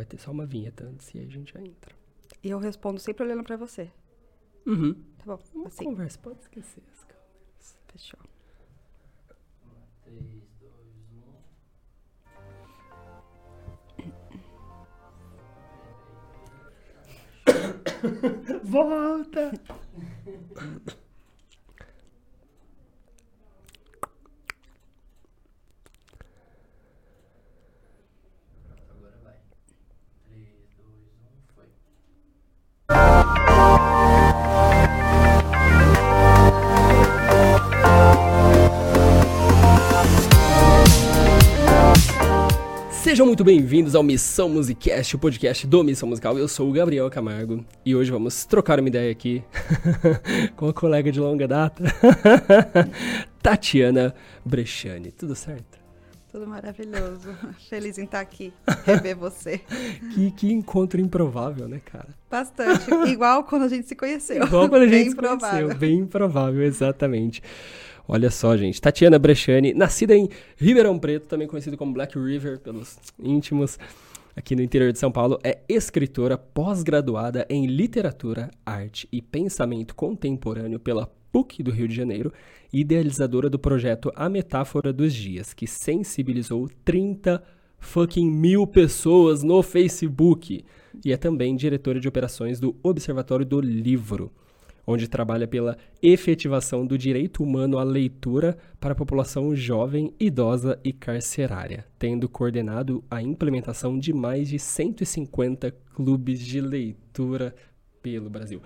[0.00, 1.94] vai ter só uma vinheta antes e aí a gente já entra.
[2.42, 3.90] E eu respondo sempre olhando pra você.
[4.66, 4.94] Uhum.
[5.18, 5.38] Tá bom?
[5.54, 5.84] Uma Assim.
[5.84, 7.76] conversa, pode esquecer as câmeras.
[7.88, 8.20] Fechou.
[10.04, 10.18] 3,
[10.58, 10.72] 2,
[18.56, 18.60] 1.
[18.64, 19.52] Volta!
[43.20, 46.38] Sejam muito bem-vindos ao Missão Musicast, o podcast do Missão Musical.
[46.38, 49.44] Eu sou o Gabriel Camargo e hoje vamos trocar uma ideia aqui
[50.56, 51.84] com a colega de longa data,
[53.42, 55.12] Tatiana Brechani.
[55.12, 55.78] Tudo certo?
[56.32, 57.28] Tudo maravilhoso.
[57.68, 58.54] Feliz em estar aqui,
[58.86, 59.60] rever você.
[60.14, 62.08] Que, que encontro improvável, né, cara?
[62.30, 62.90] Bastante.
[63.06, 64.44] Igual quando a gente se conheceu.
[64.44, 65.74] Igual quando a gente Bem se conheceu.
[65.74, 67.42] Bem improvável, exatamente.
[68.12, 68.80] Olha só, gente.
[68.80, 73.78] Tatiana Brechani, nascida em Ribeirão Preto, também conhecido como Black River pelos íntimos,
[74.34, 80.80] aqui no interior de São Paulo, é escritora pós-graduada em Literatura, Arte e Pensamento Contemporâneo
[80.80, 82.32] pela PUC do Rio de Janeiro
[82.72, 87.40] idealizadora do projeto A Metáfora dos Dias, que sensibilizou 30
[87.78, 90.64] fucking mil pessoas no Facebook.
[91.04, 94.32] E é também diretora de operações do Observatório do Livro
[94.86, 100.92] onde trabalha pela efetivação do direito humano à leitura para a população jovem, idosa e
[100.92, 107.54] carcerária, tendo coordenado a implementação de mais de 150 clubes de leitura
[108.02, 108.60] pelo Brasil.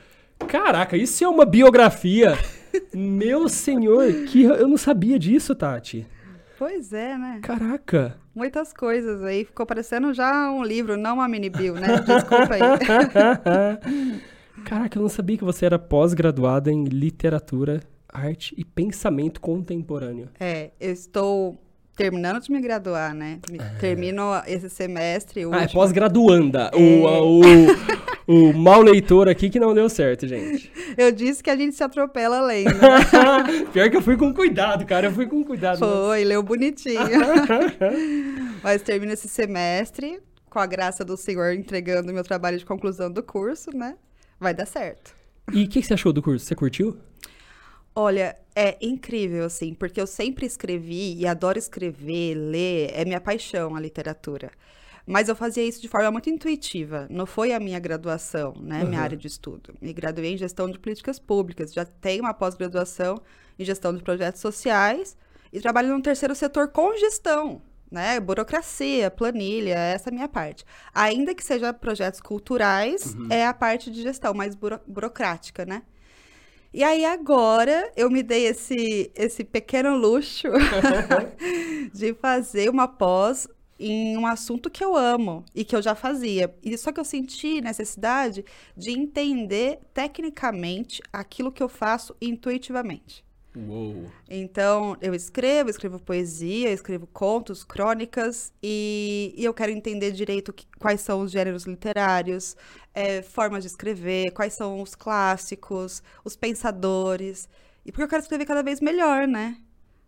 [0.49, 2.37] Caraca, isso é uma biografia!
[2.93, 6.07] Meu senhor, que eu não sabia disso, Tati.
[6.59, 7.41] Pois é, né?
[7.43, 8.17] Caraca!
[8.35, 9.45] Muitas coisas aí.
[9.45, 12.01] Ficou parecendo já um livro, não uma mini bio, né?
[12.01, 12.61] Desculpa aí.
[14.65, 20.29] Caraca, eu não sabia que você era pós-graduada em literatura, arte e pensamento contemporâneo.
[20.39, 21.61] É, eu estou
[21.97, 23.41] terminando de me graduar, né?
[23.51, 25.43] Me- Termino esse semestre.
[25.53, 26.71] Ah, é pós-graduanda.
[26.73, 26.77] É.
[26.77, 27.41] O,
[28.27, 30.71] o, o mal leitor aqui que não deu certo, gente.
[30.97, 32.71] Eu disse que a gente se atropela lendo.
[33.73, 35.09] Pior que eu fui com cuidado, cara.
[35.09, 35.79] Eu fui com cuidado.
[35.81, 37.01] Foi, leu bonitinho.
[38.63, 43.23] Mas termino esse semestre, com a graça do senhor entregando meu trabalho de conclusão do
[43.23, 43.97] curso, né?
[44.39, 45.15] Vai dar certo.
[45.53, 46.45] E o que, que você achou do curso?
[46.45, 46.99] Você curtiu?
[47.95, 53.77] Olha, é incrível, assim, porque eu sempre escrevi e adoro escrever, ler, é minha paixão
[53.77, 54.51] a literatura.
[55.07, 58.99] Mas eu fazia isso de forma muito intuitiva, não foi a minha graduação, né, minha
[58.99, 59.05] Aham.
[59.05, 59.75] área de estudo.
[59.81, 63.21] Me graduei em gestão de políticas públicas, já tenho uma pós-graduação
[63.59, 65.17] em gestão de projetos sociais
[65.53, 67.63] e trabalho no terceiro setor com gestão,
[67.95, 70.65] né, burocracia, planilha, essa é a minha parte.
[70.95, 75.83] Ainda que seja projetos culturais, é a parte de gestão mais buro- burocrática, né?
[76.73, 80.49] E aí agora eu me dei esse, esse pequeno luxo
[81.93, 86.55] de fazer uma pós em um assunto que eu amo e que eu já fazia.
[86.63, 88.45] E só que eu senti necessidade
[88.77, 93.24] de entender tecnicamente aquilo que eu faço intuitivamente.
[93.57, 94.11] Uou.
[94.29, 100.67] Então, eu escrevo, escrevo poesia, escrevo contos, crônicas, e, e eu quero entender direito que-
[100.79, 102.57] quais são os gêneros literários,
[102.95, 107.49] eh, formas de escrever, quais são os clássicos, os pensadores.
[107.85, 109.57] E porque eu quero escrever cada vez melhor, né?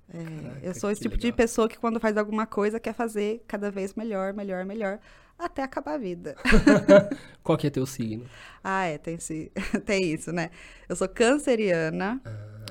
[0.08, 1.36] Eh, Caraca, eu sou esse tipo de legal.
[1.36, 4.98] pessoa que quando faz alguma coisa quer fazer cada vez melhor, melhor, melhor,
[5.38, 6.34] até acabar a vida.
[7.42, 8.26] Qual que é teu signo?
[8.62, 9.18] Ah, é, tem,
[9.84, 10.50] tem isso, né?
[10.88, 12.20] Eu sou canceriana,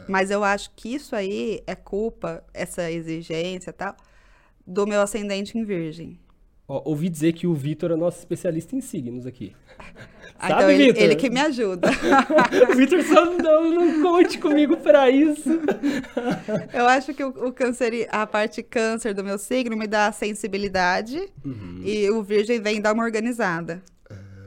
[0.07, 3.95] mas eu acho que isso aí é culpa, essa exigência e tal,
[4.65, 6.19] do meu ascendente em virgem.
[6.67, 9.55] Ó, ouvi dizer que o Vitor é nosso especialista em signos aqui.
[10.37, 11.03] Ah, Sabe, então ele, Vitor?
[11.03, 11.89] ele que me ajuda.
[12.69, 15.49] o Vitor só não, não conte comigo pra isso.
[16.73, 21.31] eu acho que o, o câncer, a parte câncer do meu signo me dá sensibilidade
[21.85, 23.81] e o virgem vem dar uma organizada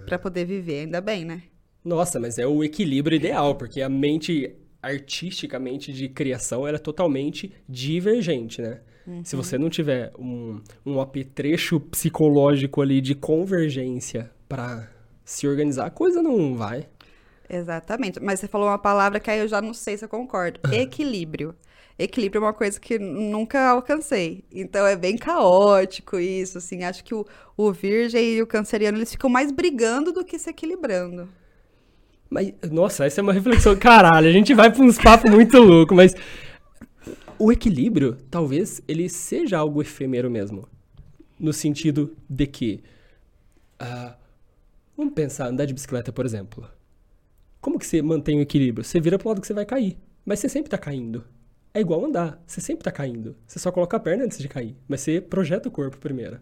[0.04, 1.44] pra poder viver, ainda bem, né?
[1.82, 7.52] Nossa, mas é o equilíbrio ideal, porque a mente artisticamente de criação ela é totalmente
[7.68, 8.80] divergente, né?
[9.24, 14.86] Se você não tiver um, um apetrecho psicológico ali de convergência pra
[15.24, 16.86] se organizar, a coisa não vai.
[17.48, 18.20] Exatamente.
[18.20, 20.60] Mas você falou uma palavra que aí eu já não sei se eu concordo.
[20.70, 21.54] Equilíbrio.
[21.98, 24.44] Equilíbrio é uma coisa que nunca alcancei.
[24.52, 26.84] Então é bem caótico isso, assim.
[26.84, 27.26] Acho que o,
[27.56, 31.28] o virgem e o canceriano, eles ficam mais brigando do que se equilibrando.
[32.30, 33.76] Mas, nossa, essa é uma reflexão.
[33.76, 36.14] Caralho, a gente vai pra uns papos muito loucos, mas.
[37.38, 40.68] O equilíbrio, talvez, ele seja algo efêmero mesmo.
[41.38, 42.82] No sentido de que
[43.78, 44.16] Ah,
[44.96, 46.68] vamos pensar, andar de bicicleta, por exemplo.
[47.60, 48.84] Como que você mantém o equilíbrio?
[48.84, 51.24] Você vira pro lado que você vai cair, mas você sempre tá caindo.
[51.74, 53.36] É igual andar, você sempre tá caindo.
[53.46, 56.40] Você só coloca a perna antes de cair, mas você projeta o corpo primeiro.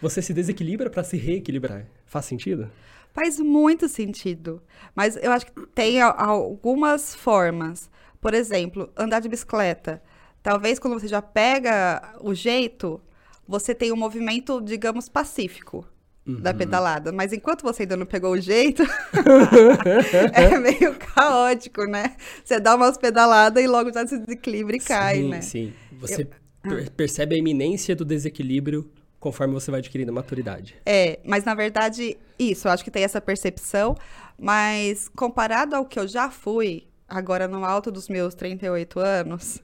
[0.00, 1.86] Você se desequilibra para se reequilibrar.
[2.06, 2.70] Faz sentido?
[3.12, 4.62] Faz muito sentido.
[4.94, 7.90] Mas eu acho que tem algumas formas.
[8.20, 10.02] Por exemplo, andar de bicicleta.
[10.42, 13.00] Talvez quando você já pega o jeito,
[13.46, 15.84] você tem um movimento, digamos, pacífico
[16.26, 17.10] da pedalada.
[17.10, 18.82] Mas enquanto você ainda não pegou o jeito,
[20.32, 22.16] é meio caótico, né?
[22.44, 25.40] Você dá umas pedaladas e logo já se desequilibra e cai, sim, né?
[25.40, 26.28] Sim, Você
[26.62, 30.76] per- percebe a iminência do desequilíbrio conforme você vai adquirindo maturidade.
[30.86, 33.96] É, mas na verdade, isso, eu acho que tem essa percepção,
[34.38, 39.62] mas comparado ao que eu já fui, agora no alto dos meus 38 anos,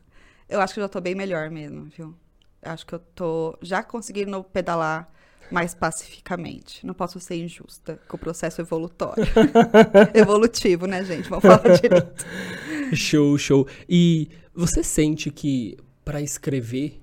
[0.49, 2.15] eu acho que eu já tô bem melhor mesmo, viu?
[2.63, 5.13] Acho que eu tô já conseguindo pedalar
[5.51, 6.85] mais pacificamente.
[6.87, 9.25] Não posso ser injusta com o processo evolutório.
[10.15, 11.29] Evolutivo, né, gente?
[11.29, 12.25] Vamos falar direito.
[12.95, 13.67] Show, show.
[13.89, 17.01] E você sente que para escrever,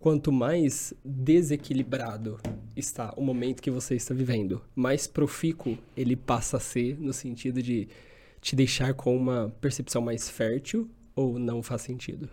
[0.00, 2.38] quanto mais desequilibrado
[2.76, 7.62] está o momento que você está vivendo, mais profícuo ele passa a ser no sentido
[7.62, 7.88] de
[8.40, 12.28] te deixar com uma percepção mais fértil ou não faz sentido?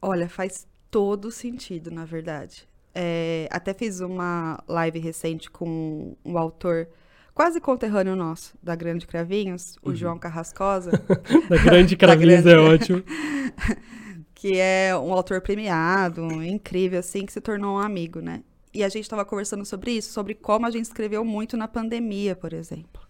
[0.00, 2.68] Olha, faz todo sentido, na verdade.
[2.94, 6.88] É, até fiz uma live recente com um autor
[7.34, 10.90] quase conterrâneo nosso, da Grande Cravinhos, o João Carrascosa,
[11.50, 13.02] Da grande Da cravinhos grande- é ótimo.
[14.36, 18.44] que é um autor premiado, incrível, assim, que se tornou um amigo, né?
[18.74, 22.36] E a gente estava conversando sobre isso, sobre como a gente escreveu muito na pandemia,
[22.36, 23.02] por exemplo.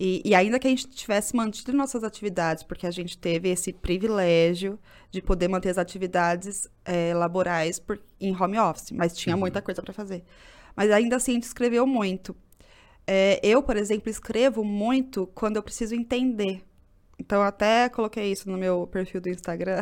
[0.00, 3.72] E, e ainda que a gente tivesse mantido nossas atividades, porque a gente teve esse
[3.72, 4.78] privilégio
[5.10, 9.82] de poder manter as atividades eh, laborais por- em home office, mas tinha muita coisa
[9.82, 10.24] para fazer.
[10.74, 12.34] Mas ainda assim a gente escreveu muito.
[13.06, 16.64] Eh, eu, por exemplo, escrevo muito quando eu preciso entender.
[17.22, 19.80] Então, até coloquei isso no meu perfil do Instagram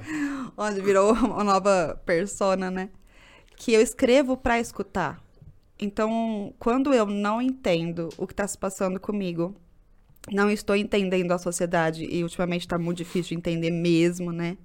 [0.56, 2.88] onde virou uma nova persona, né?
[3.56, 5.22] Que eu escrevo para escutar.
[5.78, 9.54] Então, quando eu não entendo o que está se passando comigo,
[10.32, 14.56] não estou entendendo a sociedade e ultimamente está muito difícil de entender mesmo, né?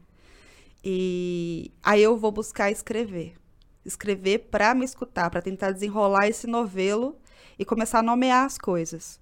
[0.81, 3.33] E aí eu vou buscar escrever.
[3.85, 7.17] Escrever para me escutar, para tentar desenrolar esse novelo
[7.59, 9.19] e começar a nomear as coisas.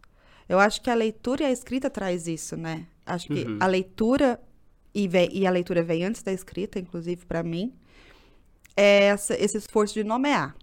[0.48, 2.86] Eu acho que a leitura e a escrita traz isso, né?
[3.06, 3.58] Acho que Uhum.
[3.60, 4.40] a leitura
[4.94, 7.74] e, vem- e a leitura vem antes da escrita, inclusive para mim,
[8.76, 10.56] é essa- esse esforço de nomear.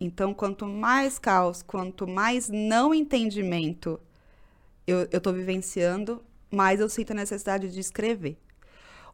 [0.00, 3.98] Então, quanto mais caos, quanto mais não entendimento
[4.86, 8.36] eu, tô vivenciando, mais eu sinto a necessidade de escrever.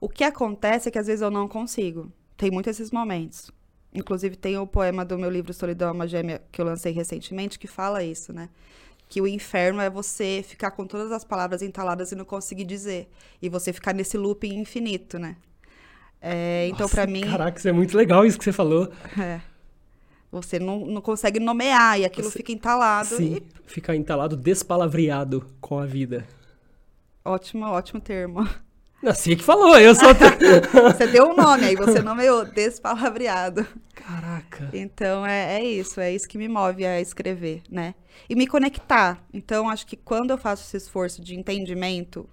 [0.01, 2.13] O que acontece é que às vezes eu não consigo.
[2.37, 3.51] Tem muitos esses momentos.
[3.95, 7.59] Inclusive, tem o poema do meu livro Solidão é uma Gêmea, que eu lancei recentemente,
[7.59, 8.49] que fala isso, né?
[9.13, 13.11] Que o inferno é você ficar com todas as palavras entaladas e não conseguir dizer.
[13.43, 15.37] E você ficar nesse looping infinito, né?
[16.19, 17.21] É, então, pra mim.
[17.21, 18.91] Caraca, isso é muito legal isso que você falou.
[19.21, 19.39] É.
[20.31, 23.15] Você não, não consegue nomear e aquilo Você- fica entalado.
[23.17, 23.43] Sim, E...
[23.69, 26.27] ficar entalado, despalavreado com a vida.
[27.23, 28.49] Ótimo, ótimo termo.
[29.03, 30.15] Não, você que falou, eu só...
[30.93, 33.67] Você deu um nome, aí você nomeou despalavreado.
[33.95, 34.71] Caraca.
[34.73, 37.95] Então é, é isso, é isso que me move a escrever, né?
[38.29, 39.21] E me conectar.
[39.33, 42.29] Então, acho que quando eu faço esse esforço de entendimento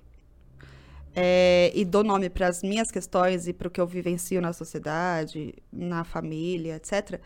[1.16, 4.54] é, e dou nome para as minhas questões e para o que eu vivencio na
[4.54, 7.20] sociedade, na família, etc.,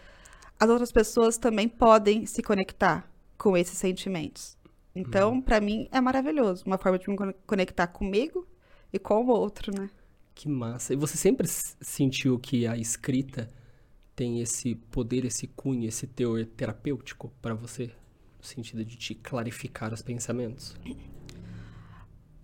[0.60, 4.58] as outras pessoas também podem se conectar com esses sentimentos.
[4.96, 6.64] Então, para mim, é maravilhoso.
[6.66, 8.48] Uma forma de me con- conectar comigo
[8.94, 9.90] e com o outro, né?
[10.36, 10.94] Que massa.
[10.94, 13.52] E você sempre sentiu que a escrita
[14.16, 17.92] tem esse poder, esse cunho, esse teor terapêutico pra você?
[18.38, 20.76] No sentido de te clarificar os pensamentos?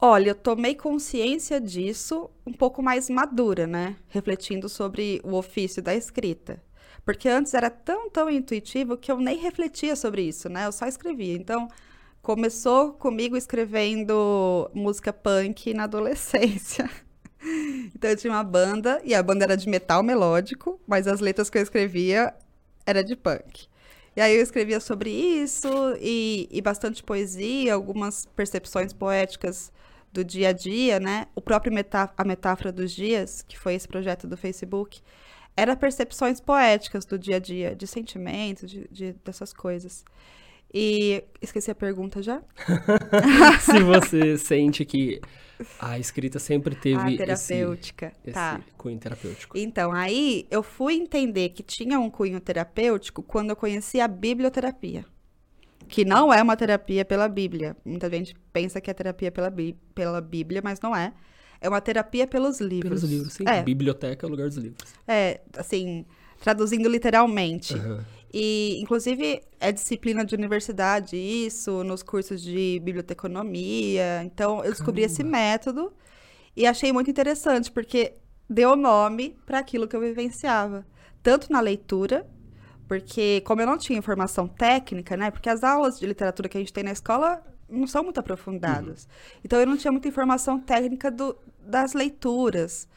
[0.02, 3.98] Olha, eu tomei consciência disso um pouco mais madura, né?
[4.08, 6.64] Refletindo sobre o ofício da escrita.
[7.04, 10.66] Porque antes era tão, tão intuitivo que eu nem refletia sobre isso, né?
[10.66, 11.36] Eu só escrevia.
[11.36, 11.68] Então,
[12.30, 16.88] começou comigo escrevendo música punk na adolescência.
[17.96, 21.50] Então, eu tinha uma banda, e a banda era de metal melódico, mas as letras
[21.50, 22.34] que eu escrevia
[22.86, 23.66] era de punk.
[24.14, 25.70] E aí eu escrevia sobre isso,
[26.02, 29.72] e, e bastante poesia, algumas percepções poéticas
[30.12, 31.28] do dia a dia, né?
[31.34, 35.02] O próprio metá a metáfora dos dias, que foi esse projeto do Facebook,
[35.56, 40.04] era percepções poéticas do dia a dia, de sentimentos, de, de- dessas coisas.
[40.74, 42.42] E esqueci a pergunta já?
[43.62, 45.20] Se você sente que
[45.80, 48.14] A escrita sempre teve a terapêutica.
[48.24, 48.62] esse Tá.
[48.78, 49.58] cunho terapêutico.
[49.58, 55.06] Então, aí eu fui entender que tinha um cunho terapêutico quando eu conheci a biblioterapia.
[55.88, 57.76] Que não é uma terapia pela Bíblia.
[57.84, 61.12] Muita gente pensa que é terapia pela, Bí- pela Bíblia, mas não é.
[61.60, 63.02] É uma terapia pelos livros.
[63.02, 63.44] Pelos livros, sim.
[63.48, 64.94] É, Biblioteca é o lugar dos livros.
[65.08, 66.06] é, assim,
[66.40, 67.74] traduzindo literalmente.
[67.74, 68.06] Aham.
[68.32, 74.24] E, inclusive, é disciplina de universidade isso, nos cursos de biblioteconomia.
[74.24, 75.92] Então, eu descobri esse método
[76.56, 78.14] e achei muito interessante, porque
[78.48, 80.86] deu nome para aquilo que eu vivenciava.
[81.24, 82.28] Tanto na leitura,
[82.88, 85.32] porque como eu não tinha informação técnica, né?
[85.32, 89.08] Porque as aulas de literatura que a gente tem na escola não são muito aprofundadas.
[89.44, 92.88] Então, eu não tinha muita informação técnica do, das leituras.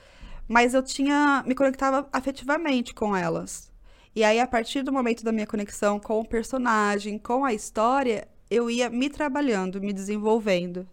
[0.47, 3.72] Mas eu tinha, me conectava afetivamente com elas.
[4.15, 8.29] E aí, a partir do momento da minha conexão com o personagem, com a história,
[8.51, 10.87] eu ia me trabalhando, me desenvolvendo.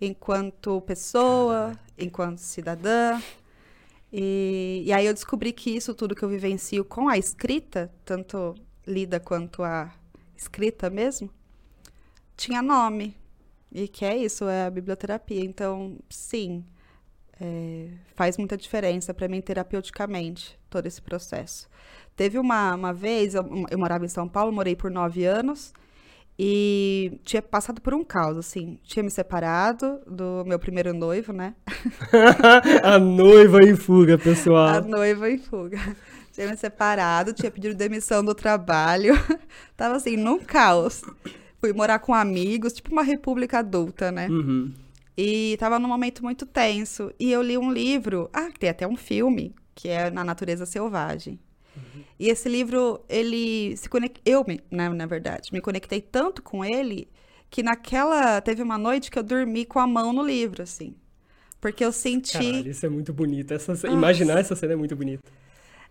[0.00, 3.20] Enquanto pessoa, enquanto cidadã.
[4.12, 8.54] E, e aí eu descobri que isso tudo que eu vivencio com a escrita, tanto
[8.86, 9.92] lida quanto a
[10.36, 11.30] escrita mesmo,
[12.36, 13.16] tinha nome.
[13.72, 15.44] E que é isso, é a biblioterapia.
[15.44, 16.64] Então, sim,
[17.40, 21.68] é, faz muita diferença para mim terapeuticamente todo esse processo.
[22.18, 25.72] Teve uma, uma vez, eu, eu morava em São Paulo, morei por nove anos
[26.36, 28.76] e tinha passado por um caos, assim.
[28.82, 31.54] Tinha me separado do meu primeiro noivo, né?
[32.82, 34.82] a noiva em fuga, A pessoal.
[34.82, 35.78] noiva em fuga.
[36.32, 39.14] Tinha me separado, tinha pedido demissão do trabalho.
[39.76, 41.02] Tava assim, num caos.
[41.60, 44.26] Fui morar com amigos, tipo uma república adulta, né?
[44.28, 44.74] Uhum.
[45.16, 47.12] E tava num momento muito tenso.
[47.18, 51.38] E eu li um livro, ah, tem até um filme, que é Na Natureza Selvagem.
[52.18, 54.20] E esse livro, ele se conect...
[54.24, 57.08] eu, me- né, na verdade, me conectei tanto com ele
[57.50, 60.94] que naquela teve uma noite que eu dormi com a mão no livro, assim.
[61.60, 63.52] Porque eu senti Caralho, isso é muito bonito.
[63.52, 65.22] Essa, imaginar essa cena é muito bonito.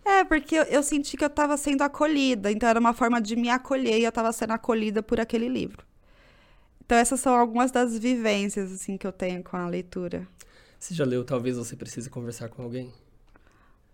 [0.06, 3.36] É, porque eu, eu senti que eu estava sendo acolhida, então era uma forma de
[3.36, 5.86] me acolher e eu estava sendo acolhida por aquele livro.
[6.86, 10.26] Então essas são algumas das vivências assim que eu tenho com a leitura.
[10.80, 12.94] Você já leu Talvez Você Precise Conversar com Alguém?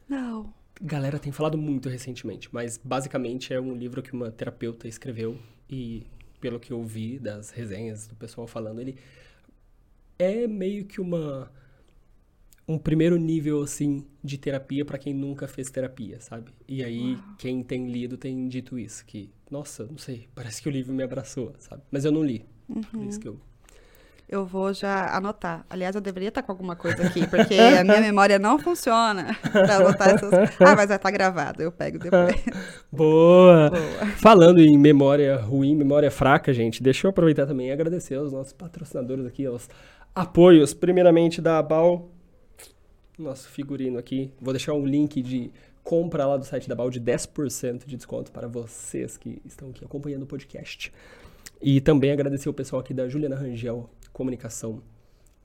[0.08, 0.54] Não.
[0.86, 6.06] Galera tem falado muito recentemente, mas basicamente é um livro que uma terapeuta escreveu e,
[6.42, 8.98] pelo que eu vi das resenhas do pessoal falando, ele
[10.20, 11.50] é meio que uma
[12.68, 16.52] um primeiro nível assim de terapia pra quem nunca fez terapia, sabe?
[16.68, 20.72] E aí quem tem lido tem dito isso que, nossa, não sei, parece que o
[20.72, 21.82] livro me abraçou, sabe?
[21.90, 22.46] Mas eu não li.
[22.92, 23.40] Por isso que eu
[24.28, 25.66] Eu vou já anotar.
[25.70, 29.76] Aliás, eu deveria estar com alguma coisa aqui, porque a minha memória não funciona para
[29.76, 30.34] anotar essas.
[30.60, 32.36] Ah, mas vai estar gravado, eu pego depois.
[32.92, 33.70] Boa!
[33.70, 34.06] Boa.
[34.18, 38.54] Falando em memória ruim, memória fraca, gente, deixa eu aproveitar também e agradecer aos nossos
[38.54, 39.70] patrocinadores aqui, aos
[40.16, 42.10] apoios, primeiramente da Bal,
[43.20, 44.32] nosso figurino aqui.
[44.42, 45.52] Vou deixar um link de
[45.84, 49.84] compra lá do site da Bal de 10% de desconto para vocês que estão aqui
[49.84, 50.94] acompanhando o podcast.
[51.62, 54.82] E também agradecer o pessoal aqui da Juliana Rangel Comunicação,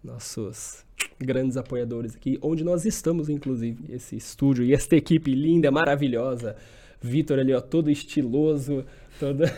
[0.04, 0.84] nossos
[1.18, 6.56] grandes apoiadores aqui, onde nós estamos, inclusive, esse estúdio e esta equipe linda, maravilhosa.
[7.00, 8.84] Vitor ali, ó, todo estiloso,
[9.18, 9.44] todo...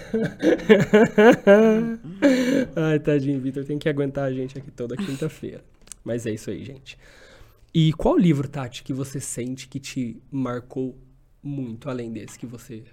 [2.76, 5.64] Ai, tadinho, Vitor, tem que aguentar a gente aqui toda quinta-feira.
[6.04, 6.98] Mas é isso aí, gente.
[7.72, 10.98] E qual livro, Tati, que você sente que te marcou
[11.42, 12.84] muito, além desse que você...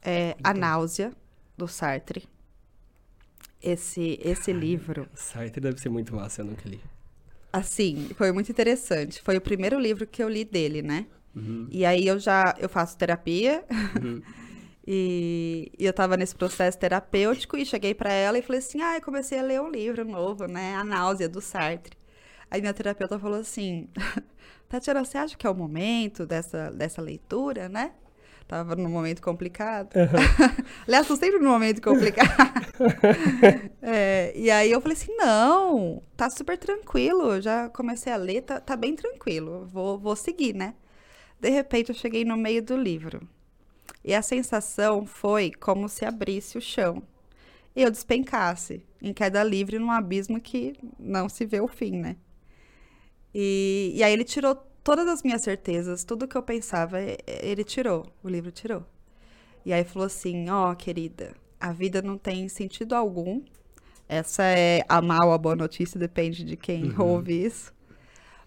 [0.00, 1.12] É A Náusea,
[1.56, 2.22] do Sartre.
[3.62, 6.80] Esse, esse livro, Sartre deve ser muito massa, eu nunca li.
[7.52, 9.20] assim, foi muito interessante.
[9.22, 11.06] Foi o primeiro livro que eu li dele, né?
[11.34, 14.22] Uhum, E aí eu já eu faço terapia uhum.
[14.86, 19.02] e, eu tava nesse processo terapêutico e cheguei pra ela e falei assim: "Ah, eu
[19.02, 20.74] comecei a ler um livro novo, né?
[20.76, 21.96] A Náusea do Sartre".
[22.50, 23.88] Aí minha terapeuta falou assim:
[24.68, 27.92] "Tatiana, você acha que é o momento dessa dessa leitura, né?"
[28.48, 29.90] Tava num momento complicado.
[30.88, 32.28] Aliás, tô sempre num momento complicado.
[33.80, 37.40] É, e aí eu falei assim, não, tá super tranquilo.
[37.40, 39.66] Já comecei a ler, tá, tá bem tranquilo.
[39.66, 40.74] Vou, vou seguir, né?
[41.40, 43.26] De repente eu cheguei no meio do livro.
[44.04, 47.02] E a sensação foi como se abrisse o chão.
[47.74, 52.16] E eu despencasse em queda livre num abismo que não se vê o fim, né?
[53.34, 54.56] E, e aí ele tirou
[54.88, 58.82] todas as minhas certezas, tudo que eu pensava, ele tirou, o livro tirou.
[59.62, 63.42] E aí falou assim: Ó, querida, a vida não tem sentido algum.
[64.08, 67.70] Essa é a má ou a boa notícia, depende de quem ouve isso.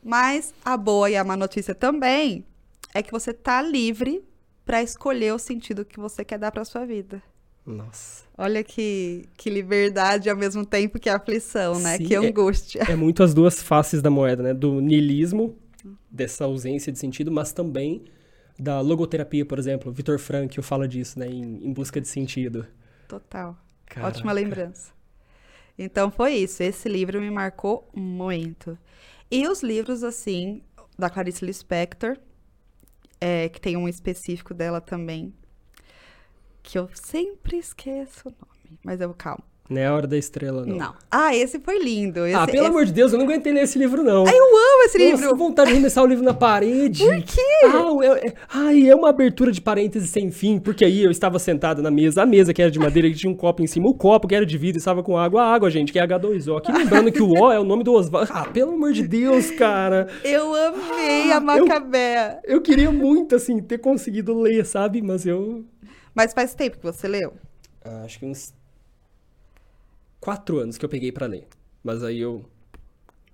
[0.04, 2.44] Mas a boa e a má notícia também
[2.92, 4.24] é que você tá livre
[4.66, 7.22] para escolher o sentido que você quer dar para sua vida.
[7.64, 8.24] Nossa.
[8.36, 11.98] Olha que, que liberdade ao mesmo tempo que aflição, né?
[11.98, 12.82] Sim, que é- angústia.
[12.90, 14.54] É muito as duas faces da moeda, né?
[14.56, 15.56] Do niilismo,
[16.10, 18.04] dessa ausência de sentido, mas também
[18.58, 19.92] da logoterapia, por exemplo.
[19.92, 21.28] Vitor Frankl fala disso, né?
[21.28, 22.68] Em, em busca de sentido.
[23.08, 23.58] Total.
[23.86, 24.08] Caraca.
[24.08, 24.92] Ótima lembrança.
[25.78, 26.62] Então foi isso.
[26.62, 28.78] Esse livro me marcou muito.
[29.30, 30.62] E os livros, assim,
[30.98, 32.18] da Clarice Lispector,
[33.20, 35.34] é, que tem um específico dela também,
[36.62, 39.44] que eu sempre esqueço o nome, mas eu calmo.
[39.70, 40.76] Não é a hora da estrela, não.
[40.76, 40.94] Não.
[41.10, 42.26] Ah, esse foi lindo.
[42.26, 44.26] Esse, ah, pelo esse- amor de Deus, eu não aguentei ler esse livro, não.
[44.28, 45.30] Eu amo esse Nossa, livro.
[45.30, 47.06] que vontade de arremessar o livro na parede.
[47.06, 47.42] Por quê?
[47.64, 51.40] Ah, é, é- ai, é uma abertura de parênteses sem fim, porque aí eu estava
[51.40, 53.88] sentado na mesa, a mesa que era de madeira que tinha um copo em cima,
[53.88, 56.58] o copo que era de vidro estava com água, a água, gente, que é H2O.
[56.58, 58.30] Aqui lembrando que o O é o nome do Oswaldo.
[58.34, 60.10] Ah, pelo amor de Deus, cara.
[60.22, 62.40] Eu amei a Macabea.
[62.44, 65.02] Eu queria muito, assim, ter conseguido ler, sabe?
[65.02, 65.64] Mas eu.
[66.14, 67.32] Mas faz tempo que você leu?
[67.86, 68.54] ah, acho que uns.
[70.22, 71.48] Quatro anos que eu peguei pra ler.
[71.84, 72.46] Mas aí eu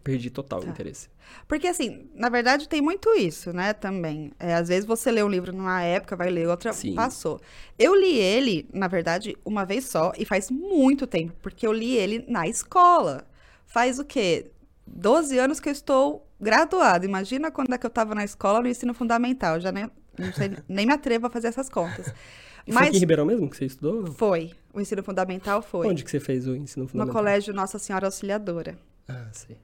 [0.03, 0.70] perdi total o Tá.
[0.70, 1.10] interesse.
[1.48, 4.32] Porque, assim, na verdade tem muito isso, né, também.
[4.39, 6.96] É, às vezes você lê um livro numa época, vai ler outra, Sim.
[6.96, 7.41] passou.
[7.77, 11.94] Eu li ele, na verdade, uma vez só, e faz muito tempo, porque eu li
[11.98, 13.27] ele na escola.
[13.65, 14.50] Faz o quê?
[14.88, 17.06] 12 anos que eu estou graduada.
[17.06, 19.56] Imagina quando é que eu estava na escola, no ensino fundamental.
[19.56, 22.13] Eu já nem, não sei, nem me atrevo a fazer essas contas.
[22.67, 24.07] E foi aqui em Mas Ribeirão mesmo que você estudou?
[24.13, 24.51] foi.
[24.74, 25.88] O ensino fundamental foi.
[25.88, 27.15] Onde que você fez o ensino No fundamental?
[27.15, 28.77] Colégio Nossa Senhora Auxiliadora.
[29.07, 29.57] Ah, sei.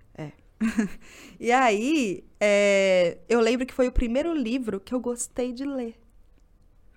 [1.39, 5.95] E aí, é, eu lembro que foi o primeiro livro que eu gostei de ler.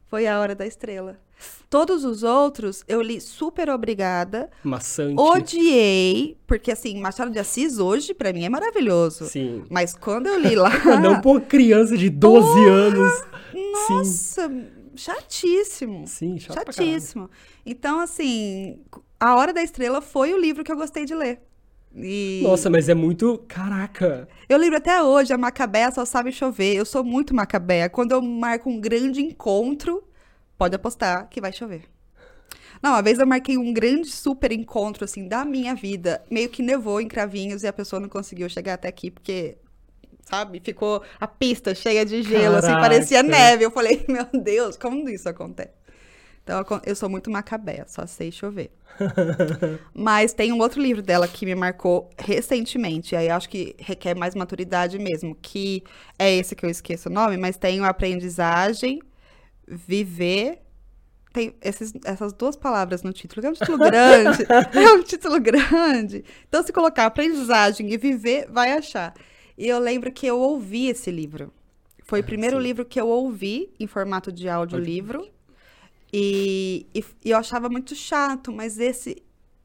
[0.07, 1.19] Foi A Hora da Estrela.
[1.69, 5.21] Todos os outros eu li super obrigada, Maçante.
[5.21, 9.27] odiei, porque assim, Machado de Assis hoje pra mim é maravilhoso.
[9.27, 9.65] Sim.
[9.69, 10.71] Mas quando eu li lá,
[11.03, 13.13] Não por criança de 12 anos.
[13.87, 14.67] Sim.
[14.97, 16.07] Chatíssimo.
[16.07, 16.57] Sim, chato.
[16.57, 17.31] Chatíssimo.
[17.65, 18.81] Então, assim,
[19.19, 21.41] A Hora da Estrela foi o livro que eu gostei de ler.
[21.95, 22.41] E...
[22.43, 23.43] Nossa, mas é muito.
[23.49, 24.29] Caraca.
[24.49, 26.75] Eu lembro até hoje, a Macabea só sabe chover.
[26.75, 27.89] Eu sou muito Macabea.
[27.89, 30.05] Quando eu marco um grande encontro,
[30.59, 31.85] pode apostar que vai chover.
[32.83, 36.23] Não, uma vez eu marquei um grande super encontro, assim, da minha vida.
[36.31, 39.57] Meio que nevou em Cravinhos e a pessoa não conseguiu chegar até aqui, porque,
[40.29, 42.83] sabe, ficou a pista cheia de gelo, assim, Caraca.
[42.89, 43.65] parecia neve.
[43.65, 45.71] Eu falei, meu Deus, como isso acontece?
[46.43, 48.71] Então, eu- sou muito Macabea, só sei chover.
[49.93, 54.35] Mas tem um outro livro dela que me marcou recentemente, aí acho que requer mais
[54.35, 55.83] maturidade mesmo, que
[56.19, 59.01] é esse que eu esqueço o nome, mas tem o Aprendizagem,
[59.67, 60.61] Viver.
[61.33, 64.47] Tem esses- essas duas palavras no título, que é um título grande.
[64.73, 66.25] é um título grande.
[66.49, 69.13] Então, se colocar Aprendizagem e Viver, vai achar.
[69.57, 71.53] E eu lembro que eu ouvi esse livro.
[72.05, 72.63] Foi o Ah, primeiro sim.
[72.63, 75.29] livro que eu ouvi em formato de audiolivro.
[76.13, 79.23] E, e, e eu achava muito chato, mas esse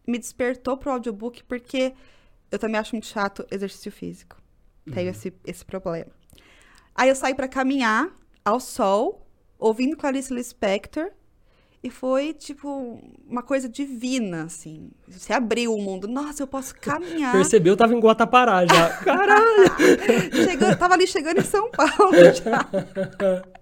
[0.08, 1.94] me despertou pro audiobook porque
[2.52, 4.38] eu também acho muito chato exercício físico.
[4.94, 6.12] Tenho esse, esse problema.
[6.96, 8.12] Aí eu saí pra caminhar
[8.44, 9.26] ao sol,
[9.58, 11.12] ouvindo Clarice Lispector,
[11.84, 14.92] e foi, tipo, uma coisa divina, assim.
[15.08, 16.08] Você abriu o mundo.
[16.08, 17.32] Nossa, eu posso caminhar.
[17.32, 18.98] Percebeu, tava em Guatapará já.
[19.04, 19.66] Caralho.
[20.32, 23.52] Chegando, tava ali chegando em São Paulo já.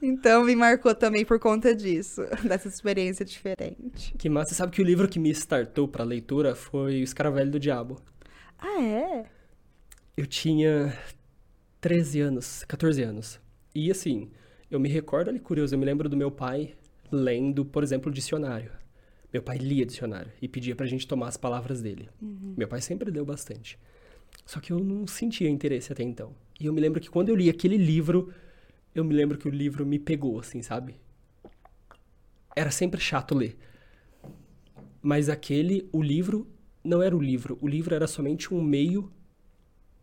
[0.00, 4.14] Então me marcou também por conta disso, dessa experiência diferente.
[4.16, 4.50] Que massa.
[4.50, 8.00] Você sabe que o livro que me startou pra leitura foi O Escaravelho do Diabo.
[8.56, 9.24] Ah, é?
[10.16, 10.96] Eu tinha
[11.80, 13.40] 13 anos, 14 anos.
[13.74, 14.30] E assim,
[14.70, 16.74] eu me recordo ali curioso, eu me lembro do meu pai
[17.14, 18.70] lendo, por exemplo, o dicionário.
[19.32, 22.08] Meu pai lia dicionário e pedia pra gente tomar as palavras dele.
[22.56, 23.78] Meu pai sempre leu bastante.
[24.46, 26.34] Só que eu não sentia interesse até então.
[26.60, 28.32] E eu me lembro que quando eu li aquele livro,
[28.94, 30.96] eu me lembro que o livro me pegou, assim, sabe?
[32.54, 33.56] Era sempre chato ler.
[35.02, 36.46] Mas aquele, o livro,
[36.82, 37.58] não era o livro.
[37.60, 39.10] O livro era somente um meio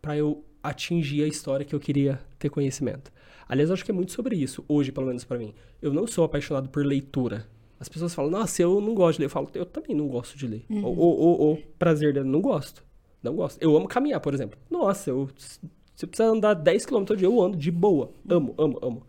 [0.00, 3.12] para eu atingir a história que eu queria ter conhecimento.
[3.48, 5.52] Aliás, eu acho que é muito sobre isso, hoje, pelo menos pra mim.
[5.80, 7.46] Eu não sou apaixonado por leitura.
[7.78, 9.26] As pessoas falam, nossa, eu não gosto de ler.
[9.26, 10.64] Eu falo, eu também não gosto de ler.
[10.70, 12.84] Ou, ou, ou, ou prazer não gosto.
[13.22, 13.60] Não gosto.
[13.60, 14.58] Eu amo caminhar, por exemplo.
[14.70, 18.10] Nossa, eu, se eu precisar andar 10 km todo dia, eu ando de boa.
[18.28, 19.06] Amo, amo, amo.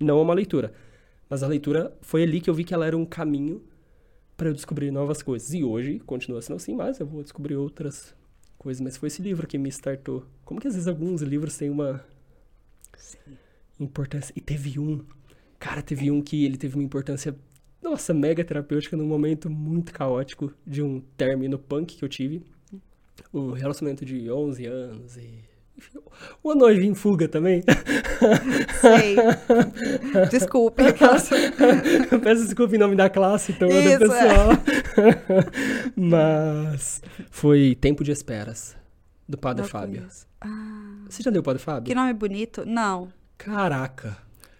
[0.00, 0.72] Não amo a leitura.
[1.28, 3.62] Mas a leitura foi ali que eu vi que ela era um caminho
[4.36, 5.52] para eu descobrir novas coisas.
[5.52, 8.14] E hoje continua sendo assim, mas eu vou descobrir outras
[8.58, 8.80] coisas.
[8.80, 10.26] Mas foi esse livro que me startou.
[10.44, 12.04] Como que às vezes alguns livros têm uma
[13.78, 14.32] importância.
[14.36, 15.04] E teve um.
[15.58, 17.34] Cara, teve um que ele teve uma importância,
[17.82, 22.44] nossa, mega terapêutica num momento muito caótico de um término punk que eu tive.
[23.32, 25.42] Um relacionamento de 11 anos e
[26.42, 27.62] Uma noiva em fuga também.
[28.80, 29.16] Sei.
[30.30, 30.82] Desculpe.
[32.22, 33.98] Peço desculpa em nome da classe toda, Isso, é.
[33.98, 34.50] pessoal.
[35.96, 38.76] Mas foi Tempo de Esperas,
[39.28, 40.06] do Padre Não Fábio.
[40.40, 41.84] Ah, Você já leu o Padre Fábio?
[41.84, 42.64] que nome bonito?
[42.66, 43.12] Não.
[43.36, 44.16] Caraca,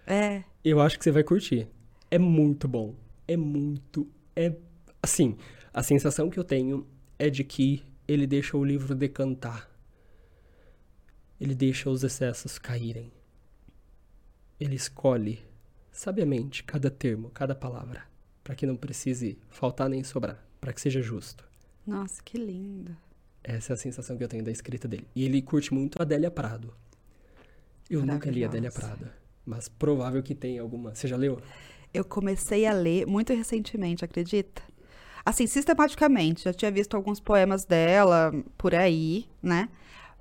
[0.06, 0.42] É.
[0.64, 1.66] eu acho que você vai curtir.
[2.10, 2.94] É muito bom.
[3.26, 4.06] É muito.
[4.34, 4.52] É.
[5.02, 5.36] Assim,
[5.74, 6.86] a sensação que eu tenho
[7.18, 9.68] é de que ele deixa o livro decantar.
[11.40, 13.12] Ele deixa os excessos caírem.
[14.58, 15.40] Ele escolhe
[15.92, 18.02] sabiamente cada termo, cada palavra,
[18.42, 21.44] para que não precise faltar nem sobrar, para que seja justo.
[21.86, 22.96] Nossa, que lindo.
[23.42, 25.06] Essa é a sensação que eu tenho da escrita dele.
[25.14, 26.74] E ele curte muito a Adélia Prado.
[27.88, 28.70] Eu nunca li Adélia.
[28.70, 29.08] Prado,
[29.46, 30.94] mas provável que tenha alguma.
[30.94, 31.40] Você já leu?
[31.94, 34.62] Eu comecei a ler muito recentemente, acredita?
[35.24, 36.44] Assim, sistematicamente.
[36.44, 39.68] Já tinha visto alguns poemas dela por aí, né?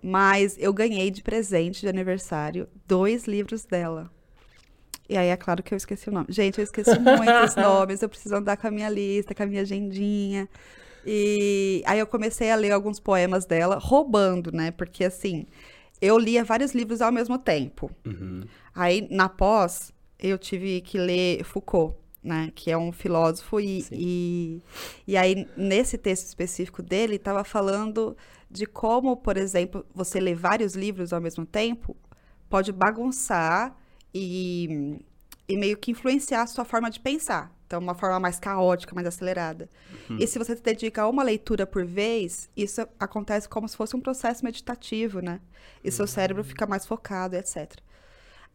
[0.07, 4.09] Mas eu ganhei de presente de aniversário dois livros dela.
[5.09, 6.27] E aí é claro que eu esqueci o nome.
[6.29, 8.01] Gente, eu esqueci muitos nomes.
[8.01, 10.47] Eu preciso andar com a minha lista, com a minha agendinha.
[11.05, 14.71] E aí eu comecei a ler alguns poemas dela, roubando, né?
[14.71, 15.45] Porque assim,
[15.99, 17.91] eu lia vários livros ao mesmo tempo.
[18.73, 22.49] Aí, na pós, eu tive que ler Foucault, né?
[22.55, 23.59] Que é um filósofo.
[23.59, 24.61] E, e,
[25.05, 28.15] e aí, nesse texto específico dele, estava falando
[28.49, 31.95] de como, por exemplo, você ler vários livros ao mesmo tempo
[32.49, 33.75] pode bagunçar
[34.13, 34.99] e,
[35.47, 37.55] e meio que influenciar a sua forma de pensar.
[37.65, 39.69] Então, uma forma mais caótica, mais acelerada.
[40.17, 43.93] E se você se dedica a uma leitura por vez, isso acontece como se fosse
[43.93, 45.41] um processo meditativo, né?
[45.83, 47.73] E seu cérebro fica mais focado, etc.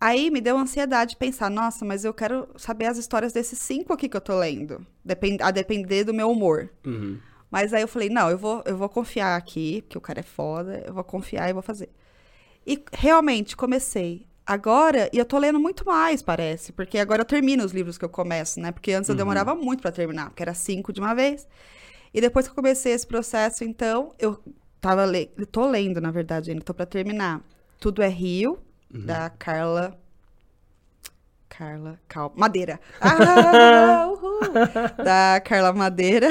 [0.00, 4.09] Aí me deu ansiedade pensar, nossa, mas eu quero saber as histórias desses cinco aqui
[4.09, 6.70] que eu tô lendo, depend- a depender do meu humor.
[6.85, 7.18] Uhum.
[7.52, 10.22] Mas aí eu falei, não, eu vou, eu vou confiar aqui, porque o cara é
[10.22, 11.90] foda, eu vou confiar e vou fazer.
[12.66, 14.26] E realmente comecei.
[14.46, 18.04] Agora, e eu tô lendo muito mais, parece, porque agora eu termino os livros que
[18.06, 18.72] eu começo, né?
[18.72, 21.46] Porque antes eu demorava muito pra terminar, porque era cinco de uma vez.
[22.14, 24.42] E depois que eu comecei esse processo, então, eu
[24.80, 25.30] tava le...
[25.36, 27.42] eu tô lendo, na verdade, ainda tô pra terminar.
[27.78, 28.58] Tudo é Rio,
[28.90, 29.98] da Carla
[31.62, 32.81] Carla, calma, Madeira.
[33.01, 34.40] Ah, uhul.
[35.05, 36.29] da Carla Madeira.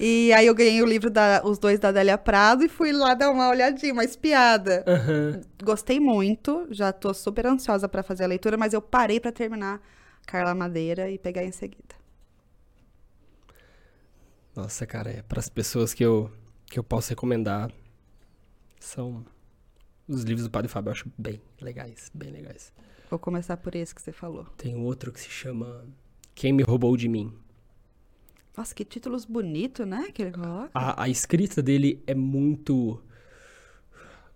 [0.00, 3.14] E aí eu ganhei o livro da os dois da Adélia Prado e fui lá
[3.14, 4.84] dar uma olhadinha, uma espiada.
[4.88, 5.40] Aham.
[5.62, 9.80] Gostei muito, já tô super ansiosa pra fazer a leitura, mas eu parei pra terminar
[10.26, 11.94] Carla Madeira e pegar em seguida.
[14.56, 16.28] Nossa, cara, é para as pessoas que eu,
[16.66, 17.70] que eu posso recomendar
[18.80, 19.24] são
[20.08, 22.72] os livros do Padre Fábio, eu acho bem legais, bem legais.
[23.14, 24.44] Vou começar por esse que você falou.
[24.56, 25.84] Tem outro que se chama
[26.34, 27.32] Quem Me Roubou de Mim.
[28.56, 30.08] Nossa, que títulos bonitos, né?
[30.12, 30.70] Que ele coloca.
[30.74, 33.00] A, a escrita dele é muito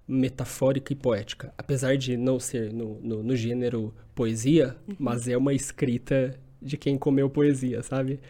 [0.07, 1.53] metafórica e poética.
[1.59, 6.97] Apesar de não ser no, no, no gênero poesia, mas é uma escrita de quem
[6.97, 8.21] comeu poesia, sabe?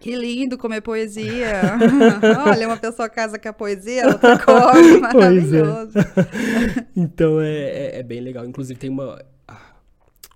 [0.00, 1.76] Que lindo comer poesia.
[2.46, 5.00] Olha, uma pessoa casa com a poesia, outra come.
[5.10, 5.60] Pois é.
[5.60, 5.98] Maravilhoso.
[6.94, 8.46] Então é, é, é bem legal.
[8.46, 9.67] Inclusive tem uma, ah,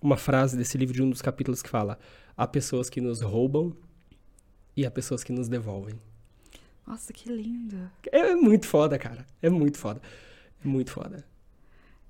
[0.03, 1.99] uma frase desse livro de um dos capítulos que fala:
[2.37, 3.75] há pessoas que nos roubam
[4.77, 5.95] e há pessoas que nos devolvem.
[6.87, 7.91] Nossa, que lindo.
[8.11, 9.25] É muito foda, cara.
[9.41, 10.01] É muito foda.
[10.65, 11.25] É muito foda.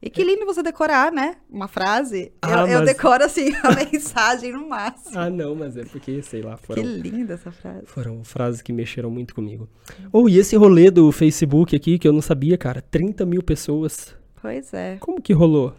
[0.05, 1.37] E que lindo você decorar, né?
[1.49, 2.33] Uma frase.
[2.43, 5.17] Ah, eu, eu mas- decoro, assim, a mensagem no máximo.
[5.17, 7.87] Ah, não, mas é porque, sei lá, que foram, linda essa frase.
[7.87, 9.69] foram frases que mexeram muito comigo.
[10.11, 14.17] Oh, e esse rolê do Facebook aqui, que eu não sabia, cara, 30 mil pessoas.
[14.41, 14.97] Pois é.
[14.99, 15.73] Como que rolou?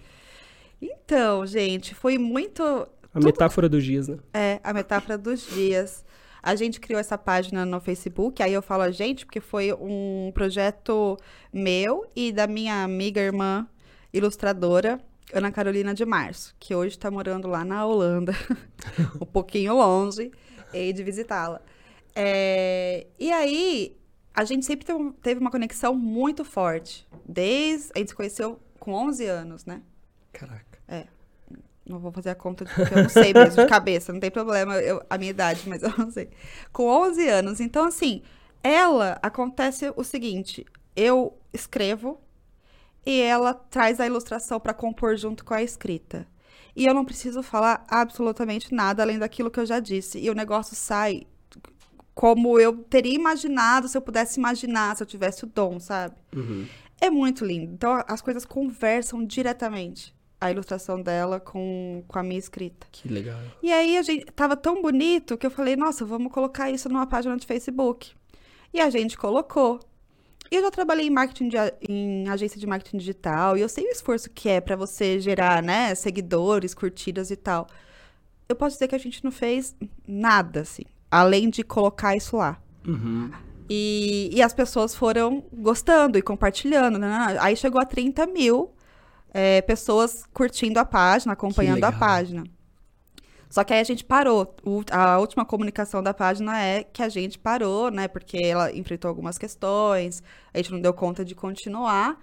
[0.85, 2.61] Então, gente, foi muito.
[3.13, 4.17] A metáfora dos dias, né?
[4.33, 6.03] É, a metáfora dos dias.
[6.41, 10.29] A gente criou essa página no Facebook, aí eu falo a gente, porque foi um
[10.33, 11.17] projeto
[11.53, 13.65] meu e da minha amiga irmã
[14.11, 14.99] ilustradora,
[15.33, 18.33] Ana Carolina de Março, que hoje está morando lá na Holanda,
[19.21, 20.31] um pouquinho longe,
[20.73, 21.61] e de visitá-la.
[22.13, 23.95] É, e aí,
[24.33, 27.91] a gente sempre teve- teve uma conexão muito forte, desde.
[27.95, 29.81] A gente se conheceu com 11 anos, né?
[30.33, 30.72] Caraca.
[31.85, 34.75] Não vou fazer a conta porque eu não sei mesmo de cabeça, não tem problema
[34.79, 36.29] eu- a minha idade, mas eu não sei.
[36.71, 37.59] Com 11 anos.
[37.59, 38.21] Então, assim,
[38.63, 40.65] ela acontece o seguinte:
[40.95, 42.21] eu escrevo
[43.05, 46.25] e ela traz a ilustração para compor junto com a escrita.
[46.73, 50.17] E eu não preciso falar absolutamente nada além daquilo que eu já disse.
[50.19, 51.27] E o negócio sai
[52.15, 56.15] como eu teria imaginado se eu pudesse imaginar, se eu tivesse o dom, sabe?
[56.33, 56.65] Uhum.
[57.01, 57.73] É muito lindo.
[57.73, 60.15] Então, as coisas conversam diretamente.
[60.43, 62.85] A ilustração dela com, com a minha escrita.
[62.91, 63.39] Que legal.
[63.61, 67.07] E aí, a gente tava tão bonito que eu falei, nossa, vamos colocar isso numa
[67.07, 68.11] página de Facebook.
[68.73, 69.79] E a gente colocou.
[70.51, 73.85] E eu já trabalhei em marketing de em agência de marketing digital e eu sei
[73.85, 77.67] o esforço que é para você gerar, né, seguidores, curtidas e tal.
[78.47, 79.75] Eu posso dizer que a gente não fez
[80.07, 82.61] nada, assim, além de colocar isso lá.
[82.85, 83.31] Uhum.
[83.69, 86.99] E, e as pessoas foram gostando e compartilhando.
[86.99, 87.37] Né?
[87.39, 88.72] Aí chegou a 30 mil
[89.33, 92.43] é, pessoas curtindo a página, acompanhando a página.
[93.49, 94.55] Só que aí a gente parou.
[94.63, 98.07] O- a última comunicação da página é que a gente parou, né?
[98.07, 102.19] Porque ela enfrentou algumas questões, a gente não deu conta de continuar.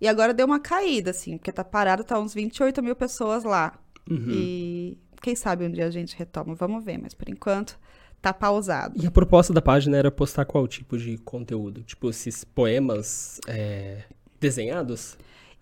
[0.00, 3.78] E agora deu uma caída, assim, porque tá parado, tá uns 28 mil pessoas lá.
[4.10, 4.26] Uhum.
[4.28, 7.78] E quem sabe um dia a gente retoma, vamos ver, mas por enquanto
[8.20, 8.94] tá pausado.
[9.02, 11.82] E a proposta da página era postar qual tipo de conteúdo?
[11.82, 14.02] Tipo, esses poemas é,
[14.38, 15.16] desenhados?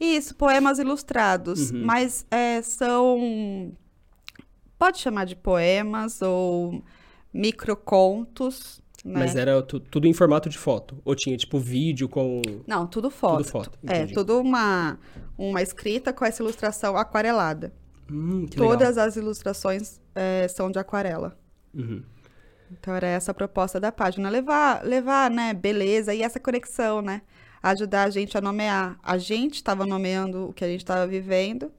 [0.04, 1.84] Isso, poemas ilustrados, Uhum.
[1.84, 3.72] mas é, são.
[4.78, 6.82] Pode chamar de poemas ou
[7.32, 9.20] microcontos, né?
[9.20, 11.00] Mas era tu- tudo em formato de foto?
[11.04, 12.42] Ou tinha, tipo, vídeo com...
[12.66, 13.38] Não, tudo foto.
[13.38, 14.98] Tudo foto, É, tudo uma,
[15.38, 17.72] uma escrita com essa ilustração aquarelada.
[18.10, 18.76] Hum, que legal.
[18.76, 21.38] Todas as ilustrações é, são de aquarela.
[21.74, 22.02] Uhum.
[22.70, 27.22] Então era essa a proposta da página, levar, levar, né, beleza e essa conexão, né?
[27.62, 28.98] Ajudar a gente a nomear.
[29.02, 31.70] A gente estava nomeando o que a gente estava vivendo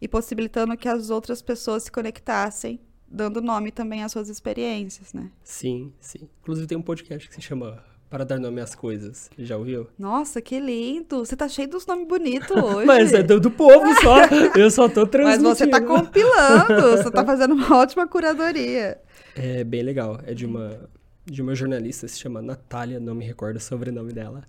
[0.00, 5.30] e possibilitando que as outras pessoas se conectassem, dando nome também às suas experiências, né?
[5.44, 6.28] Sim, sim.
[6.40, 9.28] Inclusive tem um podcast que se chama Para Dar Nome às Coisas.
[9.38, 9.88] Já ouviu?
[9.98, 11.24] Nossa, que lindo!
[11.24, 12.86] Você tá cheio dos nomes bonitos hoje.
[12.86, 14.16] Mas é do, do povo só.
[14.58, 15.48] Eu só tô Mas transmitindo.
[15.54, 18.98] você tá compilando, você tá fazendo uma ótima curadoria.
[19.34, 20.18] É bem legal.
[20.24, 20.88] É de uma,
[21.26, 24.42] de uma jornalista, se chama Natália, não me recordo o sobrenome dela.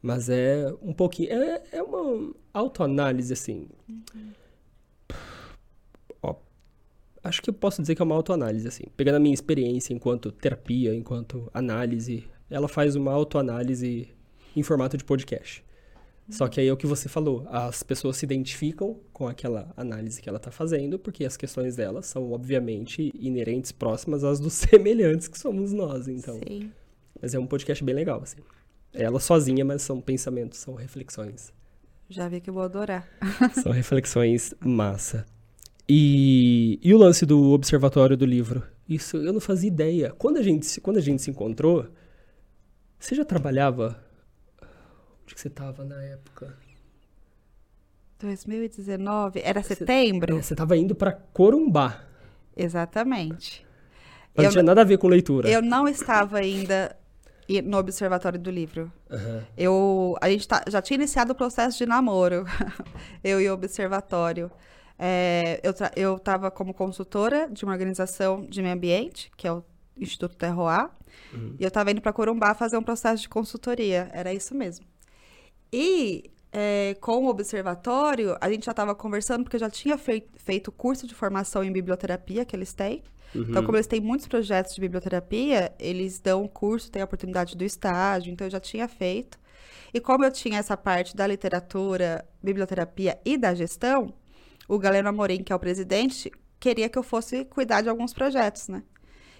[0.00, 1.32] Mas é um pouquinho.
[1.32, 3.68] É, é uma autoanálise, assim.
[6.22, 6.36] Ó,
[7.22, 8.84] acho que eu posso dizer que é uma autoanálise, assim.
[8.96, 14.08] Pegando a minha experiência enquanto terapia, enquanto análise, ela faz uma autoanálise
[14.54, 15.64] em formato de podcast.
[16.30, 20.20] Só que aí é o que você falou, as pessoas se identificam com aquela análise
[20.20, 25.26] que ela está fazendo, porque as questões delas são, obviamente, inerentes próximas às dos semelhantes
[25.26, 26.38] que somos nós, então.
[26.46, 26.70] Sim.
[27.20, 28.38] Mas é um podcast bem legal, assim.
[28.92, 31.52] Ela sozinha, mas são pensamentos, são reflexões.
[32.08, 33.06] Já vi que eu vou adorar.
[33.62, 35.26] São reflexões massa.
[35.86, 38.62] E, e o lance do observatório do livro?
[38.88, 40.10] Isso eu não fazia ideia.
[40.16, 41.86] Quando a gente, se- quando a gente se encontrou,
[42.98, 44.02] você já trabalhava?
[45.22, 46.56] Onde que você estava na época?
[48.18, 50.36] 2019, era Você- setembro?
[50.38, 52.04] É, você estava indo para Corumbá.
[52.56, 53.64] Exatamente.
[54.34, 55.48] Mas não Eu tinha nada a ver com leitura.
[55.48, 56.96] Eu não estava ainda
[57.48, 58.92] i- no Observatório do Livro.
[59.10, 59.44] Aham.
[59.56, 62.44] Eu, a gente tá- já tinha iniciado o processo de namoro,
[63.24, 64.50] eu e o Observatório.
[64.98, 65.60] É,
[65.96, 69.62] eu estava como consultora de uma organização de meio ambiente, que é o
[69.96, 70.90] Instituto Terroir,
[71.32, 71.56] Uhum.
[71.58, 74.86] e eu estava indo para Corumbá fazer um processo de consultoria, era isso mesmo.
[75.72, 80.26] E é, com o Observatório, a gente já estava conversando, porque eu já tinha fei-
[80.36, 83.02] feito curso de formação em biblioterapia que eles têm.
[83.34, 83.66] Então, Uhum.
[83.66, 87.64] como eles têm muitos projetos de biblioterapia, eles dão um curso, tem a oportunidade do
[87.64, 89.38] estágio, então eu já tinha feito.
[89.92, 94.12] E como eu tinha essa parte da literatura, biblioterapia e da gestão,
[94.66, 98.68] o Galeno Amorim, que é o presidente, queria que eu fosse cuidar de alguns projetos,
[98.68, 98.82] né?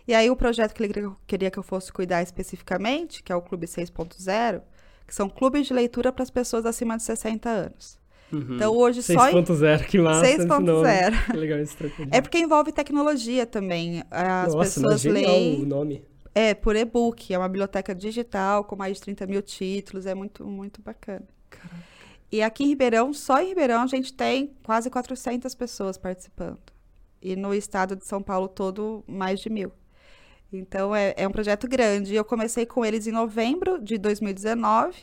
[0.07, 3.37] E aí o projeto que ele queria- queria que eu fosse cuidar especificamente, que é
[3.37, 4.63] o Clube 6.0,
[5.07, 7.99] que são clubes de leitura para as pessoas acima de 60 anos.
[8.33, 8.57] Uhum.
[8.57, 10.29] Então hoje só em 6.0, que massa.
[10.29, 10.67] esse nome.
[10.69, 11.27] 6.0.
[11.31, 12.11] Que legal esse trocadilho.
[12.13, 14.03] É porque envolve tecnologia também.
[14.11, 16.05] As Nossa, mas pessoas genial leem o nome.
[16.35, 20.45] é, por e-book, é uma biblioteca digital com mais de 30 mil títulos, é muito,
[20.45, 21.27] muito bacana.
[22.31, 26.59] E aqui em Ribeirão, só em Ribeirão, a gente tem quase 400 pessoas participando.
[27.23, 29.73] E no estado de São Paulo todo, mais de mil.
[30.53, 32.15] Então, é, é um projeto grande.
[32.15, 34.95] Eu comecei com eles em novembro de 2019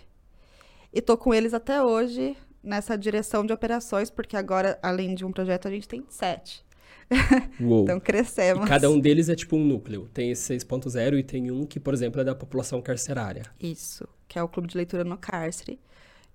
[0.94, 5.32] e tô com eles até hoje nessa direção de operações, porque agora, além de um
[5.32, 6.66] projeto, a gente tem sete.
[7.62, 7.84] Uou.
[7.84, 8.68] Então, E crescemos.
[8.68, 10.10] cada um deles é tipo um núcleo.
[10.14, 13.44] Tem esse 6.0 e tem um que, por exemplo, é da população carcerária.
[13.60, 15.80] Isso, que é o Clube de Leitura no Cárcere,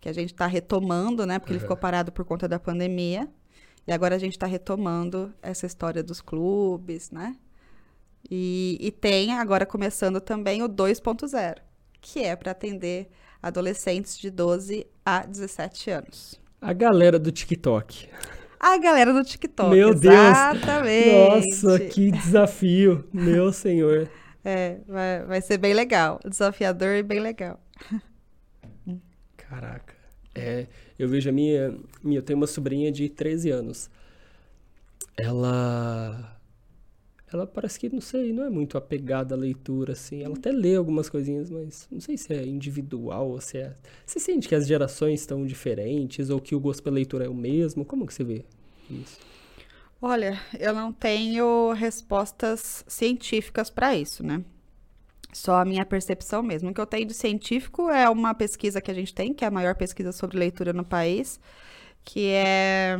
[0.00, 1.38] que a gente está retomando, né?
[1.38, 1.62] Porque ele Uhum.
[1.62, 3.28] ficou parado por conta da pandemia.
[3.86, 7.36] E agora a gente está retomando essa história dos clubes, né?
[8.30, 11.56] E, e tem agora começando também o 2.0,
[12.00, 13.10] que é para atender
[13.42, 16.40] adolescentes de 12 a 17 anos.
[16.60, 18.08] A galera do TikTok.
[18.58, 19.70] A galera do TikTok.
[19.70, 20.14] Meu Deus!
[20.14, 21.10] Exatamente.
[21.10, 23.08] Nossa, que desafio.
[23.12, 24.10] Meu senhor.
[24.44, 26.20] É, vai, vai ser bem legal.
[26.24, 27.58] Desafiador e bem legal.
[29.36, 29.94] Caraca.
[30.34, 30.66] É,
[30.98, 32.18] eu vejo a minha, minha.
[32.18, 33.90] Eu tenho uma sobrinha de 13 anos.
[35.16, 36.39] Ela.
[37.32, 40.22] Ela parece que, não sei, não é muito apegada à leitura, assim.
[40.22, 43.76] Ela até lê algumas coisinhas, mas não sei se é individual ou se é...
[44.04, 47.34] Você sente que as gerações estão diferentes ou que o gosto pela leitura é o
[47.34, 47.84] mesmo?
[47.84, 48.44] Como que você vê
[48.90, 49.18] isso?
[50.02, 54.42] Olha, eu não tenho respostas científicas para isso, né?
[55.32, 56.70] Só a minha percepção mesmo.
[56.70, 59.48] O que eu tenho de científico é uma pesquisa que a gente tem, que é
[59.48, 61.38] a maior pesquisa sobre leitura no país,
[62.04, 62.98] que é.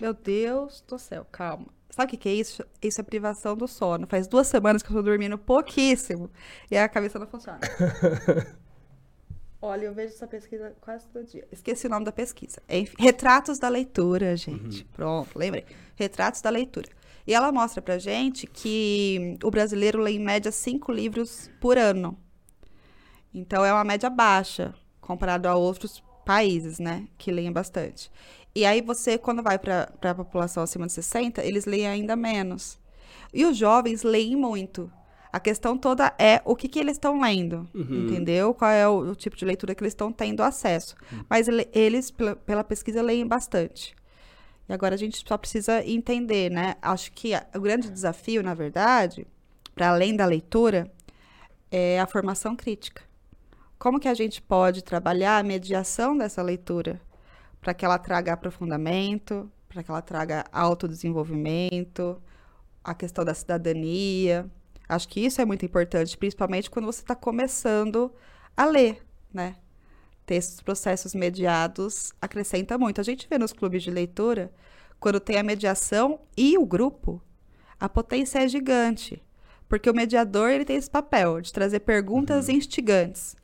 [0.00, 1.77] Meu Deus do céu, calma.
[1.98, 2.64] Sabe o que, que é isso?
[2.80, 4.06] Isso é privação do sono.
[4.06, 6.30] Faz duas semanas que eu tô dormindo pouquíssimo
[6.70, 7.58] e a cabeça não funciona.
[9.60, 11.44] Olha, eu vejo essa pesquisa quase todo dia.
[11.50, 12.62] Esqueci o nome da pesquisa.
[12.68, 14.84] Enfim, Retratos da Leitura, gente.
[14.94, 15.64] Pronto, lembrei.
[15.96, 16.88] Retratos da Leitura.
[17.26, 22.16] E ela mostra pra gente que o brasileiro lê em média cinco livros por ano.
[23.34, 26.00] Então é uma média baixa comparado a outros
[26.32, 28.10] países, né, que leem bastante.
[28.54, 32.78] E aí você, quando vai para a população acima de 60, eles leem ainda menos.
[33.32, 34.92] E os jovens leem muito.
[35.32, 38.52] A questão toda é o que, que eles estão lendo, entendeu?
[38.52, 40.94] Qual é o, o tipo de leitura que eles estão tendo acesso.
[41.30, 43.94] Mas ele- eles, pela, pela pesquisa, leem bastante.
[44.68, 46.74] E agora a gente só precisa entender, né?
[46.82, 49.26] Acho que a- o grande desafio, na verdade,
[49.74, 50.90] para além da leitura,
[51.70, 53.02] é a formação crítica.
[53.78, 57.00] Como que a gente pode trabalhar a mediação dessa leitura
[57.60, 62.20] para que ela traga aprofundamento, para que ela traga autodesenvolvimento,
[62.82, 64.50] a questão da cidadania.
[64.88, 68.12] Acho que isso é muito importante, principalmente quando você está começando
[68.56, 69.56] a ler, né?
[70.24, 73.00] Ter esses processos mediados acrescenta muito.
[73.00, 74.50] A gente vê nos clubes de leitura,
[74.98, 77.22] quando tem a mediação e o grupo,
[77.78, 79.22] a potência é gigante.
[79.68, 83.36] Porque o mediador ele tem esse papel de trazer perguntas instigantes.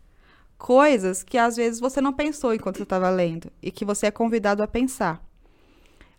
[0.57, 4.11] Coisas que às vezes você não pensou enquanto você estava lendo e que você é
[4.11, 5.23] convidado a pensar.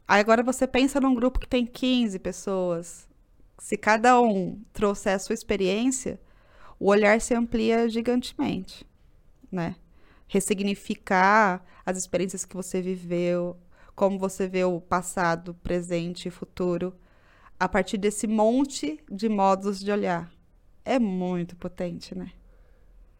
[0.07, 3.07] Aí agora você pensa num grupo que tem 15 pessoas.
[3.57, 6.19] Se cada um trouxer a sua experiência,
[6.79, 8.85] o olhar se amplia gigantemente,
[9.51, 9.75] né?
[10.27, 13.57] Ressignificar as experiências que você viveu,
[13.95, 16.93] como você vê o passado, presente e futuro,
[17.59, 20.31] a partir desse monte de modos de olhar.
[20.83, 22.31] É muito potente, né?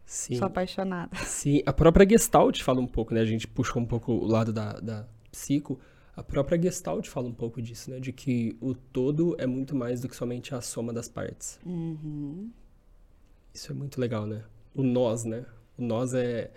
[0.06, 0.36] Sim.
[0.36, 1.16] Sou apaixonada.
[1.16, 3.20] Sim, a própria Gestalt fala um pouco, né?
[3.20, 5.80] A gente puxou um pouco o lado da, da psico.
[6.14, 7.98] A própria Gestalt fala um pouco disso, né?
[7.98, 11.58] De que o todo é muito mais do que somente a soma das partes.
[11.66, 12.50] Uhum.
[13.52, 14.44] Isso é muito legal, né?
[14.74, 15.44] O nós, né?
[15.76, 16.52] O nós é.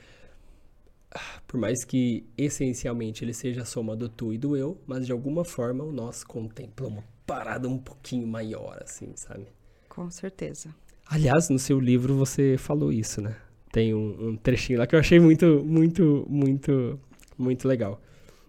[1.12, 5.08] ah, Por mais que essencialmente ele seja a soma do tu e do eu, mas
[5.08, 9.48] de alguma forma o nós contempla uma parada um pouquinho maior, assim, sabe?
[9.90, 10.74] Com certeza.
[11.10, 13.36] Aliás, no seu livro você falou isso, né?
[13.72, 17.00] Tem um, um trechinho lá que eu achei muito, muito, muito,
[17.36, 18.00] muito legal.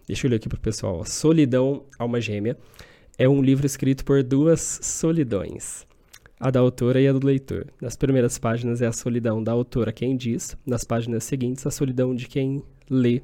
[0.07, 1.03] Deixa eu ler aqui pro pessoal.
[1.03, 2.55] Solidão, Alma Gêmea
[3.17, 5.87] é um livro escrito por duas solidões.
[6.39, 7.65] A da autora e a do leitor.
[7.81, 12.13] Nas primeiras páginas é a solidão da autora quem diz, nas páginas seguintes a solidão
[12.13, 13.23] de quem lê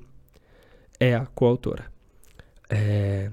[1.00, 1.86] é a coautora.
[2.69, 3.32] É...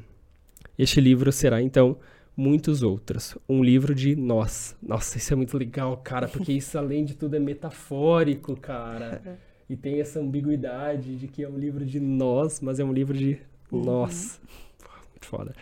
[0.78, 1.96] Este livro será, então,
[2.36, 3.36] muitos outros.
[3.48, 4.76] Um livro de nós.
[4.82, 9.38] Nossa, isso é muito legal, cara, porque isso, além de tudo, é metafórico, cara.
[9.68, 13.16] E tem essa ambiguidade de que é um livro de nós, mas é um livro
[13.16, 13.38] de
[13.72, 14.40] nós.
[14.82, 15.54] Pô, Muito foda.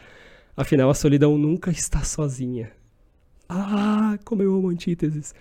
[0.57, 2.73] Afinal, a solidão nunca está sozinha.
[3.49, 5.35] Ah, como eu amo antíteses.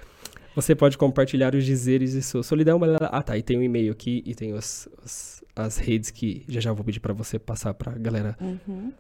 [0.56, 2.80] Você pode compartilhar os dizeres de sua solidão.
[3.10, 3.38] Ah, tá.
[3.38, 6.84] E tem um e-mail aqui e tem os, os- as redes que já já vou
[6.84, 8.92] pedir pra você passar pra galera Uhum.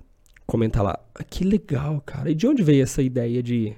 [0.51, 0.99] Comentar lá.
[1.15, 2.29] Ah, que legal, cara.
[2.29, 3.73] E de onde veio essa ideia de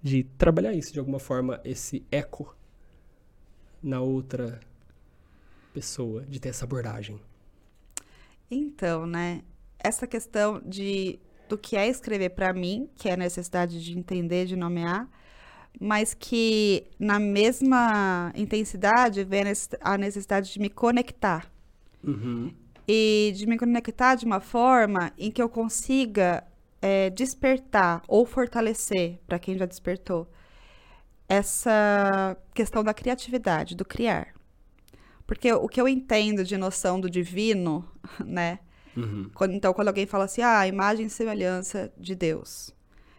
[0.00, 2.54] de trabalhar isso de alguma forma, esse eco
[3.82, 4.60] na outra
[5.72, 7.20] pessoa, de ter essa abordagem?
[8.48, 9.42] Então, né?
[9.78, 14.46] Essa questão de do que é escrever para mim, que é a necessidade de entender,
[14.46, 15.08] de nomear,
[15.80, 21.50] mas que na mesma intensidade vem a necess- a necessidade de me conectar.
[22.02, 22.54] Uhum.
[22.86, 26.44] E de me conectar de uma forma em que eu consiga
[26.82, 30.28] é, despertar ou fortalecer, para quem já despertou,
[31.28, 34.34] essa questão da criatividade, do criar.
[35.26, 37.88] Porque o que eu entendo de noção do divino,
[38.24, 38.58] né?
[38.96, 39.30] Uhum.
[39.50, 42.72] Então, quando alguém fala assim, ah, imagem e semelhança de Deus,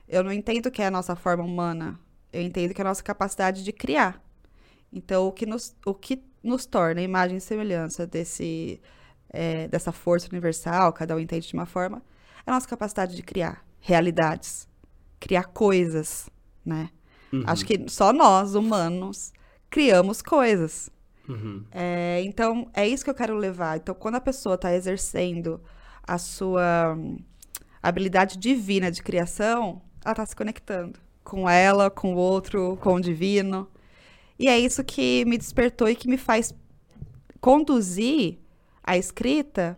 [0.07, 1.99] eu não entendo que é a nossa forma humana,
[2.31, 4.23] eu entendo que é a nossa capacidade de criar.
[4.93, 8.79] Então, o que nos, o que nos torna imagem e semelhança desse,
[9.35, 12.01] é, dessa força universal, cada um entende de uma forma,
[12.45, 14.67] é a nossa capacidade de criar realidades,
[15.19, 16.29] criar coisas,
[16.65, 16.89] né?
[17.31, 17.43] Uhum.
[17.45, 19.33] Acho que só nós, humanos,
[19.69, 20.89] criamos coisas.
[21.27, 21.63] Uhum.
[21.71, 23.77] É, então, é isso que eu quero levar.
[23.77, 25.61] Então, quando a pessoa está exercendo
[26.03, 26.97] a sua,
[27.87, 32.99] habilidade divina de criação, ela está se conectando com ela, com o outro, com o
[32.99, 33.67] divino.
[34.39, 36.53] E é isso que me despertou e que me faz
[37.39, 38.39] conduzir
[38.85, 39.77] a escrita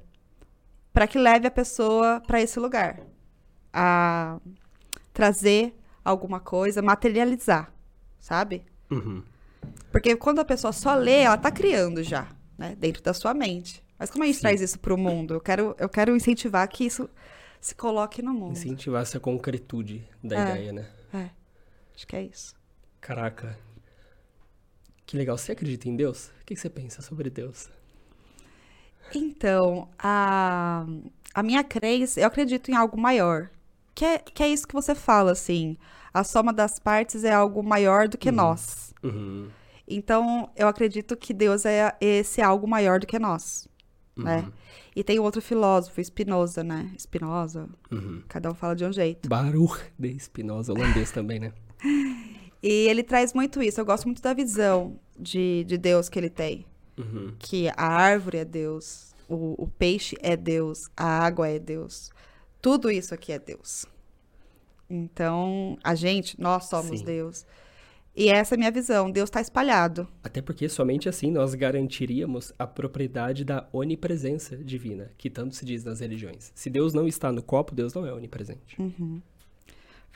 [0.91, 2.99] para que leve a pessoa para esse lugar,
[3.71, 4.39] a
[5.13, 7.71] trazer alguma coisa, materializar,
[8.19, 8.65] sabe?
[8.89, 9.23] Uhum.
[9.91, 12.27] Porque quando a pessoa só lê, ela tá criando já,
[12.57, 12.75] né?
[12.77, 13.83] Dentro da sua mente.
[13.97, 14.41] Mas como a gente Sim.
[14.41, 15.33] traz isso pro mundo?
[15.35, 17.09] Eu quero, eu quero incentivar que isso
[17.59, 18.51] se coloque no mundo.
[18.53, 20.41] Incentivar essa concretude da É.
[20.51, 20.89] ideia, né?
[21.13, 21.29] É,
[21.95, 22.55] acho que é isso.
[23.01, 23.57] Caraca.
[25.05, 25.37] Que legal.
[25.37, 26.27] Você acredita em Deus?
[26.41, 27.69] O que você pensa sobre Deus?
[29.13, 30.85] Então, a,
[31.33, 33.49] a minha crença, eu acredito em algo maior.
[33.95, 35.77] Que é, que é isso que você fala, assim.
[36.13, 38.35] A soma das partes é algo maior do que Uhum.
[38.35, 38.93] nós.
[39.03, 39.47] Uhum.
[39.87, 43.67] Então, eu acredito que Deus é esse algo maior do que nós,
[44.15, 44.39] né?
[44.39, 44.51] Uhum.
[44.95, 46.91] E tem outro filósofo, Spinoza, né?
[46.97, 48.21] Spinoza, Uhum.
[48.27, 49.29] cada um fala de um jeito.
[49.29, 51.53] Baruch de Spinoza, holandês também, né?
[52.61, 53.79] E ele traz muito isso.
[53.79, 56.65] Eu gosto muito da visão de, de Deus que ele tem.
[56.97, 57.33] Uhum.
[57.39, 62.11] Que a árvore é Deus, o, o peixe é Deus, a água é Deus.
[62.61, 63.85] Tudo isso aqui é Deus.
[64.89, 67.05] Então, a gente, nós somos Sim.
[67.05, 67.45] Deus.
[68.15, 69.11] E essa é a minha visão.
[69.11, 70.07] Deus está espalhado.
[70.23, 75.83] Até porque somente assim nós garantiríamos a propriedade da onipresença divina, que tanto se diz
[75.83, 76.51] nas religiões.
[76.55, 78.75] Se Deus não está no copo, Deus não é onipresente.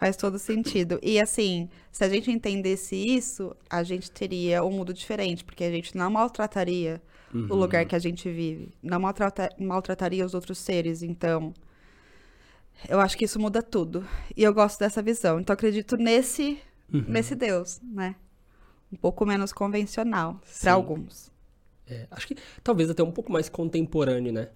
[0.02, 1.00] Faz todo sentido.
[1.04, 5.70] E assim, se a gente entendesse isso, a gente teria um mundo diferente, porque a
[5.70, 7.00] gente não maltrataria
[7.32, 11.04] o lugar que a gente vive, não maltrata- maltrataria os outros seres.
[11.04, 11.54] Então,
[12.90, 14.04] eu acho que isso muda tudo.
[14.36, 15.40] E eu gosto dessa visão.
[15.40, 16.58] Então, eu acredito nesse,
[16.92, 17.06] Uhum.
[17.08, 18.16] nesse Deus, né?
[18.92, 21.32] Um pouco menos convencional para alguns.
[21.88, 24.50] É, acho que talvez até um pouco mais contemporâneo, né?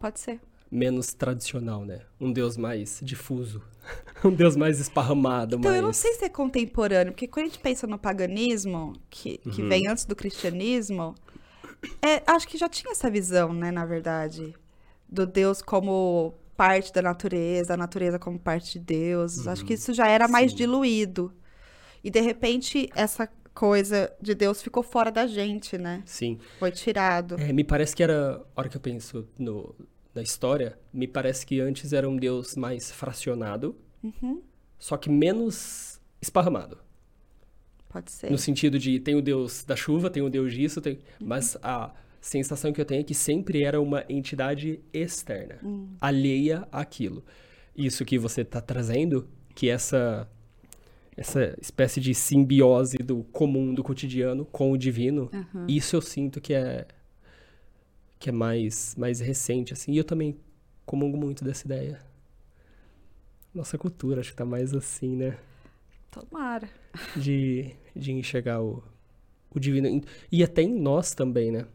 [0.00, 0.40] Pode ser.
[0.70, 2.00] Menos tradicional, né?
[2.20, 3.62] Um Deus mais difuso.
[4.24, 5.80] um Deus mais esparramado, Então, mais...
[5.80, 9.62] eu não sei se é contemporâneo, porque quando a gente pensa no paganismo, que, que
[9.62, 9.68] Uhum.
[9.68, 11.14] vem antes do cristianismo,
[12.02, 14.54] é, acho que já tinha essa visão, né, na verdade,
[15.08, 19.46] do Deus como parte da natureza, a natureza como parte de Deus.
[19.46, 20.56] Acho que isso já era mais Sim.
[20.58, 21.32] diluído.
[22.02, 26.02] E, de repente, essa coisa de Deus ficou fora da gente, né?
[26.04, 26.38] Sim.
[26.58, 27.36] Foi tirado.
[27.40, 29.74] É, me parece que era, a hora que eu penso no,
[30.18, 34.42] na história, me parece que antes era um Deus mais fracionado, Uhum.
[34.78, 36.78] só que menos esparramado.
[37.88, 38.30] Pode ser.
[38.30, 40.98] No sentido de tem o Deus da chuva, tem o Deus disso, tem...
[41.20, 45.58] mas a sensação que eu tenho é que sempre era uma entidade externa,
[46.00, 47.24] alheia àquilo.
[47.76, 50.28] Isso que você está trazendo, que essa
[51.16, 55.28] essa espécie de simbiose do comum, do cotidiano com o divino,
[55.66, 56.86] isso eu sinto que é
[58.18, 59.92] que é mais mais recente assim.
[59.92, 60.38] E eu também
[60.86, 62.00] comungo muito dessa ideia.
[63.54, 65.38] Nossa cultura acho que tá mais assim, né?
[66.10, 66.68] Tomara.
[67.16, 68.82] de, de enxergar o,
[69.50, 70.00] o divino.
[70.32, 71.66] E até em nós também, né?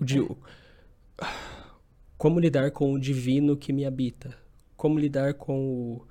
[0.00, 0.36] O di- o-
[2.16, 4.36] Como lidar com o divino que me habita?
[4.76, 6.06] Como lidar com o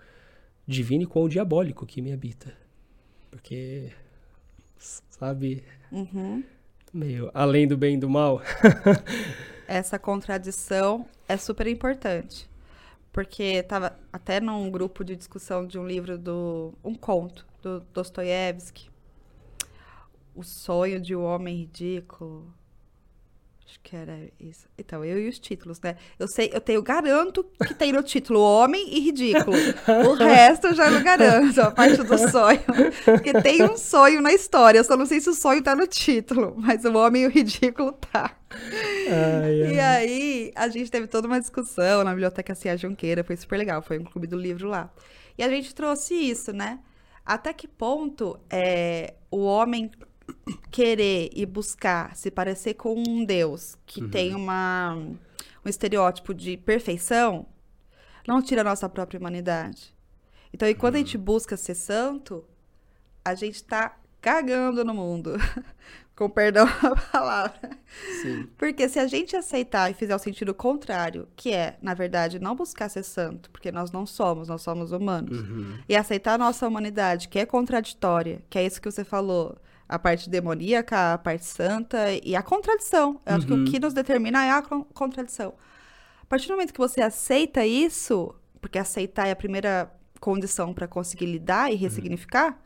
[0.65, 2.55] divino e com o diabólico que me habita?
[3.29, 3.91] Porque,
[4.77, 6.43] sabe, Uhum.
[6.97, 8.41] Meio além do bem e do mal.
[9.67, 12.49] essa contradição é super importante.
[13.11, 18.89] Porque tava até num grupo de discussão de um livro do um conto do Dostoiévski.
[20.35, 22.53] O sonho de um homem ridículo.
[23.69, 24.65] Acho que era isso.
[24.77, 25.97] Então, eu e os títulos, né?
[26.17, 29.57] Eu sei, eu tenho, garanto que tem no título Homem e Ridículo.
[30.09, 32.63] O resto eu já não garanto, a parte do sonho.
[33.03, 35.85] Porque tem um sonho na história, eu só não sei se o sonho tá no
[35.85, 38.37] título, mas o Homem e o Ridículo tá.
[39.69, 43.81] E aí, a gente teve toda uma discussão na Biblioteca Cia Junqueira, foi super legal,
[43.81, 44.89] foi um clube do livro lá.
[45.37, 46.79] E a gente trouxe isso, né?
[47.25, 49.91] Até que ponto é, o homem
[50.71, 57.45] querer e buscar se parecer com um Deus que tem uma, um estereótipo de perfeição
[58.27, 59.93] não tira a nossa própria humanidade.
[60.53, 62.43] Então, enquanto a gente busca ser santo,
[63.23, 65.33] a gente tá cagando no mundo.
[66.15, 67.69] Com perdão a palavra.
[68.23, 68.47] Sim.
[68.57, 72.55] Porque se a gente aceitar e fizer o sentido contrário, que é, na verdade, não
[72.55, 75.77] buscar ser santo, porque nós não somos, nós somos humanos, Uhum.
[75.87, 79.55] e aceitar a nossa humanidade, que é contraditória, que é isso que você falou,
[79.87, 83.21] a parte demoníaca, a parte santa e a contradição.
[83.25, 83.63] Eu acho que Uhum.
[83.63, 85.53] o que nos determina é a con- contradição.
[86.21, 90.87] A partir do momento que você aceita isso, porque aceitar é a primeira condição para
[90.87, 92.59] conseguir lidar e ressignificar,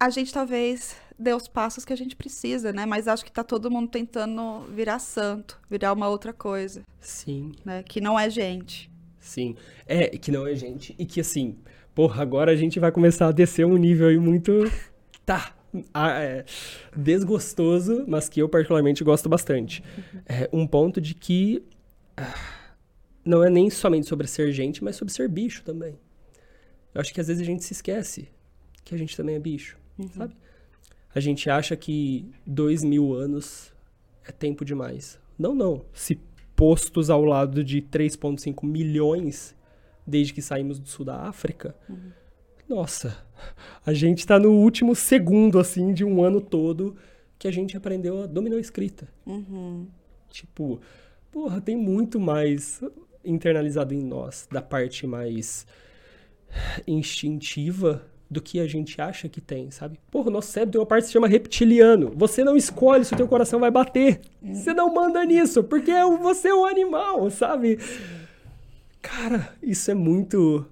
[0.00, 2.86] a gente talvez dê os passos que a gente precisa, né?
[2.86, 7.82] Mas acho que tá todo mundo tentando virar santo, virar uma outra coisa, Sim, né?
[7.82, 8.90] Que não é gente.
[9.20, 9.56] Sim.
[9.86, 10.94] É, que não é gente.
[10.98, 11.58] E que assim,
[11.94, 14.52] porra, agora a gente vai começar a descer um nível aí muito.
[15.26, 15.52] Tá.
[15.94, 16.44] É,
[16.96, 19.82] desgostoso, mas que eu particularmente gosto bastante.
[20.26, 21.62] É um ponto de que
[22.16, 22.34] ah,
[23.24, 25.98] não é nem somente sobre ser gente, mas sobre ser bicho também.
[26.94, 28.28] Eu acho que às vezes a gente se esquece
[28.84, 29.76] que a gente também é bicho,
[30.16, 30.34] sabe?
[31.14, 33.72] A gente acha que dois mil anos
[34.24, 35.18] é tempo demais.
[35.38, 35.84] Não, não.
[35.92, 36.18] Se
[36.56, 39.54] postos ao lado de 3,5 milhões
[40.06, 41.76] desde que saímos do sul da África,
[42.68, 43.16] nossa,
[43.84, 46.96] a gente tá no último segundo, assim, de um ano todo
[47.38, 49.08] que a gente aprendeu a dominar a escrita.
[49.24, 49.86] Uhum.
[50.28, 50.80] Tipo,
[51.30, 52.82] porra, tem muito mais
[53.24, 55.66] internalizado em nós, da parte mais
[56.86, 59.98] instintiva do que a gente acha que tem, sabe?
[60.10, 62.12] Porra, o nosso cérebro tem uma parte que se chama reptiliano.
[62.14, 64.20] Você não escolhe se o teu coração vai bater.
[64.42, 67.78] Você não manda nisso, porque é você é um animal, sabe?
[69.00, 70.66] Cara, isso é muito...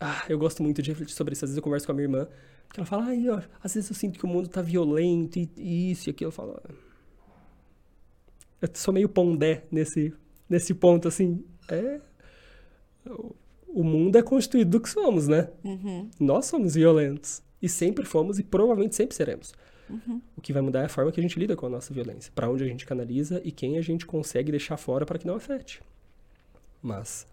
[0.00, 1.44] Ah, eu gosto muito de refletir sobre isso.
[1.44, 2.26] Às vezes eu converso com a minha irmã,
[2.72, 5.50] que ela fala, ai, ó, às vezes eu sinto que o mundo tá violento e,
[5.56, 6.28] e isso e aquilo.
[6.28, 6.70] Eu falo, "Ah,
[8.62, 10.12] eu sou meio pondé nesse,
[10.48, 11.44] nesse ponto, assim.
[11.68, 12.00] É.
[13.06, 13.34] o-
[13.84, 15.48] mundo é constituído do que somos, né?
[15.64, 16.10] Uhum.
[16.18, 17.42] Nós somos violentos.
[17.62, 19.52] E sempre fomos e provavelmente sempre seremos.
[20.36, 22.30] O que vai mudar é a forma que a gente lida com a nossa violência.
[22.34, 25.34] Para onde a gente canaliza e quem a gente consegue deixar fora para que não
[25.34, 25.82] afete.
[26.82, 27.26] Mas,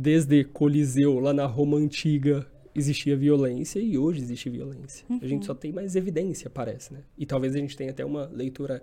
[0.00, 5.04] desde Coliseu, lá na Roma Antiga, existia violência e hoje existe violência.
[5.20, 7.00] A gente só tem mais evidência, parece, né?
[7.16, 8.82] E talvez a gente tenha até uma leitura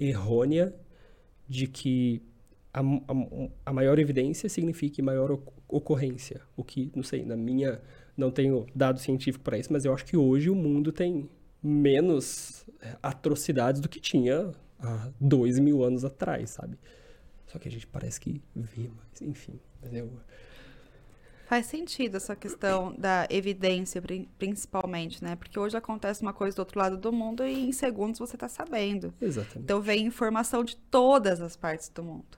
[0.00, 0.74] errônea
[1.48, 2.20] de que
[2.72, 6.40] a, a- a maior evidência signifique maior oc- ocorrência.
[6.56, 7.80] O que, não sei, na minha.
[8.16, 11.28] Não tenho dado científico para isso, mas eu acho que hoje o mundo tem
[11.62, 12.66] menos
[13.00, 16.76] atrocidades do que tinha há dois mil anos atrás, sabe?
[17.46, 19.60] Só que a gente parece que vê mais, enfim.
[19.80, 20.10] Mas eu.
[21.48, 25.34] Faz sentido essa questão da evidência, pri- principalmente, né?
[25.34, 28.48] Porque hoje acontece uma coisa do outro lado do mundo e em segundos você tá
[28.48, 29.14] sabendo.
[29.20, 29.60] Exatamente.
[29.60, 32.36] Então vem informação de todas as partes do mundo.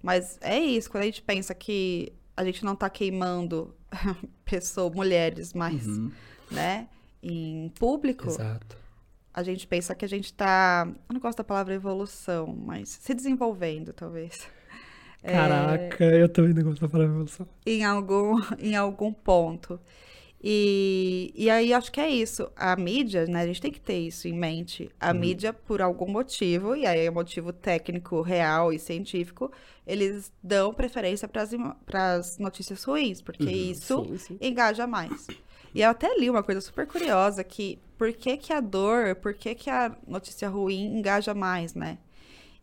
[0.00, 3.74] Mas é isso, quando a gente pensa que a gente não tá queimando
[4.44, 6.12] pessoas, mulheres mais, Uhum,
[6.50, 6.86] né?
[7.22, 8.76] Em público, Exato.
[9.32, 10.86] a gente pensa que a gente tá.
[11.08, 14.46] Eu não gosto da palavra evolução, mas se desenvolvendo, talvez.
[15.24, 17.48] É, Caraca, eu também não gosto da palavra evolução.
[17.66, 19.80] em algum, em algum ponto.
[20.42, 22.50] E, e aí acho que é isso.
[22.56, 23.42] A mídia, né?
[23.42, 24.90] A gente tem que ter isso em mente.
[25.00, 25.18] A Uhum.
[25.20, 29.50] mídia, por algum motivo, e aí é motivo técnico, real e científico,
[29.86, 34.38] eles dão preferência para as notícias ruins, porque Uhum, isso sim, sim.
[34.40, 35.32] engaja mais.
[35.74, 39.34] E eu até li uma coisa super curiosa que por que, que a dor, por
[39.34, 41.98] que, que a notícia ruim engaja mais, né?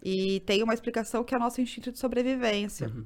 [0.02, 2.88] E tem uma explicação que é o nosso instinto de sobrevivência.
[2.88, 3.06] Uhum.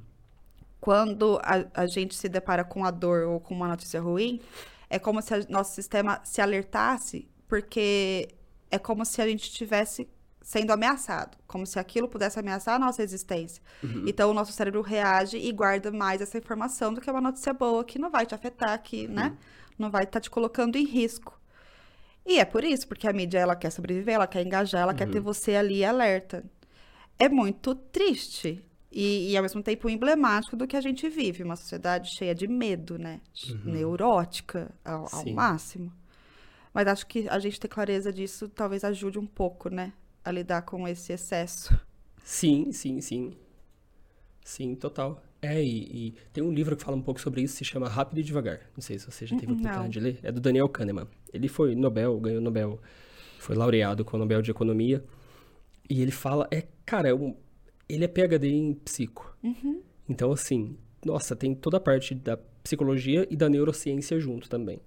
[0.80, 4.40] Quando a, a gente se depara com a dor ou com uma notícia ruim,
[4.88, 8.28] é como se o nosso sistema se alertasse, porque
[8.70, 10.08] é como se a gente estivesse
[10.42, 13.60] sendo ameaçado, como se aquilo pudesse ameaçar a nossa existência.
[14.08, 17.84] Então o nosso cérebro reage e guarda mais essa informação do que uma notícia boa
[17.84, 19.36] que não vai te afetar, que, né,
[19.76, 21.36] não vai estar te colocando em risco.
[22.24, 25.08] E é por isso, porque a mídia ela quer sobreviver, ela quer engajar, ela quer
[25.08, 26.44] ter você ali alerta.
[27.18, 31.56] É muito triste e, e, ao mesmo tempo emblemático do que a gente vive, uma
[31.56, 33.20] sociedade cheia de medo, né?
[33.64, 35.92] Neurótica ao, ao máximo.
[36.72, 39.92] Mas acho que a gente ter clareza disso talvez ajude um pouco, né?
[40.24, 41.78] A lidar com esse excesso.
[42.24, 43.36] Sim, sim, sim.
[44.42, 45.22] Sim, total.
[45.42, 48.20] É, e, e tem um livro que fala um pouco sobre isso, se chama Rápido
[48.20, 48.60] e Devagar.
[48.74, 49.60] Não sei se você já teve a Não.
[49.60, 50.18] oportunidade de ler.
[50.22, 51.06] É do Daniel Kahneman.
[51.32, 52.80] Ele foi Nobel, ganhou Nobel,
[53.38, 55.04] foi laureado com o Nobel de Economia.
[55.88, 57.36] E ele fala, é, cara, é um-
[57.88, 59.36] ele é PhD em psico.
[60.08, 64.80] Então, assim, nossa, tem toda a parte da psicologia e da neurociência junto também.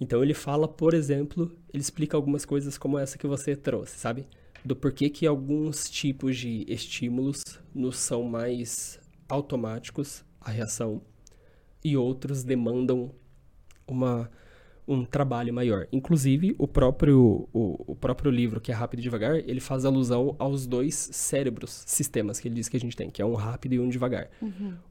[0.00, 4.26] Então ele fala, por exemplo, ele explica algumas coisas como essa que você trouxe, sabe?
[4.64, 11.00] Do porquê que alguns tipos de estímulos nos são mais automáticos, a reação,
[11.84, 13.14] e outros demandam
[13.86, 14.28] uma,
[14.86, 15.86] um trabalho maior.
[15.90, 20.36] Inclusive, o próprio, o, o próprio livro, que é Rápido e Devagar, ele faz alusão
[20.38, 23.74] aos dois cérebros, sistemas que ele diz que a gente tem, que é um rápido
[23.74, 24.28] e um devagar.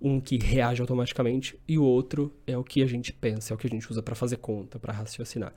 [0.02, 3.58] Um que reage automaticamente e o outro é o que a gente pensa, é o
[3.58, 5.54] que a gente usa para fazer conta, para raciocinar.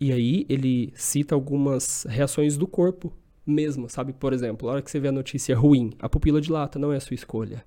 [0.00, 3.12] E aí ele cita algumas reações do corpo
[3.44, 4.12] mesmo, sabe?
[4.12, 6.96] Por exemplo, a hora que você vê a notícia ruim, a pupila dilata, não é
[6.96, 7.64] a sua escolha.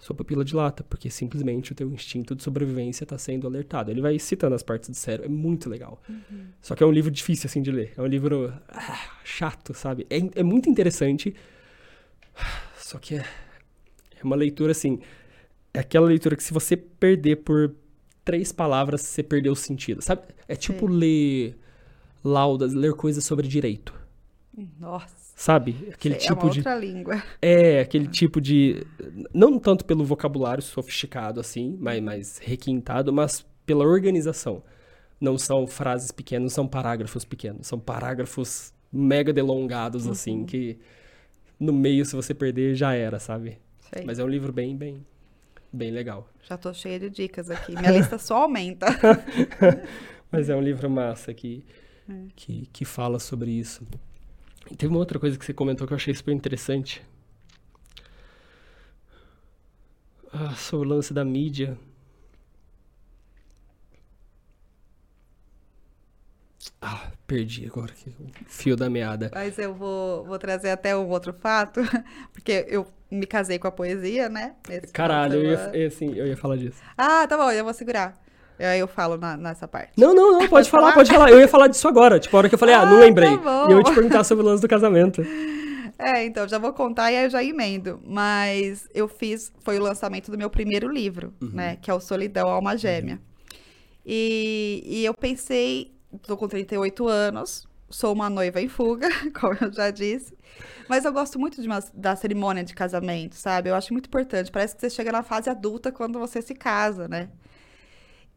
[0.00, 3.90] Sua pupila dilata, porque simplesmente o teu instinto de sobrevivência está sendo alertado.
[3.90, 6.02] Ele vai citando as partes do cérebro, é muito legal.
[6.62, 7.92] Só que é um livro difícil, assim, de ler.
[7.96, 10.06] É um livro ah, chato, sabe?
[10.08, 11.36] É, é muito interessante,
[12.78, 13.24] só que é,
[14.18, 15.00] é uma leitura, assim...
[15.74, 17.74] é aquela leitura que se você perder por
[18.24, 20.22] três palavras, você perdeu o sentido, sabe?
[20.48, 21.58] É tipo ler
[22.24, 23.92] laudas, ler coisas sobre direito,
[24.78, 25.19] Nossa.
[25.40, 25.88] Sabe?
[25.90, 27.22] Aquele é tipo uma de outra língua.
[27.40, 28.86] é, aquele tipo de.
[29.32, 34.62] Não tanto pelo vocabulário sofisticado, assim, mais, mais requintado, mas pela organização.
[35.18, 37.66] Não são frases pequenas, são parágrafos pequenos.
[37.66, 40.78] São parágrafos mega delongados, assim, que
[41.58, 43.58] no meio, se você perder, já era, sabe?
[43.92, 44.04] Sei.
[44.04, 45.04] Mas é um livro bem, bem,
[45.72, 46.28] bem legal.
[46.42, 47.74] Já tô cheia de dicas aqui.
[47.74, 48.86] Minha lista só aumenta.
[50.30, 51.64] Mas é um livro massa que,
[52.08, 52.12] É.
[52.36, 53.86] que, que fala sobre isso.
[54.68, 57.02] E teve uma outra coisa que você comentou que eu achei super interessante.
[60.32, 61.78] Ah, sobre o lance da mídia.
[66.80, 69.30] Ah, perdi agora o fio da meada.
[69.34, 71.80] Mas eu vou, vou trazer até um outro fato,
[72.32, 74.54] porque eu me casei com a poesia, né?
[74.68, 76.80] Esse Caralho, eu ia, assim, eu ia falar disso.
[76.96, 78.18] Ah, tá bom, eu vou segurar.
[78.60, 79.92] Aí eu falo na- nessa parte.
[79.96, 81.30] Não, não, não, pode, falar, pode falar.
[81.30, 82.18] Eu ia falar disso agora.
[82.20, 83.36] Tipo, a hora que eu falei, ah, não Ah, lembrei.
[83.38, 83.66] tá.
[83.68, 85.22] E eu ia te perguntar sobre o lance do casamento.
[86.02, 88.00] É, então, já vou contar e aí eu já emendo.
[88.06, 91.76] Mas eu fiz, foi o lançamento do meu primeiro livro, né?
[91.76, 93.20] Que é o Solidão Alma Gêmea.
[94.04, 95.92] E, e eu pensei,
[96.26, 99.08] tô com 38 anos, sou uma noiva em fuga,
[99.38, 100.34] como eu já disse.
[100.88, 103.68] Mas eu gosto muito de uma- da cerimônia de casamento, sabe?
[103.68, 104.50] Eu acho muito importante.
[104.50, 107.28] Parece que você chega na fase adulta quando você se casa, né?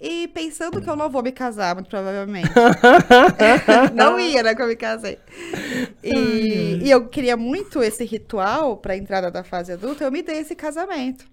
[0.06, 2.50] E pensando que eu não vou me casar, muito provavelmente.
[3.96, 5.18] não ia, né, que eu me casei.
[6.04, 10.22] E, e eu queria muito esse ritual para a entrada da fase adulta, eu me
[10.22, 11.24] dei esse casamento.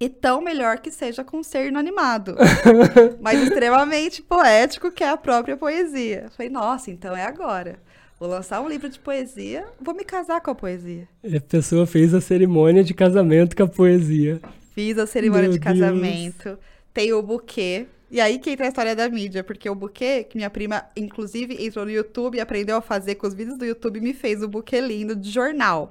[0.00, 2.36] E tão melhor que seja com um ser inanimado,
[3.20, 6.30] mas extremamente poético, que é a própria poesia.
[6.34, 7.78] Falei, nossa, então é agora.
[8.18, 11.06] Vou lançar um livro de poesia, vou me casar com a poesia.
[11.22, 14.40] E a pessoa fez a cerimônia de casamento com a poesia.
[14.74, 16.58] Fiz a cerimônia Meu de casamento,
[16.94, 17.86] tem o buquê.
[18.10, 21.62] E aí que entra a história da mídia, porque o buquê, que minha prima, inclusive,
[21.66, 24.48] entrou no YouTube e aprendeu a fazer com os vídeos do YouTube, me fez o
[24.48, 25.90] buquê lindo de jornal.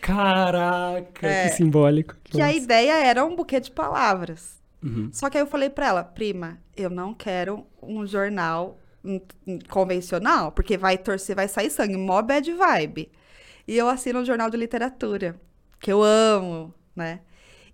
[0.00, 1.48] Caraca, É.
[1.48, 2.14] que simbólico.
[2.22, 4.60] Que a ideia era um buquê de palavras.
[4.82, 5.10] Uhum.
[5.12, 8.78] Só que aí eu falei pra ela, prima, eu não quero um jornal
[9.68, 13.10] convencional, porque vai torcer, vai sair sangue, mó bad vibe.
[13.66, 15.40] E eu assino um jornal de literatura,
[15.80, 17.20] que eu amo, né?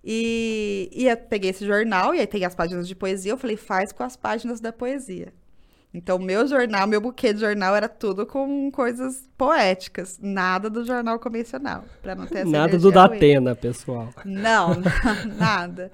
[0.05, 3.57] E, e eu peguei esse jornal, e aí tem as páginas de poesia, eu falei,
[3.57, 5.33] faz com as páginas da poesia.
[5.93, 11.19] Então, meu jornal, meu buquê de jornal era tudo com coisas poéticas, nada do jornal
[11.19, 12.91] convencional, pra não ter essa Nada do.
[12.91, 14.11] Datena, pessoal.
[14.25, 14.77] Não,
[15.39, 15.91] nada.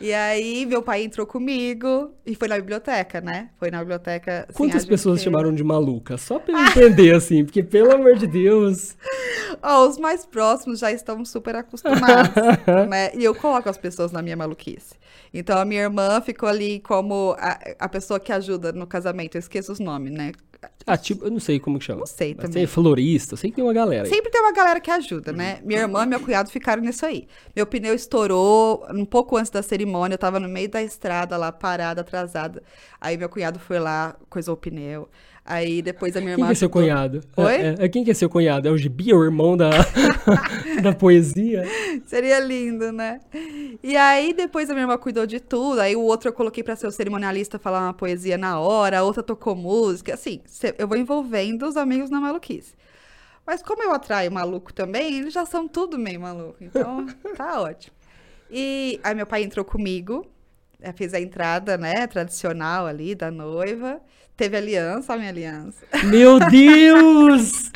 [0.00, 3.50] E aí, meu pai entrou comigo e foi na biblioteca, né?
[3.58, 4.44] Foi na biblioteca.
[4.48, 6.16] assim, Quantas pessoas gente- chamaram de maluca?
[6.18, 8.96] Só pra eu entender, assim, porque pelo amor de Deus.
[9.62, 12.30] Ó, os mais próximos já estão super acostumados,
[12.88, 13.10] né?
[13.14, 14.94] E eu coloco as pessoas na minha maluquice.
[15.32, 19.36] Então, a minha irmã ficou ali como a, a pessoa que ajuda no casamento.
[19.36, 20.32] Eu esqueço os nomes, né?
[20.86, 22.00] Ah, tipo, eu não sei como que chama.
[22.00, 22.52] Não sei também.
[22.52, 24.10] tem florista, que tem uma galera aí.
[24.10, 25.60] Sempre tem uma galera que ajuda, né?
[25.64, 27.26] Minha irmã e meu cunhado ficaram nisso aí.
[27.54, 31.50] Meu pneu estourou um pouco antes da cerimônia, eu tava no meio da estrada lá,
[31.50, 32.62] parada, atrasada.
[33.00, 35.08] Aí meu cunhado foi lá, coisou o pneu.
[35.46, 36.46] Aí depois a minha Quem irmã.
[36.46, 37.20] que é seu cunhado?
[37.36, 37.54] Oi?
[37.54, 38.66] É, é, quem que é seu cunhado?
[38.66, 39.68] É o Gibi, o irmão da,
[40.82, 41.64] da poesia?
[42.06, 43.20] Seria lindo, né?
[43.82, 45.80] E aí depois a minha irmã cuidou de tudo.
[45.80, 49.02] Aí o outro eu coloquei pra ser o cerimonialista falar uma poesia na hora, a
[49.02, 50.14] outra tocou música.
[50.14, 50.40] Assim,
[50.78, 52.74] eu vou envolvendo os amigos na maluquice.
[53.46, 56.56] Mas como eu atraio maluco também, eles já são tudo meio maluco.
[56.58, 57.94] Então, tá ótimo.
[58.50, 60.26] E aí meu pai entrou comigo,
[60.80, 64.00] eh, fez a entrada, né, tradicional ali da noiva.
[64.36, 65.84] Teve aliança, minha aliança.
[66.04, 67.70] Meu Deus!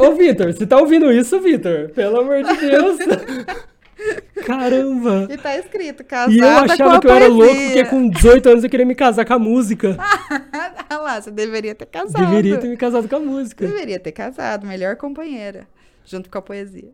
[0.00, 1.90] Ô, Vitor, você tá ouvindo isso, Vitor?
[1.90, 2.98] Pelo amor de Deus!
[4.46, 5.26] Caramba!
[5.30, 8.64] E tá escrito, casada E eu achava que eu era louco porque com 18 anos
[8.64, 9.96] eu queria me casar com a música.
[10.90, 12.24] Ah lá, você deveria ter casado.
[12.24, 13.66] Deveria ter me casado com a música.
[13.66, 15.68] Deveria ter casado, melhor companheira,
[16.02, 16.90] junto com a poesia.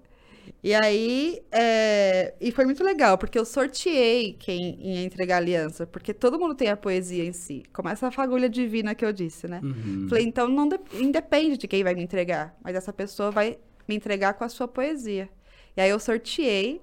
[0.65, 5.87] E aí, é, e foi muito legal, porque eu sorteei quem ia entregar a aliança,
[5.87, 9.47] porque todo mundo tem a poesia em si, como essa fagulha divina que eu disse,
[9.47, 9.61] né?
[9.62, 10.07] Uhum.
[10.09, 13.95] Falei, então não de- independe de quem vai me entregar, mas essa pessoa vai me
[13.95, 15.29] entregar com a sua poesia.
[15.77, 16.81] E aí eu sorteei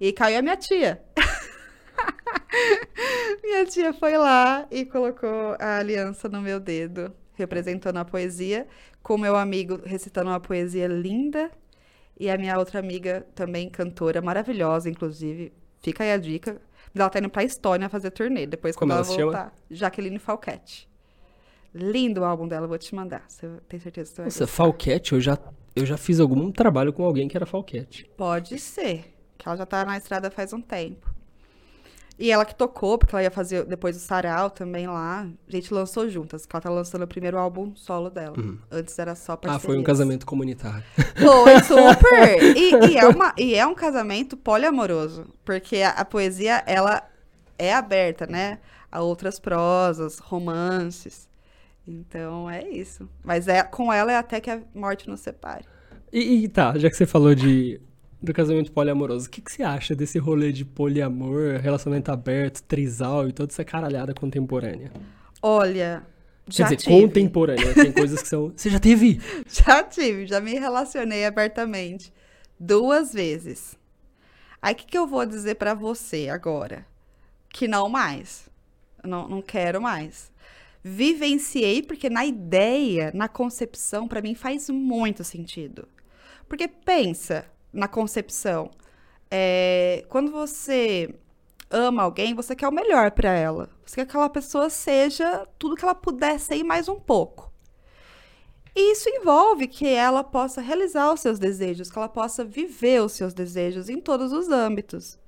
[0.00, 1.02] e caiu a minha tia.
[3.42, 8.64] minha tia foi lá e colocou a aliança no meu dedo, representando a poesia,
[9.02, 11.50] com o meu amigo recitando uma poesia linda
[12.18, 15.52] e a minha outra amiga também cantora maravilhosa, inclusive.
[15.80, 16.60] Fica aí a dica.
[16.94, 19.24] Ela tá indo pra Estônia fazer turnê, depois Como quando ela ela se chama?
[19.32, 19.54] voltar.
[19.70, 20.88] Jaqueline Falquete.
[21.74, 23.24] Lindo o álbum dela, vou te mandar.
[23.28, 24.46] Você tem certeza que você vai Nossa, gostar.
[24.46, 25.36] Falquete, eu já,
[25.74, 28.08] eu já fiz algum trabalho com alguém que era Falquete.
[28.16, 29.12] Pode ser.
[29.36, 31.12] que ela já tá na estrada faz um tempo.
[32.16, 35.26] E ela que tocou, porque ela ia fazer depois o Sarau também lá.
[35.48, 38.36] A gente lançou juntas, que ela tá lançando o primeiro álbum solo dela.
[38.70, 39.62] Antes era só Ah, parcerias.
[39.64, 40.84] foi um casamento comunitário.
[41.16, 42.38] Foi super!
[42.56, 47.02] E, e é uma, e é um casamento poliamoroso, porque a, a poesia, ela
[47.58, 48.58] é aberta, né?
[48.92, 51.28] A outras prosas, romances.
[51.86, 53.08] Então, é isso.
[53.24, 55.64] Mas é, com ela é até que a morte nos separe.
[56.12, 57.80] E, e tá, já que você falou de
[58.24, 63.28] do casamento poliamoroso, o que, que você acha desse rolê de poliamor, relacionamento aberto, trisal
[63.28, 64.90] e toda essa caralhada contemporânea?
[65.42, 66.04] Olha,
[66.46, 67.00] Quer já dizer, tive.
[67.00, 68.52] contemporânea, tem coisas que são...
[68.56, 69.20] Você já teve?
[69.48, 72.12] Já tive, já me relacionei abertamente.
[72.58, 73.76] Duas vezes.
[74.60, 76.86] Aí o que, que eu vou dizer pra você agora?
[77.50, 78.48] Que não mais.
[79.02, 80.32] Não, não quero mais.
[80.82, 85.86] Vivenciei, porque na ideia, na concepção, pra mim faz muito sentido.
[86.48, 88.70] Porque pensa na concepção.
[89.30, 91.12] é, quando você
[91.70, 93.68] ama alguém, você quer o melhor pra ela.
[93.84, 97.52] Você quer que aquela pessoa seja tudo que ela puder ser e mais um pouco.
[98.76, 103.12] E isso envolve que ela possa realizar os seus desejos, que ela possa viver os
[103.12, 105.18] seus desejos em todos os âmbitos.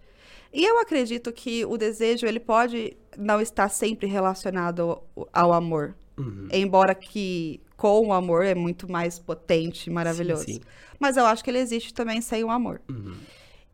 [0.53, 5.95] E eu acredito que o desejo ele pode não estar sempre relacionado ao, ao amor,
[6.19, 6.49] Uhum.
[6.51, 10.45] embora que com o amor é muito mais potente, maravilhoso.
[10.45, 10.61] Sim, sim.
[10.99, 12.81] Mas eu acho que ele existe também sem o amor.
[12.89, 13.15] Uhum.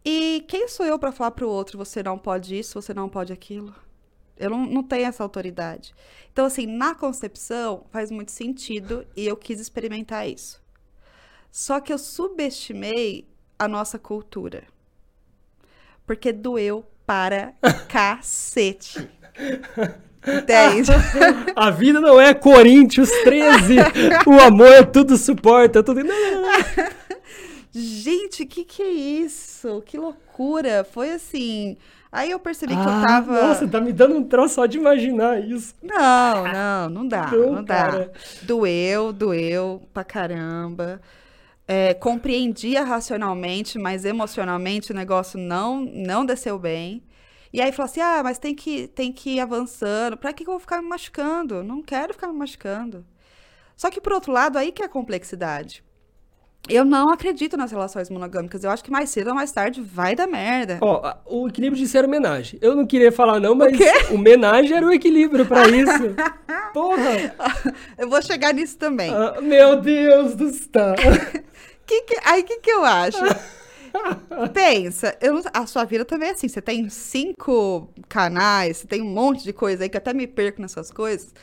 [0.04, 3.32] E quem sou eu para falar pro outro, você não pode isso, você não pode
[3.32, 3.72] aquilo?
[4.36, 5.94] Eu não, não tenho essa autoridade.
[6.32, 10.60] Então, assim, na concepção faz muito sentido e eu quis experimentar isso.
[11.50, 13.28] Só que eu subestimei
[13.58, 14.64] a nossa cultura.
[16.04, 17.54] Porque doeu para
[17.88, 19.08] cacete.
[20.26, 20.90] Entende?
[21.56, 23.76] A vida não é Coríntios 13.
[24.26, 26.00] o amor tudo suporta, tudo...
[27.74, 29.82] Gente, que que é isso?
[29.86, 30.84] Que loucura.
[30.84, 31.76] Foi assim.
[32.10, 33.48] Aí eu percebi que eu Ah, tava.
[33.48, 35.74] Nossa, tá me dando um troço só de imaginar isso.
[35.82, 38.08] Não, não, não dá, Não, não, dá.
[38.42, 41.00] Doeu, doeu pra caramba.
[41.66, 47.02] É, compreendia racionalmente, mas emocionalmente o negócio não, não desceu bem.
[47.52, 50.16] E aí falou assim: ah, mas tem que, tem que ir avançando.
[50.16, 51.62] Pra que eu vou ficar me machucando?
[51.62, 53.04] Não quero ficar me machucando.
[53.76, 55.82] Só que, por outro lado, aí que é a complexidade.
[56.68, 58.62] Eu não acredito nas relações monogâmicas.
[58.62, 60.78] Eu acho que mais cedo ou mais tarde vai dar merda.
[60.80, 62.56] Ó, o equilíbrio de ser homenagem.
[62.62, 63.90] Eu não queria falar não, mas quê?
[64.14, 66.14] homenagem era o equilíbrio pra isso.
[66.72, 67.34] Porra!
[67.98, 69.12] Eu vou chegar nisso também.
[69.12, 70.94] Ah, meu Deus do céu.
[71.84, 73.18] Que que- aí o que, que eu acho?
[74.52, 75.16] Pensa,
[75.52, 76.48] a sua vida também é assim.
[76.48, 80.60] Você tem cinco canais, você tem um monte de coisa aí que até me perco
[80.60, 81.34] nessas coisas.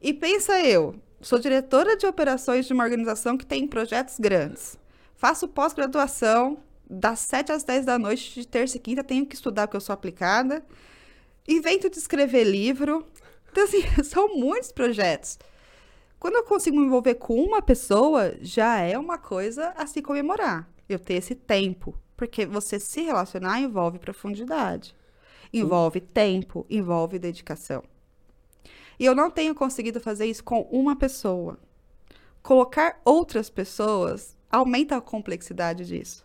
[0.00, 4.78] E pensa eu, sou diretora de operações de uma organização que tem projetos grandes.
[5.14, 6.58] Faço pós-graduação,
[6.90, 9.80] das 7 às 10 da noite, de terça e quinta, tenho que estudar porque eu
[9.80, 10.64] sou aplicada.
[11.46, 13.06] Invento de escrever livro.
[13.50, 15.38] Então, assim, são muitos projetos.
[16.18, 20.68] Quando eu consigo me envolver com uma pessoa, já é uma coisa a se comemorar.
[20.90, 21.94] Eu ter esse tempo.
[22.16, 24.94] Porque você se relacionar envolve profundidade.
[25.52, 27.82] Envolve tempo, envolve dedicação.
[28.98, 31.58] E eu não tenho conseguido fazer isso com uma pessoa.
[32.42, 36.24] Colocar outras pessoas aumenta a complexidade disso.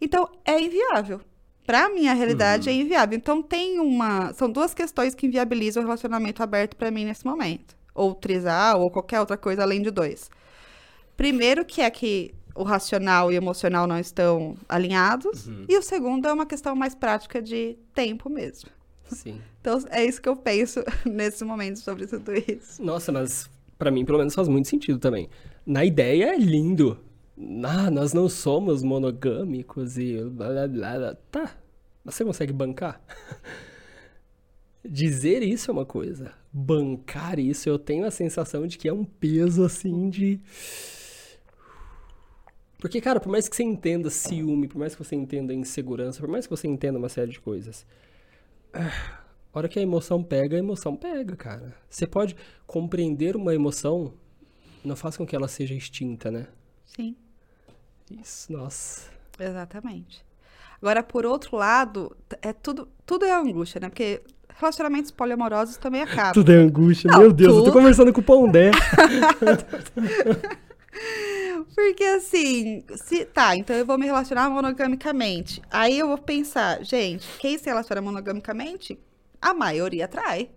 [0.00, 1.20] Então, é inviável.
[1.64, 3.16] Para minha realidade, é inviável.
[3.16, 4.32] Então, tem uma.
[4.34, 7.76] São duas questões que inviabilizam o relacionamento aberto para mim nesse momento.
[7.94, 10.28] Ou trisal, ou qualquer outra coisa além de dois.
[11.16, 15.48] Primeiro, que é que o racional e o emocional não estão alinhados.
[15.68, 18.70] E o segundo é uma questão mais prática de tempo mesmo.
[19.06, 19.40] Sim.
[19.62, 22.82] Então, é isso que eu penso nesse momento sobre tudo isso.
[22.82, 23.48] Nossa, mas
[23.78, 25.28] pra mim pelo menos faz muito sentido também.
[25.64, 26.98] Na ideia é lindo.
[27.62, 30.98] Ah, nós não somos monogâmicos e blá blá blá.
[30.98, 31.14] blá.
[31.30, 31.56] Tá,
[32.04, 33.00] mas você consegue bancar?
[34.84, 36.32] Dizer isso é uma coisa.
[36.52, 40.40] Bancar isso, eu tenho a sensação de que é um peso assim de.
[42.82, 46.28] Porque, cara, por mais que você entenda ciúme, por mais que você entenda insegurança, por
[46.28, 47.86] mais que você entenda uma série de coisas,
[48.74, 48.90] a
[49.54, 51.76] hora que a emoção pega, a emoção pega, cara.
[51.88, 52.34] Você pode
[52.66, 54.12] compreender uma emoção,
[54.84, 56.48] não faz com que ela seja extinta, né?
[56.84, 57.14] Sim.
[58.20, 59.08] Isso, nossa.
[59.38, 60.26] Exatamente.
[60.80, 63.90] Agora, por outro lado, é tudo, tudo é angústia, né?
[63.90, 64.20] Porque
[64.58, 66.32] relacionamentos poliamorosos também acabam.
[66.34, 68.72] Tudo é angústia, Não, meu Deus, eu tô tudo- conversando com o Pondé.
[71.74, 75.62] Porque assim, se tá, então eu vou me relacionar monogamicamente.
[75.70, 78.98] Aí eu vou pensar, gente, quem se relaciona monogamicamente,
[79.40, 80.50] a maioria trai.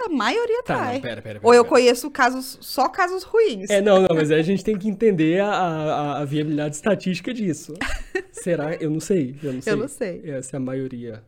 [0.00, 0.94] A maioria Tá, trai.
[0.94, 1.46] não, pera, pera, pera.
[1.46, 3.70] Ou eu conheço casos, só casos ruins.
[3.70, 7.32] É, não, não, mas aí a gente tem que entender a, a, a viabilidade estatística
[7.32, 7.74] disso.
[8.32, 8.74] Será?
[8.74, 9.72] Eu não sei, eu não sei.
[9.72, 10.22] Eu não sei.
[10.24, 11.22] É, se a maioria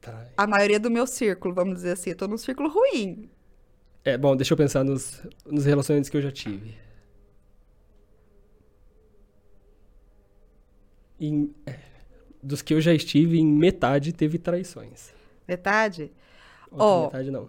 [0.00, 0.26] trai.
[0.36, 2.10] A maioria do meu círculo, vamos dizer assim.
[2.10, 3.30] Eu tô num círculo ruim.
[4.04, 6.74] É, bom, deixa eu pensar nos, nos relacionamentos que eu já tive.
[11.24, 11.54] Em-
[12.42, 15.10] dos que eu já estive, em metade teve traições.
[15.46, 16.12] Metade?
[16.70, 17.04] Ó.
[17.06, 17.48] metade não.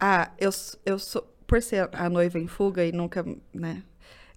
[0.00, 0.50] Ah, eu,
[0.84, 1.22] eu sou.
[1.46, 3.84] Por ser a noiva em fuga e nunca, né?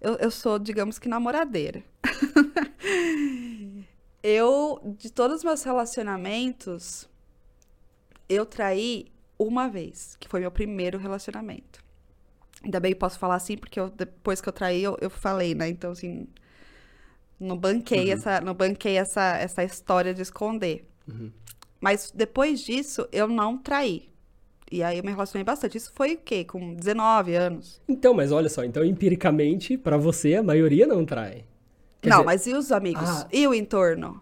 [0.00, 1.82] Eu, eu sou, digamos que, namoradeira.
[4.22, 7.08] eu, de todos os meus relacionamentos,
[8.28, 9.06] eu traí
[9.38, 11.82] uma vez, que foi meu primeiro relacionamento.
[12.62, 15.54] Ainda bem que posso falar assim, porque eu- depois que eu traí, eu, eu falei,
[15.54, 15.68] né?
[15.68, 16.28] Então, assim,
[17.40, 20.86] não banquei, essa, não banquei essa, essa história de esconder.
[21.08, 21.32] Uhum.
[21.80, 24.10] Mas depois disso, eu não traí.
[24.70, 25.78] E aí eu me relacionei bastante.
[25.78, 26.44] Isso foi o quê?
[26.44, 27.80] Com 19 anos?
[27.88, 31.44] Então, mas olha só, então empiricamente, pra você, a maioria não trai.
[32.00, 33.08] Quer não, dizer, mas e os amigos?
[33.08, 33.28] Ah.
[33.32, 34.20] E o entorno?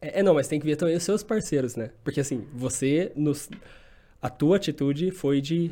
[0.00, 1.90] É, é, não, mas tem que ver também os seus parceiros, né?
[2.02, 3.48] Porque assim, você, nos,
[4.20, 5.70] a tua atitude foi de,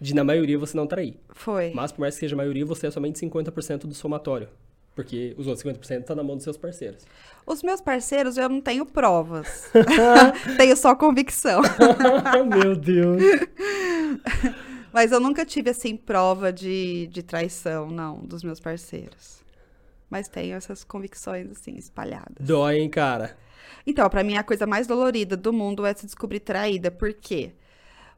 [0.00, 1.16] de na maioria você não trair.
[1.30, 1.72] Foi.
[1.72, 4.48] Mas por mais que seja a maioria, você é somente 50% do somatório.
[4.94, 7.04] Porque os outros 50% tá na mão dos seus parceiros.
[7.44, 9.70] Os meus parceiros, eu não tenho provas.
[10.56, 11.60] tenho só convicção.
[12.48, 13.22] Meu Deus.
[14.92, 19.42] Mas eu nunca tive, assim, prova de, de traição, não, dos meus parceiros.
[20.08, 22.36] Mas tenho essas convicções, assim, espalhadas.
[22.38, 23.36] Dói, hein, cara?
[23.84, 26.90] Então, pra mim, a coisa mais dolorida do mundo é se descobrir traída.
[26.92, 27.52] Por quê?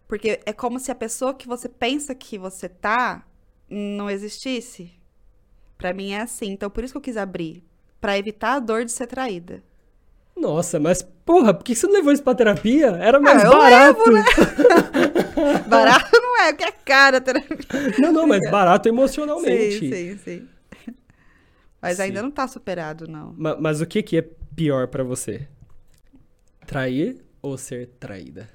[0.06, 3.24] Porque é como se a pessoa que você pensa que você tá
[3.68, 4.92] não existisse.
[5.78, 6.50] Pra mim é assim.
[6.52, 7.62] Então, por isso que eu quis abrir.
[8.00, 9.62] Pra evitar a dor de ser traída.
[10.36, 12.88] Nossa, mas porra, por que você não levou isso pra terapia?
[13.00, 14.10] Era mais eu barato.
[14.10, 14.24] levo, né?
[15.68, 17.18] Barato não é, porque é cara.
[17.18, 17.56] a terapia.
[17.98, 19.78] Não, não, mas barato emocionalmente.
[19.78, 20.48] Sim, sim, sim.
[21.80, 22.02] Mas Sim.
[22.04, 23.34] ainda não tá superado, não.
[23.36, 24.22] Ma- Mas, o que, que é
[24.54, 25.46] pior pra você?
[26.66, 28.48] Trair ou ser traída?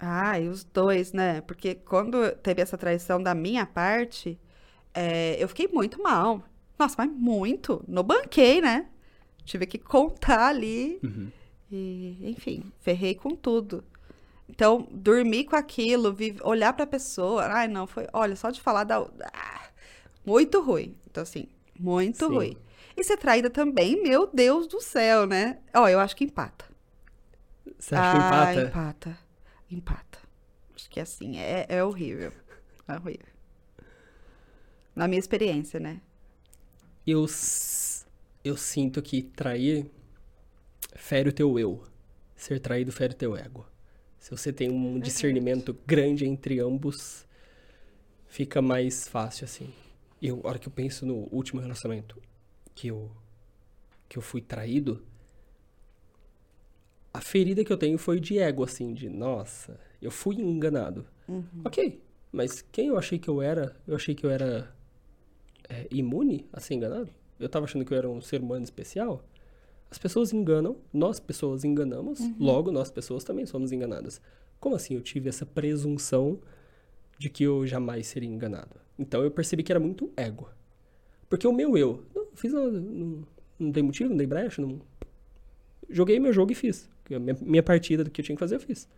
[0.00, 1.42] Ah, e os dois, né?
[1.42, 4.40] Porque quando teve essa traição da minha parte,
[4.94, 6.42] é, eu fiquei muito mal.
[6.78, 7.84] Nossa, mas muito.
[7.86, 8.86] No banquei, né?
[9.44, 10.98] Tive que contar ali.
[11.04, 11.30] Uhum.
[11.70, 13.84] E, enfim, ferrei com tudo.
[14.48, 17.44] Então, dormir com aquilo, vi- olhar pra pessoa.
[17.44, 18.06] Ai, não, foi.
[18.12, 19.00] Olha, só de falar da.
[19.34, 19.68] Ah,
[20.24, 20.96] muito ruim.
[21.10, 21.46] Então, assim,
[21.78, 22.34] muito Sim.
[22.34, 22.56] ruim.
[22.96, 25.58] E ser traída também, meu Deus do céu, né?
[25.74, 26.64] Ó, eu acho que empata.
[27.78, 28.68] Você acha que Ah, empata?
[28.68, 29.18] empata.
[29.70, 30.18] Empata.
[30.74, 32.32] Acho que assim, é, é horrível.
[32.88, 33.26] É horrível.
[34.94, 36.00] Na minha experiência, né?
[37.06, 38.04] Eu, s-
[38.44, 39.90] eu sinto que trair
[40.96, 41.82] fere o teu eu.
[42.36, 43.66] Ser traído fere o teu ego.
[44.18, 47.26] Se você tem um discernimento grande entre ambos,
[48.28, 49.72] fica mais fácil, assim.
[50.20, 52.20] Eu, a hora que eu penso no último relacionamento
[52.74, 53.10] que eu,
[54.08, 55.04] que eu fui traído,
[57.12, 61.06] a ferida que eu tenho foi de ego, assim, de, nossa, eu fui enganado.
[61.64, 62.00] Ok,
[62.32, 63.76] mas quem eu achei que eu era?
[63.86, 64.72] Eu achei que eu era
[65.68, 67.10] é, imune a ser enganado?
[67.38, 69.24] Eu tava achando que eu era um ser humano especial?
[69.90, 74.20] As pessoas enganam, nós pessoas enganamos, logo nós pessoas também somos enganadas.
[74.60, 76.38] Como assim eu tive essa presunção
[77.18, 78.76] de que eu jamais seria enganado?
[78.96, 80.48] Então eu percebi que era muito ego.
[81.28, 83.26] Porque o meu eu, não fiz nada, não,
[83.58, 84.80] não dei motivo, não dei brecha, não...
[85.88, 86.88] Joguei meu jogo e fiz.
[87.18, 88.88] Minha, minha partida do que eu tinha que fazer, eu fiz.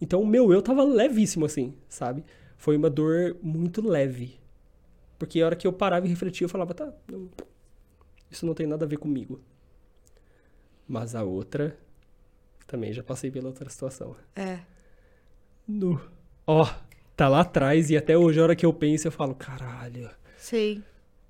[0.00, 2.24] Então o meu eu tava levíssimo, assim, sabe?
[2.56, 4.38] Foi uma dor muito leve.
[5.18, 7.30] Porque a hora que eu parava e refletia, eu falava, tá, não-
[8.30, 9.40] isso não tem nada a ver comigo.
[10.88, 11.76] Mas a outra,
[12.66, 14.16] também já passei pela outra situação.
[14.34, 14.60] É.
[15.66, 16.00] No.
[16.46, 16.68] Ó,
[17.16, 20.10] tá lá atrás e até hoje, a hora que eu penso, eu falo, caralho.
[20.36, 20.82] Sim.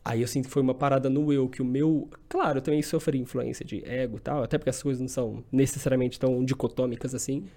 [0.04, 2.10] Aí eu sinto que foi uma parada no eu, que o meu.
[2.28, 5.44] Claro, eu também sofri influência de ego e tal, até porque as coisas não são
[5.52, 7.48] necessariamente tão dicotômicas assim.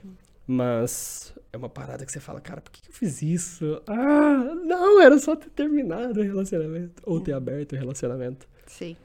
[0.47, 3.81] Mas é uma parada que você fala, cara, por que que eu fiz isso?
[3.87, 7.01] Ah, não, era só ter terminado o relacionamento.
[7.03, 8.47] Ou ter aberto o relacionamento.
[8.67, 8.95] Sim.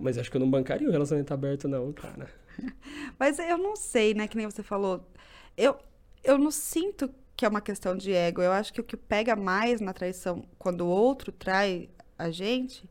[0.00, 2.30] Mas acho que eu não bancaria o relacionamento aberto, não, cara.
[3.18, 4.26] Mas eu não sei, né?
[4.26, 5.06] Que nem você falou.
[5.54, 5.76] Eu,
[6.22, 8.40] eu não sinto que é uma questão de ego.
[8.40, 12.88] Eu acho que o que pega mais na traição, quando o outro trai a gente,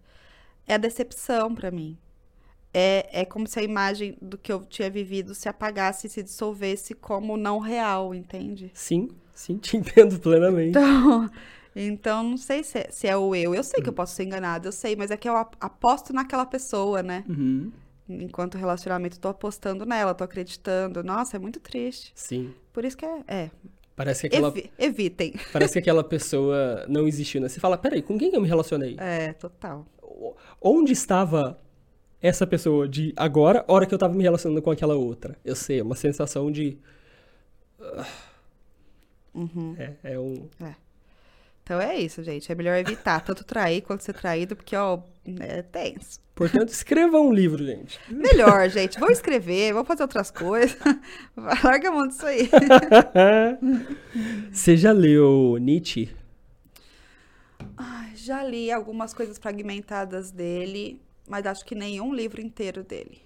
[0.67, 1.97] é a decepção pra mim.
[2.73, 6.23] É, é como se a imagem do que eu tinha vivido se apagasse e se
[6.23, 8.71] dissolvesse como não real, entende?
[8.73, 10.69] Sim, sim, te entendo plenamente.
[10.69, 11.29] Então,
[11.75, 13.53] então não sei se é, se é o eu.
[13.53, 16.11] Eu sei que eu posso ser enganada, eu sei, mas é que eu ap- aposto
[16.13, 17.23] naquela pessoa, né?
[17.29, 17.71] Uhum.
[18.09, 21.03] enquanto relacionamento, tô apostando nela, tô acreditando.
[21.03, 22.11] Nossa, é muito triste.
[22.15, 22.53] Sim.
[22.73, 23.23] Por isso que é.
[23.27, 23.51] é.
[23.95, 25.33] Parece que aquela, Evi- evitem.
[25.53, 27.47] parece que aquela pessoa não existiu, né?
[27.49, 28.95] Você fala, peraí, com quem eu me relacionei?
[28.99, 29.85] É, total.
[30.61, 31.59] Onde estava
[32.21, 35.37] essa pessoa de agora, hora que eu tava me relacionando com aquela outra?
[35.45, 36.77] Eu sei, é uma sensação de.
[39.33, 39.75] Uhum.
[39.77, 40.47] É, é um.
[41.63, 42.51] Então é isso, gente.
[42.51, 44.99] É melhor evitar tanto trair quanto ser traído, porque, ó,
[45.39, 46.19] é tenso.
[46.35, 47.99] Portanto, escreva um livro, gente.
[48.09, 48.99] Melhor, gente.
[48.99, 50.77] Vou escrever, vou fazer outras coisas.
[51.63, 52.49] Larga a mão disso aí.
[54.51, 56.09] Você já leu Nietzsche?
[57.77, 63.21] Ai, já li algumas coisas fragmentadas dele, mas acho que nenhum livro inteiro dele.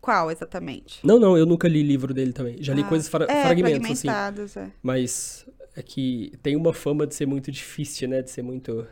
[0.00, 1.06] Qual exatamente?
[1.06, 2.56] Não, não, eu nunca li livro dele também.
[2.62, 4.58] Já li Ah, coisas fra é, fragmentos, assim.
[4.58, 4.70] é.
[4.82, 8.22] Mas é que tem uma fama de ser muito difícil, né?
[8.22, 8.86] De ser muito.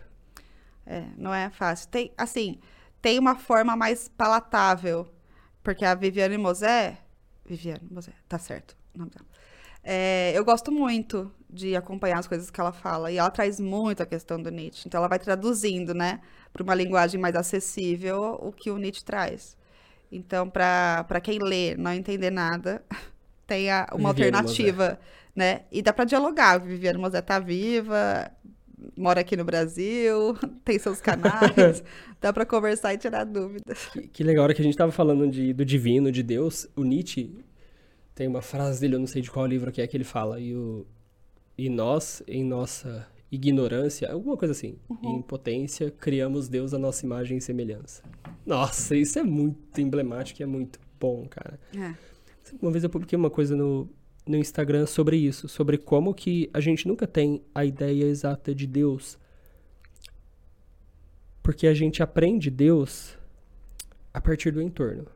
[0.88, 1.88] É, não é fácil.
[1.90, 2.60] Tem, assim,
[3.02, 5.08] tem uma forma mais palatável,
[5.62, 6.98] porque a Viviane Mosé,
[7.46, 9.26] Viviane Mosé, tá certo o nome dela.
[9.82, 14.02] É, eu gosto muito de acompanhar as coisas que ela fala, e ela traz muito
[14.02, 14.84] a questão do Nietzsche.
[14.88, 16.20] Então ela vai traduzindo, né,
[16.52, 19.56] para uma linguagem mais acessível o que o Nietzsche traz.
[20.10, 22.84] Então, para quem lê, não entender nada,
[23.46, 24.98] tem a- uma Viviane alternativa,
[25.36, 25.62] né?
[25.72, 26.58] E dá para dialogar.
[26.60, 28.30] Viviane Mosé tá viva,
[28.96, 31.82] mora aqui no Brasil, tem seus canais,
[32.20, 33.86] dá para conversar e tirar dúvidas.
[33.92, 36.68] Que, que legal, a hora que a gente tava falando de, do divino, de Deus,
[36.76, 37.44] o Nietzsche
[38.14, 40.40] tem uma frase dele, eu não sei de qual livro que é que ele fala,
[40.40, 40.86] e, o,
[41.56, 47.38] e nós, em nossa ignorância, alguma coisa assim, em potência, criamos Deus à nossa imagem
[47.38, 48.02] e semelhança.
[48.44, 51.60] Nossa, isso é muito emblemático e é muito bom, cara.
[51.76, 51.94] É.
[52.60, 53.88] Uma vez eu publiquei uma coisa no,
[54.28, 58.66] no Instagram sobre isso, sobre como que a gente nunca tem a ideia exata de
[58.66, 59.18] Deus.
[61.42, 63.16] Porque a gente aprende Deus
[64.12, 65.06] a partir do entorno,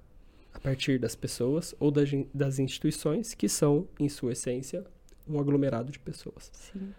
[0.54, 4.84] a partir das pessoas ou das, das instituições que são, em sua essência,
[5.28, 6.50] um aglomerado de pessoas.
[6.52, 6.94] Sim.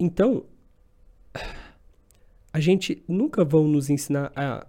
[0.00, 0.46] Então,
[2.52, 4.66] a gente nunca vão nos ensinar a,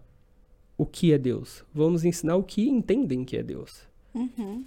[0.78, 1.64] o que é Deus.
[1.74, 3.88] Vão nos ensinar o que entendem que é Deus.
[4.14, 4.66] Uhum.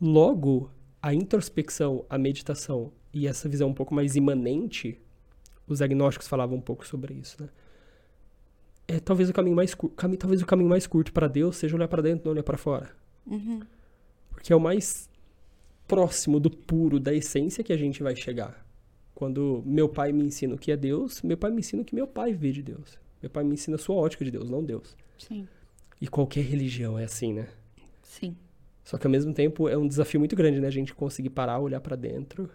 [0.00, 0.70] Logo,
[1.02, 4.98] a introspecção, a meditação e essa visão um pouco mais imanente,
[5.66, 7.48] os agnósticos falavam um pouco sobre isso, né?
[8.86, 11.88] É talvez o caminho mais curto, talvez o caminho mais curto para Deus seja olhar
[11.88, 12.90] para dentro, não olhar para fora,
[13.26, 13.60] Uhum.
[14.30, 15.10] porque é o mais
[15.86, 18.66] próximo do puro, da essência que a gente vai chegar.
[19.14, 21.94] Quando meu pai me ensina o que é Deus, meu pai me ensina o que
[21.94, 22.98] meu pai vê de Deus.
[23.20, 24.96] Meu pai me ensina a sua ótica de Deus, não Deus.
[25.18, 25.46] Sim.
[26.00, 27.48] E qualquer religião é assim, né?
[28.02, 28.36] Sim.
[28.88, 30.66] Só que ao mesmo tempo é um desafio muito grande, né?
[30.66, 32.48] A gente conseguir parar, olhar pra dentro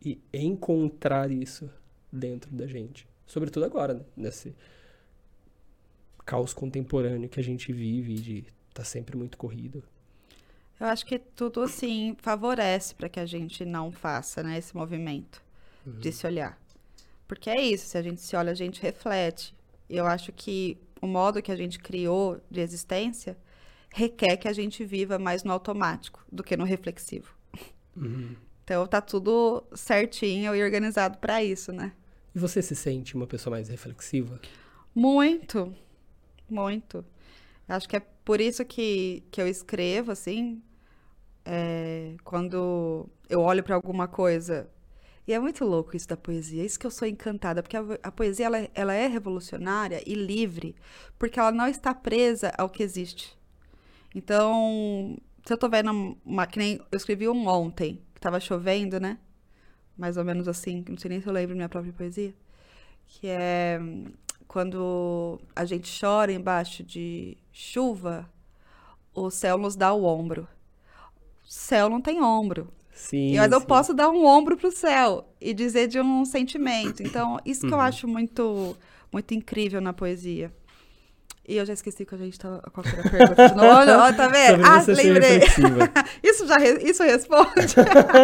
[0.00, 1.68] e encontrar isso
[2.12, 3.04] dentro da gente.
[3.26, 4.04] Sobretudo agora, né?
[4.16, 4.54] Nesse
[6.24, 9.82] caos contemporâneo que a gente vive de tá sempre muito corrido.
[10.78, 15.42] Eu acho que tudo, assim, favorece para que a gente não faça, né, esse movimento
[15.84, 16.56] de se olhar.
[17.26, 19.52] Porque é isso, se a gente se olha, a gente reflete.
[19.88, 23.36] E eu acho que o modo que a gente criou de existência
[23.92, 27.34] requer que a gente viva mais no automático do que no reflexivo.
[28.64, 31.92] Então tá tudo certinho e organizado para isso, né?
[32.34, 34.40] E você se sente uma pessoa mais reflexiva?
[34.94, 35.74] Muito,
[36.48, 37.04] muito.
[37.68, 40.62] Acho que é por isso que, que eu escrevo, assim,
[41.44, 44.68] é, quando eu olho para alguma coisa.
[45.26, 47.84] E é muito louco isso da poesia, é isso que eu sou encantada, porque a,
[48.02, 50.74] a poesia ela, é- ela é revolucionária e livre,
[51.18, 53.38] porque ela não está presa ao que existe.
[54.14, 58.98] Então, se eu tô vendo uma, que nem eu escrevi um ontem, que tava chovendo,
[59.00, 59.18] né?
[59.96, 62.34] Mais ou menos assim, não sei nem se eu lembro minha própria poesia,
[63.06, 63.80] que é
[64.48, 68.28] quando a gente chora embaixo de chuva,
[69.14, 70.48] o céu nos dá o ombro.
[71.44, 72.68] O céu não tem ombro.
[72.92, 73.36] Sim.
[73.36, 73.66] Mas eu sim.
[73.66, 77.02] posso dar um ombro pro céu e dizer de um sentimento.
[77.02, 77.84] Então, isso que eu Uhum.
[77.84, 78.76] acho muito,
[79.12, 80.52] muito incrível na poesia.
[81.50, 82.60] E eu já esqueci que a gente tava.
[82.72, 83.48] Qual que era a pergunta?
[83.48, 83.68] de novo?
[83.68, 84.64] Olha, tá vendo?
[84.64, 85.40] Ah, lembrei.
[86.22, 87.74] Isso já re- isso responde.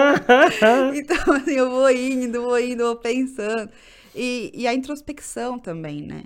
[0.95, 3.69] então, assim, eu vou indo, vou indo, vou pensando.
[4.15, 6.23] E, e a introspecção também, né?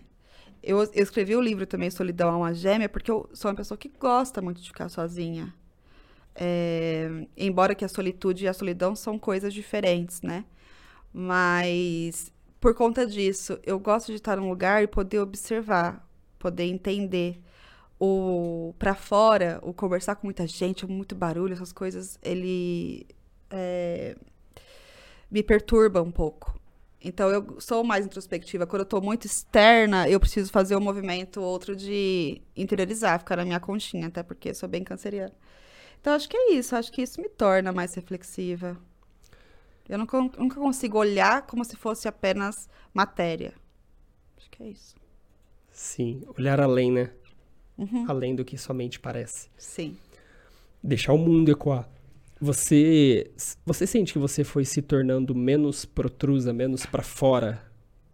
[0.62, 3.78] Eu, eu escrevi o livro também, Solidão é uma Gêmea, porque eu sou uma pessoa
[3.78, 5.54] que gosta muito de ficar sozinha.
[6.34, 10.44] É, embora que a solitude e a solidão são coisas diferentes, né?
[11.14, 12.30] Mas
[12.60, 16.06] por conta disso, eu gosto de estar num lugar e poder observar,
[16.40, 17.40] poder entender.
[18.00, 23.06] O para fora, o conversar com muita gente, muito barulho, essas coisas, ele
[23.50, 24.16] é,
[25.30, 26.58] me perturba um pouco.
[27.02, 28.66] Então eu sou mais introspectiva.
[28.66, 33.44] Quando eu tô muito externa, eu preciso fazer um movimento outro de interiorizar, ficar na
[33.44, 35.34] minha conchinha, até porque eu sou bem canceriana.
[36.00, 38.78] Então acho que é isso, acho que isso me torna mais reflexiva.
[39.88, 43.54] Eu nunca, nunca consigo olhar como se fosse apenas matéria.
[44.38, 44.99] Acho que é isso.
[45.72, 47.10] Sim, olhar além, né?
[47.78, 48.04] Uhum.
[48.08, 49.48] Além do que somente parece.
[49.56, 49.96] Sim.
[50.82, 51.88] Deixar o mundo ecoar.
[52.40, 53.30] Você,
[53.66, 57.62] você sente que você foi se tornando menos protrusa, menos pra fora,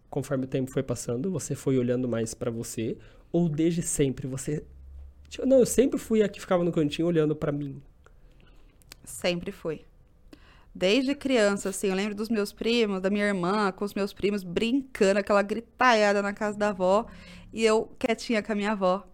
[0.09, 1.31] conforme o tempo foi passando?
[1.31, 2.97] Você foi olhando mais pra você?
[3.31, 4.65] Ou desde sempre você.
[5.29, 7.81] Tipo, Não, eu sempre fui a que ficava no cantinho olhando pra mim.
[9.03, 9.81] Sempre fui.
[10.75, 14.43] Desde criança, assim, eu lembro dos meus primos, da minha irmã, com os meus primos,
[14.43, 17.07] brincando, aquela gritaiada na casa da avó,
[17.51, 19.07] e eu quietinha com a minha avó,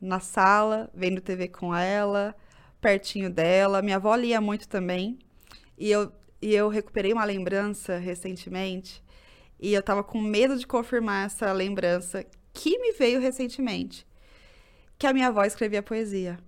[0.00, 2.34] na sala, vendo TV com ela,
[2.80, 3.82] pertinho dela.
[3.82, 5.18] Minha avó lia muito também,
[5.78, 9.02] e eu, e eu recuperei uma lembrança recentemente,
[9.58, 14.06] e eu tava com medo de confirmar essa lembrança que me veio recentemente,
[14.98, 16.38] que a minha avó escrevia poesia.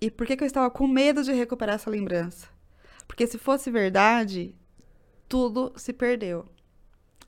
[0.00, 2.48] E por que, que eu estava com medo de recuperar essa lembrança?
[3.06, 4.54] Porque se fosse verdade,
[5.28, 6.46] tudo se perdeu.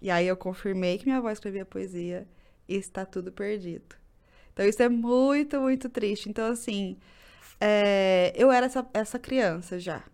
[0.01, 2.27] E aí eu confirmei que minha avó escrevia poesia
[2.69, 3.97] está tudo perdido.
[4.53, 6.29] Então isso é muito, muito triste.
[6.29, 6.97] Então, assim,
[7.61, 10.05] é, eu era essa, essa criança já.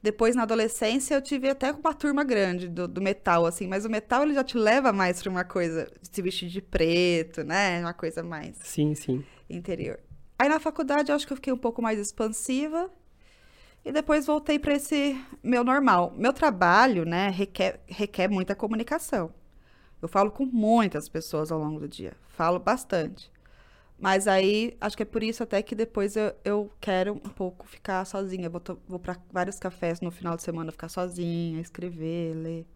[0.00, 3.90] Depois, na adolescência, eu tive até uma turma grande do, do metal, assim, mas o
[3.90, 7.80] metal ele já te leva mais para uma coisa se vestir de preto, né?
[7.80, 9.24] Uma coisa mais Sim, sim.
[9.50, 9.98] interior.
[10.38, 12.88] Aí na faculdade eu acho que eu fiquei um pouco mais expansiva
[13.84, 16.14] e depois voltei para esse meu normal.
[16.16, 19.34] Meu trabalho, né, requer, requer muita comunicação.
[20.02, 23.30] Eu falo com muitas pessoas ao longo do dia, falo bastante.
[23.98, 27.66] Mas aí acho que é por isso até que depois eu, eu quero um pouco
[27.66, 28.48] ficar sozinha.
[28.50, 32.66] Vou, to- vou para vários cafés no final de semana ficar sozinha, escrever, ler.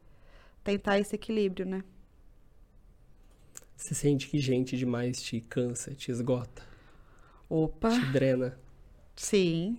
[0.65, 1.85] Tentar esse equilíbrio, né?
[3.77, 6.63] Você sente que gente demais te cansa, te esgota,
[7.49, 7.93] Opa!
[7.93, 8.59] te drena.
[9.17, 9.79] Sim.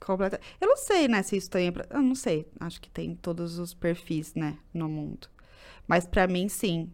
[0.00, 0.40] Completa.
[0.60, 1.72] Eu não sei, né, se isso tem.
[1.90, 2.46] Eu não sei.
[2.60, 5.28] Acho que tem todos os perfis, né, no mundo.
[5.88, 6.92] Mas pra mim, sim.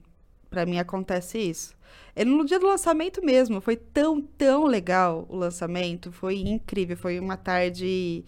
[0.49, 1.75] Pra mim acontece isso.
[2.15, 6.13] E no dia do lançamento mesmo, foi tão, tão legal o lançamento.
[6.13, 6.97] Foi incrível.
[6.97, 8.25] Foi uma tarde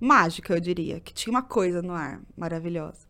[0.00, 0.98] mágica, eu diria.
[0.98, 3.06] Que tinha uma coisa no ar maravilhosa.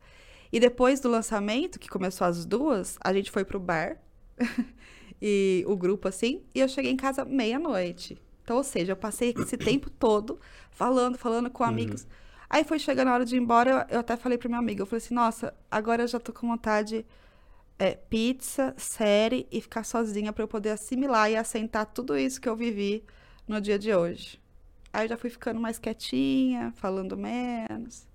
[0.52, 3.96] E depois do lançamento, que começou às duas, a gente foi pro bar.
[5.20, 6.42] e o grupo, assim.
[6.54, 8.20] E eu cheguei em casa meia-noite.
[8.42, 10.38] Então, ou seja, eu passei esse tempo todo
[10.70, 12.06] falando, falando com amigos.
[12.50, 14.86] Aí foi chegando a hora de ir embora, eu, até falei pro meu amigo, eu
[14.86, 17.04] falei assim, nossa, agora eu já tô com vontade
[17.78, 22.48] é, pizza, série e ficar sozinha pra eu poder assimilar e assentar tudo isso que
[22.48, 23.04] eu vivi
[23.46, 24.40] no dia de hoje.
[24.92, 28.08] Aí eu já fui ficando mais quietinha, falando menos.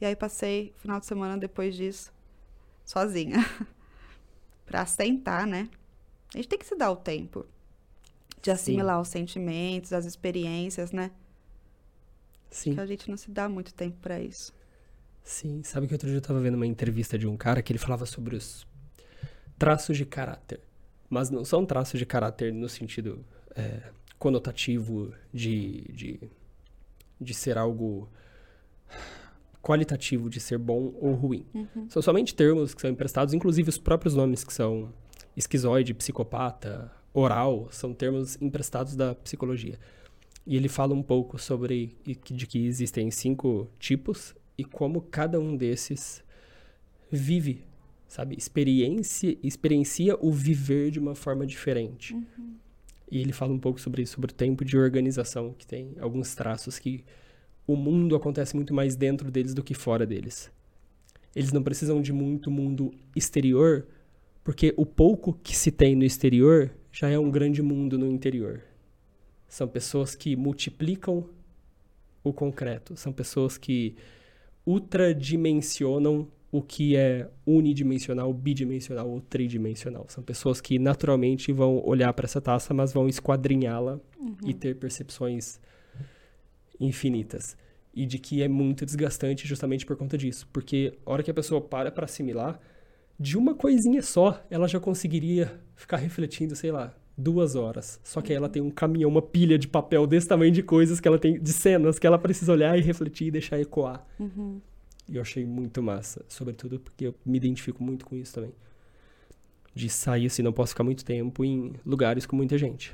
[0.00, 2.12] E aí passei o final de semana depois disso
[2.84, 3.38] sozinha.
[4.64, 5.68] pra assentar, né?
[6.34, 7.46] A gente tem que se dar o tempo
[8.40, 11.10] de assimilar os sentimentos, as experiências, né?
[12.50, 12.74] Sim.
[12.74, 14.52] Que a gente não se dá muito tempo pra isso.
[15.22, 17.78] Sim, sabe que outro dia eu tava vendo uma entrevista de um cara que ele
[17.78, 18.66] falava sobre os
[19.58, 20.60] traços de caráter.
[21.10, 23.24] Mas não são traços de caráter no sentido
[23.54, 26.20] é, conotativo de, de,
[27.20, 28.08] de ser algo
[29.62, 31.44] qualitativo, de ser bom ou ruim.
[31.88, 34.92] São somente termos que são emprestados, inclusive os próprios nomes que são
[35.36, 39.78] esquizoide, psicopata, oral, são termos emprestados da psicologia.
[40.50, 41.94] E ele fala um pouco sobre
[42.24, 46.24] que- de que existem cinco tipos e como cada um desses
[47.12, 47.64] vive,
[48.06, 48.34] sabe?
[48.34, 52.16] Experiência, experiencia o viver de uma forma diferente.
[53.10, 56.34] E ele fala um pouco sobre isso, sobre o tempo de organização, que tem alguns
[56.34, 57.04] traços que
[57.66, 60.50] o mundo acontece muito mais dentro deles do que fora deles.
[61.36, 63.86] Eles não precisam de muito mundo exterior,
[64.42, 68.62] porque o pouco que se tem no exterior já é um grande mundo no interior.
[69.48, 71.24] São pessoas que multiplicam
[72.22, 73.96] o concreto, são pessoas que
[74.66, 80.06] ultradimensionam o que é unidimensional, bidimensional ou tridimensional.
[80.08, 84.00] São pessoas que naturalmente vão olhar para essa taça, mas vão esquadrinhá-la
[84.44, 85.60] e ter percepções
[86.80, 87.56] infinitas.
[87.94, 90.48] E de que é muito desgastante justamente por conta disso.
[90.52, 92.58] Porque a hora que a pessoa para para assimilar,
[93.18, 98.00] de uma coisinha só, ela já conseguiria ficar refletindo, sei lá, duas horas.
[98.04, 101.00] Só que aí ela tem um caminhão, uma pilha de papel desse tamanho de coisas
[101.00, 104.06] que ela tem, de cenas que ela precisa olhar e refletir e deixar ecoar.
[105.08, 108.52] E eu achei muito massa, sobretudo porque eu me identifico muito com isso também.
[109.74, 112.92] De sair assim, não posso ficar muito tempo em lugares com muita gente.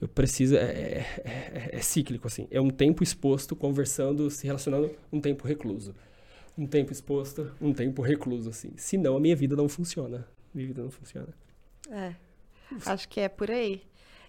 [0.00, 0.56] Eu preciso.
[0.56, 2.46] É, é- é- é cíclico, assim.
[2.50, 5.94] É um tempo exposto, conversando, se relacionando, um tempo recluso.
[6.56, 8.70] um tempo exposto, um tempo recluso, assim.
[8.76, 10.24] Senão a minha vida não funciona.
[10.54, 11.26] Minha vida não funciona.
[11.90, 12.14] É.
[12.86, 13.82] Acho que é por aí.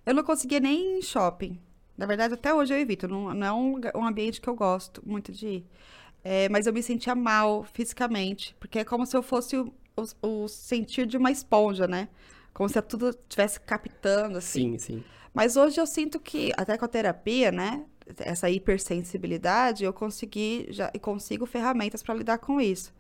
[0.06, 1.60] Eu não conseguia nem ir em shopping.
[1.98, 3.08] Na verdade, até hoje eu evito.
[3.08, 5.66] Não, não é um, lugar- um ambiente que eu gosto muito de ir.
[6.24, 8.56] É, mas eu me sentia mal fisicamente.
[8.60, 9.74] Porque é como se eu fosse o,
[10.22, 12.10] o, o sentir de uma esponja, né?
[12.54, 14.74] Como se tudo estivesse captando, assim.
[14.74, 15.04] Sim, sim.
[15.34, 17.86] Mas hoje eu sinto que, até com a terapia, né?
[18.20, 22.94] Essa hipersensibilidade, eu consegui já, e consigo ferramentas para lidar com isso.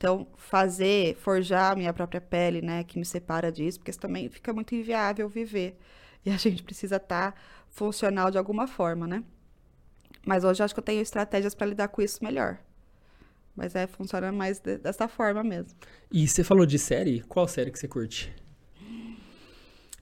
[0.00, 2.82] Então, fazer, forjar a minha própria pele, né?
[2.84, 5.78] Que me separa disso, porque isso também fica muito inviável viver.
[6.24, 7.34] E a gente precisa estar
[7.68, 9.22] funcional de alguma forma, né?
[10.24, 12.56] Mas hoje eu acho que eu tenho estratégias para lidar com isso melhor.
[13.54, 15.78] Mas é, funciona mais de- dessa forma mesmo.
[16.10, 17.20] E você falou de série?
[17.28, 18.34] Qual série que você curte?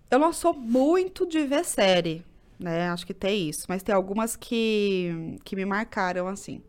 [0.09, 2.25] Eu não sou muito de ver série,
[2.57, 2.89] né?
[2.91, 3.66] Acho que tem isso.
[3.69, 6.62] Mas tem algumas que, que me marcaram, assim.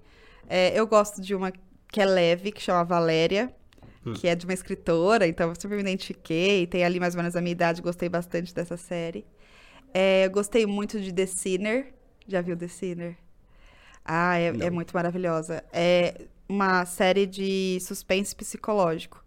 [0.48, 1.54] É, eu gosto de uma
[1.92, 3.54] que é leve, que chama Valéria,
[4.16, 6.66] que é de uma escritora, então eu super me identifiquei.
[6.68, 9.26] Tem ali mais ou menos a minha idade, gostei bastante dessa série.
[9.94, 11.94] É, eu gostei muito de The Sinner.
[12.28, 13.18] Já viu The Sinner?
[14.06, 15.64] Ah, é, é muito maravilhosa.
[15.74, 19.24] É uma série de suspense psicológico.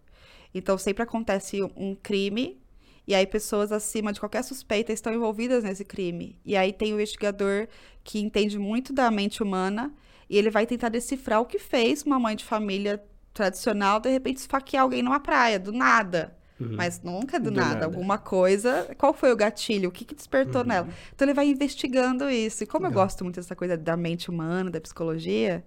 [0.53, 2.61] Então sempre acontece um crime
[3.07, 6.39] e aí pessoas acima de qualquer suspeita estão envolvidas nesse crime.
[6.45, 7.67] E aí tem o investigador
[8.03, 9.93] que entende muito da mente humana
[10.29, 14.37] e ele vai tentar decifrar o que fez uma mãe de família tradicional de repente
[14.37, 16.35] esfaquear alguém numa praia, do nada.
[16.59, 17.73] Mas nunca do, Do nada.
[17.73, 17.85] nada.
[17.85, 18.87] Alguma coisa.
[18.97, 19.89] Qual foi o gatilho?
[19.89, 20.87] O que, que despertou nela?
[21.13, 22.63] Então ele vai investigando isso.
[22.63, 23.03] E como eu Legal.
[23.03, 25.61] gosto muito dessa coisa da mente humana, da psicologia,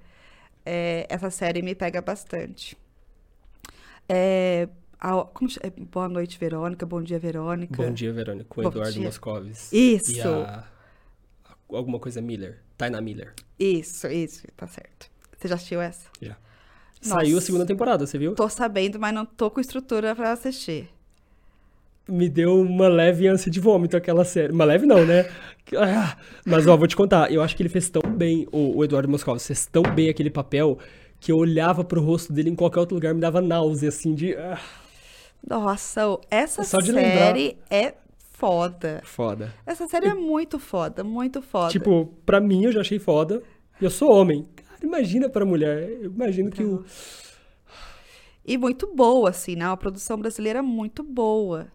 [0.65, 2.79] é, essa série me pega bastante.
[4.09, 4.69] É,
[4.99, 6.87] a- como é, Boa noite, Verônica.
[6.87, 7.83] Bom dia, Verônica.
[7.83, 9.05] Bom dia, Verônica, com Bom Eduardo dia.
[9.05, 9.71] Moscovis.
[9.73, 10.13] Isso.
[10.17, 10.65] E a...
[11.69, 12.59] Alguma coisa Miller.
[12.77, 13.35] Taina Miller.
[13.59, 15.11] Isso, isso, tá certo.
[15.37, 16.09] Você já assistiu essa?
[16.21, 16.37] Já.
[17.05, 17.21] Nossa.
[17.21, 18.35] Saiu a segunda temporada, você viu?
[18.35, 20.89] Tô sabendo, mas não tô com estrutura pra assistir.
[22.09, 24.53] Me deu uma leve ânsia de vômito aquela série.
[24.53, 25.29] Uma leve não, né?
[25.77, 27.33] Ah, Mas, ó, vou te contar.
[27.33, 30.31] Eu acho que ele fez tão bem, o, o Eduardo Moscovis fez tão bem aquele
[30.31, 30.79] papel
[31.19, 34.37] que eu olhava pro rosto dele em qualquer outro lugar me dava náusea, assim, de...
[34.37, 34.61] ah,
[35.45, 37.95] Nossa, essa série é
[38.39, 39.01] foda.
[39.05, 39.55] foda.
[39.65, 41.71] Essa série é muito foda, muito foda.
[41.71, 43.43] Tipo, pra mim eu já achei foda.
[43.81, 44.47] E eu sou homem.
[44.57, 45.89] Cara, imagina pra mulher.
[46.03, 46.85] Eu imagino que o...
[48.45, 49.67] E muito boa, assim, né?
[49.67, 51.67] Uma produção brasileira muito boa.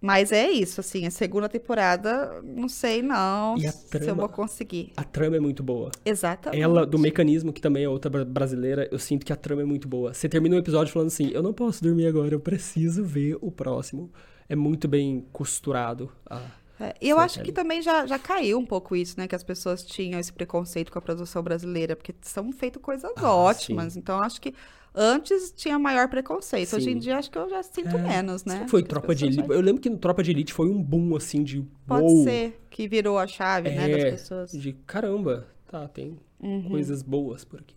[0.00, 4.20] Mas é isso, assim, a segunda temporada, não sei não E a se eu trama?
[4.22, 4.92] vou conseguir.
[4.96, 5.92] A trama é muito boa.
[6.04, 6.60] Exatamente.
[6.60, 9.64] Ela, do mecanismo, que também é outra bra- brasileira, eu sinto que a trama é
[9.64, 10.12] muito boa.
[10.12, 13.52] Você termina um episódio falando assim, eu não posso dormir agora, eu preciso ver o
[13.52, 14.10] próximo.
[14.48, 16.10] É muito bem costurado.
[16.26, 16.50] Ah,
[16.80, 19.28] É, e eu acho que também já, já caiu um pouco isso, né?
[19.28, 23.34] Que as pessoas tinham esse preconceito com a produção brasileira, porque são feitas coisas Ah,
[23.34, 23.96] ótimas.
[23.96, 24.52] Então, acho que
[24.94, 26.74] antes tinha maior preconceito.
[26.74, 26.92] Hoje Sim.
[26.92, 28.66] em dia, acho que eu já sinto É, menos, né?
[28.68, 29.46] Foi Tropa de Elite.
[29.48, 32.24] já- Eu lembro que no Tropa de Elite foi um boom, assim, de Pode uou,
[32.24, 34.50] ser que virou a chave, né, das É, pessoas.
[34.52, 36.68] de caramba, tá, tem Uhum.
[36.70, 37.76] coisas boas por aqui.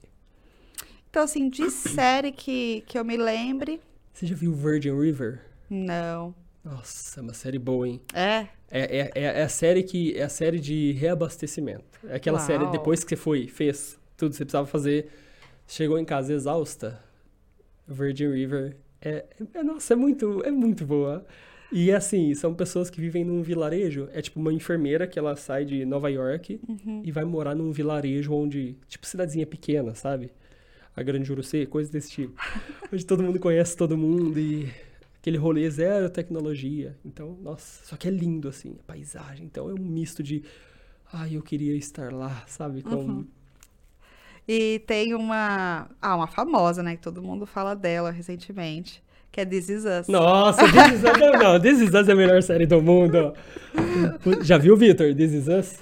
[1.09, 3.79] Então, assim, de série que, que eu me lembre,
[4.13, 5.41] Você já viu Virgin River?
[5.69, 6.33] não.
[6.65, 8.01] Nossa, é uma série boa, hein?
[8.13, 11.99] É, É, é, é, é a série que é a série de reabastecimento.
[12.09, 12.47] É aquela Uau.
[12.47, 15.07] série depois que você foi, fez tudo que você precisava fazer,
[15.67, 16.99] chegou em casa exausta.
[17.87, 21.23] Virgin River é, é- nossa, é muito, é muito boa.
[21.71, 24.09] E assim, são pessoas que vivem num vilarejo.
[24.11, 27.01] É tipo uma enfermeira que ela sai de Nova York Uhum.
[27.05, 30.31] e vai morar num vilarejo onde, tipo cidadezinha pequena, sabe?
[30.95, 32.33] A Grande Jurucê, coisa desse tipo.
[32.91, 34.67] onde todo mundo conhece todo mundo e
[35.25, 36.95] aquele rolê zero tecnologia.
[37.03, 39.47] Então, nossa, só que é lindo assim, a paisagem.
[39.47, 40.43] Então é um misto de
[41.11, 42.83] ai, eu queria estar lá, sabe?
[42.83, 43.27] Com Uhum.
[44.47, 45.89] E tem uma.
[45.99, 46.95] Ah, uma famosa, né?
[46.95, 49.03] Que todo mundo fala dela recentemente.
[49.31, 50.07] Que é This Is Us.
[50.07, 53.33] Nossa, This Is Us, é- não, This Is Us é a melhor série do mundo.
[54.45, 55.15] Já viu, Vitor?
[55.15, 55.79] This Is Us?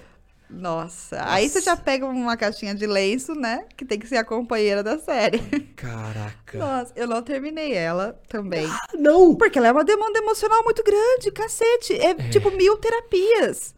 [0.54, 1.18] Nossa.
[1.26, 3.66] Aí você já pega uma caixinha de lenço, né?
[3.76, 5.40] Que tem que ser a companheira da série.
[5.76, 6.58] Caraca.
[6.58, 8.66] Nossa, eu não terminei ela também.
[8.66, 9.36] Ah, não!
[9.36, 11.94] Porque ela é uma demanda emocional muito grande, cacete.
[11.94, 13.74] É, tipo mil terapias.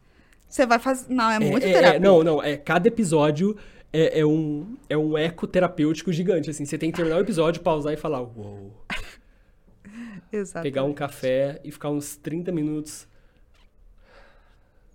[0.49, 1.05] Você vai fazer.
[1.13, 1.97] Não, é muito É, é, terapia.
[1.97, 3.55] é, não, não, é cada episódio
[3.91, 7.61] é, é um é um eco terapêutico gigante, assim, você tem que terminar o episódio,
[7.61, 8.71] pausar e falar, uou,
[10.31, 10.63] Exato.
[10.63, 13.07] pegar um café e ficar uns 30 minutos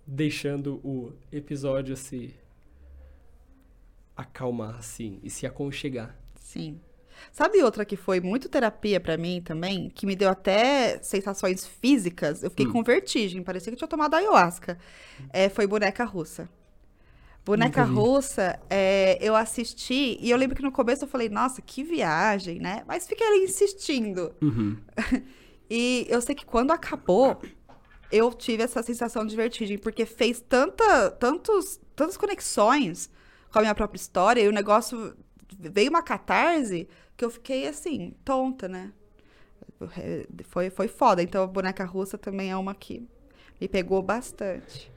[0.05, 2.33] deixando o episódio se
[4.15, 6.15] acalmar, assim, e se aconchegar.
[6.35, 6.79] Sim.
[7.31, 12.41] Sabe outra que foi muito terapia pra mim também, que me deu até sensações físicas?
[12.43, 12.71] Eu fiquei Hum.
[12.71, 14.77] com vertigem, parecia que eu tinha tomado ayahuasca.
[15.31, 16.49] É, foi boneca russa.
[17.45, 17.93] Boneca vi.
[17.93, 22.59] russa, é, eu assisti e eu lembro que no começo eu falei, nossa, que viagem,
[22.59, 22.83] né?
[22.87, 24.33] Mas fiquei ali insistindo.
[24.41, 24.77] Uhum.
[25.73, 27.41] E eu sei que quando acabou,
[28.11, 33.09] eu tive essa sensação de vertigem, porque fez tanta, tantos, tantas conexões
[33.51, 35.15] com a minha própria história, e o negócio
[35.57, 38.91] veio uma catarse que eu fiquei assim, tonta, né?
[40.45, 41.21] Foi, foi foda.
[41.21, 43.07] Então a boneca russa também é uma que
[43.59, 44.91] me pegou bastante.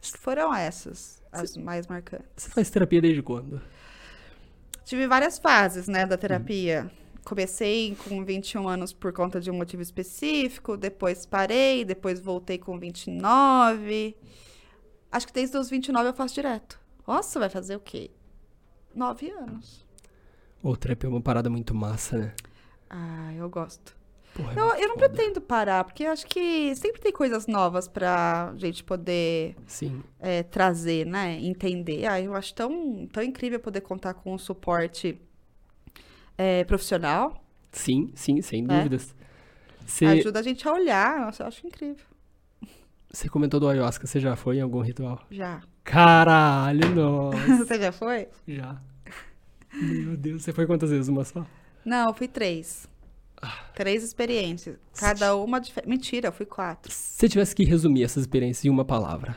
[0.00, 2.26] Acho que foram essas as mais marcantes.
[2.36, 3.60] Você faz terapia desde quando?
[4.84, 6.90] Tive várias fases, né, da terapia.
[7.28, 12.78] Comecei com 21 anos por conta de um motivo específico, depois parei, depois voltei com
[12.78, 14.16] 29.
[15.12, 16.80] Acho que desde os 29 eu faço direto.
[17.06, 18.10] Nossa, vai fazer o quê?
[18.94, 19.84] Nove anos.
[20.62, 22.34] Ô, terapia é uma parada muito massa, né?
[22.88, 23.94] Ah, eu gosto.
[24.34, 25.08] Porra, é Eu, muito eu não foda.
[25.10, 30.02] pretendo parar, porque eu acho que sempre tem coisas novas pra gente poder Sim.
[30.18, 31.38] é, trazer, né?
[31.40, 32.06] Entender.
[32.06, 35.20] Ah, eu acho tão, tão incrível poder contar com um suporte
[36.38, 37.44] é, profissional.
[37.72, 38.66] Sim, sim, sem É.
[38.66, 39.14] dúvidas.
[39.84, 41.20] Você Ajuda a gente a olhar.
[41.20, 42.04] Nossa, eu acho incrível.
[43.12, 45.20] você comentou do ayahuasca, você já foi em algum ritual?
[45.30, 45.60] Já.
[45.84, 47.56] Caralho, nossa.
[47.64, 48.28] Você já foi?
[48.46, 48.80] já.
[49.72, 51.08] Meu Deus, você foi quantas vezes?
[51.08, 51.44] Uma só?
[51.84, 52.86] Não, eu fui três.
[53.74, 54.76] Três experiências.
[54.98, 55.88] Cada uma diferente.
[55.88, 56.90] Mentira, eu fui quatro.
[56.90, 59.36] Se você tivesse que resumir essas experiências em uma palavra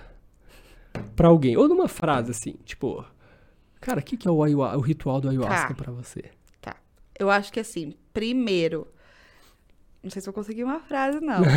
[1.15, 3.06] pra alguém, ou numa frase assim, tipo,
[3.80, 5.76] cara, o que, que é o, o ritual do ayahuasca Tá.
[5.76, 6.23] pra você?
[7.17, 8.88] Eu acho que assim, primeiro.
[10.03, 11.41] Não sei se eu consegui uma frase, não.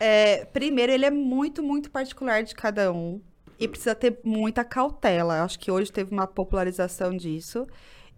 [0.00, 3.20] É, primeiro, ele é muito, muito particular de cada um.
[3.58, 5.38] E precisa ter muita cautela.
[5.38, 7.66] Eu acho que hoje teve uma popularização disso.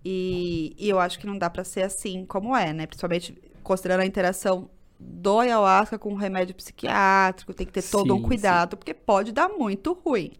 [0.04, 2.86] E, e eu acho que não dá pra ser assim como é, né?
[2.86, 7.54] Principalmente considerando a interação do ayahuasca com o remédio psiquiátrico.
[7.54, 8.22] Tem que ter todo Sim, um sim.
[8.28, 10.32] cuidado, porque pode dar muito ruim,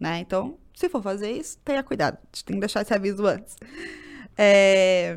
[0.00, 0.20] né?
[0.20, 2.18] Então, se for fazer isso, tenha cuidado.
[2.22, 3.56] A gente tem que deixar esse aviso antes.
[4.36, 5.16] É,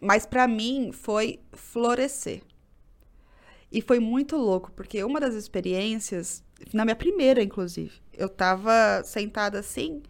[0.00, 2.40] mas pra mim foi florescer.
[3.70, 9.58] E foi muito louco, porque uma das experiências, na minha primeira, inclusive, eu tava sentada
[9.58, 10.02] assim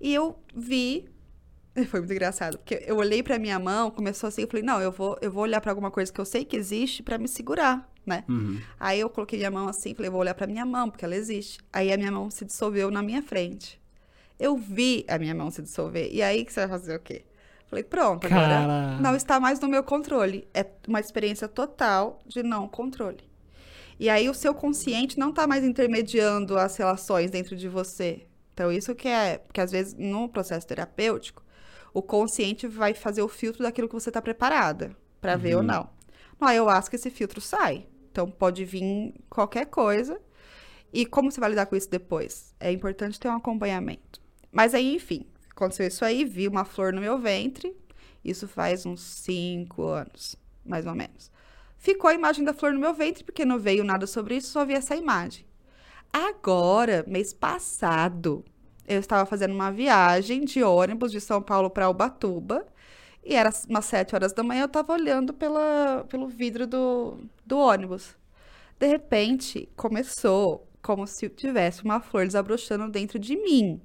[0.00, 1.08] e eu vi.
[1.90, 4.90] Foi muito engraçado, porque eu olhei pra minha mão, começou assim, eu falei, não, eu
[4.90, 7.88] vou, eu vou olhar pra alguma coisa que eu sei que existe pra me segurar,
[8.04, 8.24] né?
[8.28, 8.60] Uhum.
[8.80, 11.60] Aí eu coloquei minha mão assim, falei, vou olhar pra minha mão, porque ela existe.
[11.72, 13.77] Aí a minha mão se dissolveu na minha frente.
[14.38, 16.08] Eu vi a minha mão se dissolver.
[16.12, 17.24] E aí que você vai fazer o quê?
[17.68, 18.98] Falei, pronto, agora Cara.
[19.00, 20.48] não está mais no meu controle.
[20.54, 23.28] É uma experiência total de não controle.
[24.00, 28.22] E aí o seu consciente não está mais intermediando as relações dentro de você.
[28.54, 31.42] Então isso que é, porque às vezes no processo terapêutico,
[31.92, 35.90] o consciente vai fazer o filtro daquilo que você está preparada para ver ou não.
[36.40, 37.86] No ayahuasca esse filtro sai.
[38.10, 40.20] Então pode vir qualquer coisa.
[40.92, 42.54] E como você vai lidar com isso depois?
[42.58, 44.17] É importante ter um acompanhamento.
[44.50, 47.76] Mas aí, enfim, aconteceu isso aí, vi uma flor no meu ventre.
[48.24, 51.30] Isso faz uns cinco anos, mais ou menos.
[51.76, 54.64] Ficou a imagem da flor no meu ventre, porque não veio nada sobre isso, só
[54.64, 55.46] vi essa imagem.
[56.12, 58.44] Agora, mês passado,
[58.86, 62.66] eu estava fazendo uma viagem de ônibus de São Paulo para Ubatuba.
[63.22, 67.58] E era umas sete horas da manhã, eu estava olhando pela, pelo vidro do, do
[67.58, 68.16] ônibus.
[68.78, 73.80] De repente, começou como se tivesse uma flor desabrochando dentro de mim.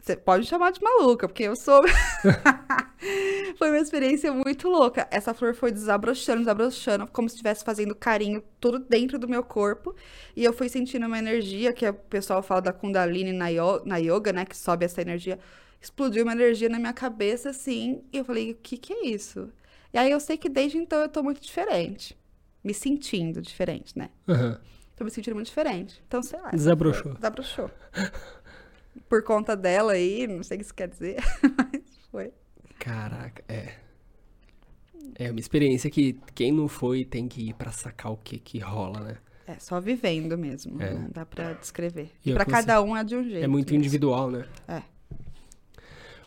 [0.00, 1.82] Você pode me chamar de maluca, porque eu sou.
[3.58, 5.06] foi uma experiência muito louca.
[5.10, 9.94] Essa flor foi desabrochando, desabrochando, como se estivesse fazendo carinho tudo dentro do meu corpo.
[10.36, 13.96] E eu fui sentindo uma energia, que o pessoal fala da Kundalini na, yo- na
[13.98, 14.44] yoga, né?
[14.44, 15.38] Que sobe essa energia.
[15.80, 18.02] Explodiu uma energia na minha cabeça, assim.
[18.12, 19.50] E eu falei, o que que é isso?
[19.92, 22.16] E aí eu sei que desde então eu tô muito diferente.
[22.62, 24.10] Me sentindo diferente, né?
[24.28, 24.58] Aham.
[24.96, 26.02] Tô me sentindo muito diferente.
[26.06, 26.50] Então, sei lá.
[26.50, 27.14] Desabrochou.
[27.14, 27.70] Desabrochou.
[29.08, 31.16] Por conta dela aí, não sei o que isso quer dizer,
[31.56, 32.32] mas foi.
[32.78, 33.74] Caraca, é.
[35.16, 38.58] É uma experiência que quem não foi tem que ir pra sacar o que que
[38.58, 39.16] rola, né?
[39.46, 40.80] É, só vivendo mesmo.
[40.80, 40.94] É.
[40.94, 42.10] Não dá pra descrever.
[42.24, 43.44] E consigo- cada um é de um jeito.
[43.44, 43.78] É muito mesmo.
[43.84, 44.46] individual, né?
[44.68, 44.82] É.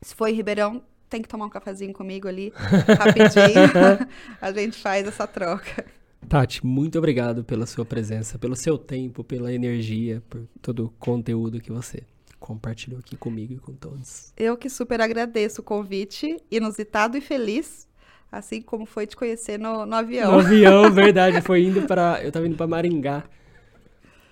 [0.01, 2.53] Se for em Ribeirão, tem que tomar um cafezinho comigo ali,
[2.97, 4.07] rapidinho.
[4.41, 5.85] a gente faz essa troca.
[6.29, 11.61] Tati, muito obrigado pela sua presença, pelo seu tempo, pela energia, por todo o conteúdo
[11.61, 12.05] que você
[12.43, 14.33] compartilhou aqui comigo e com todos.
[14.37, 17.89] Eu que super agradeço o convite, inusitado e feliz,
[18.31, 20.33] assim como foi te conhecer no, no avião.
[20.33, 23.25] No avião, verdade, foi indo para, eu tava indo para Maringá.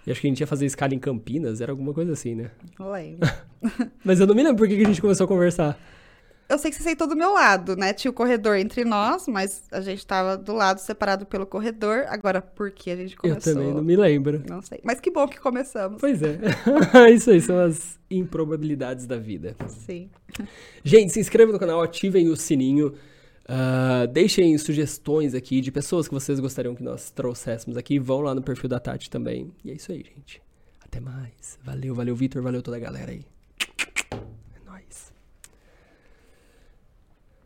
[0.06, 2.50] E acho que a gente ia fazer escala em Campinas, era alguma coisa assim, né?
[2.78, 3.28] Não lembro.
[4.04, 5.78] Mas eu não me lembro por que que a gente começou a conversar.
[6.50, 7.92] Eu sei que você sentou do meu lado, né?
[7.92, 12.06] Tinha o corredor entre nós, mas a gente tava do lado, separado pelo corredor.
[12.08, 13.52] Agora, por que a gente começou?
[13.52, 14.42] Eu também não me lembro.
[14.48, 14.80] Não sei.
[14.82, 16.00] Mas que bom que começamos.
[16.00, 16.40] Pois é.
[17.14, 19.54] Isso aí são as improbabilidades da vida.
[19.68, 20.10] Sim.
[20.82, 22.94] Gente, se inscrevam no canal, ativem o sininho.
[23.48, 28.00] ah, deixem sugestões aqui de pessoas que vocês gostariam que nós trouxéssemos aqui.
[28.00, 29.52] Vão lá no perfil da Tati também.
[29.64, 30.42] E é isso aí, gente.
[30.84, 31.60] Até mais.
[31.62, 32.42] Valeu, valeu, Vitor.
[32.42, 33.24] Valeu toda a galera aí.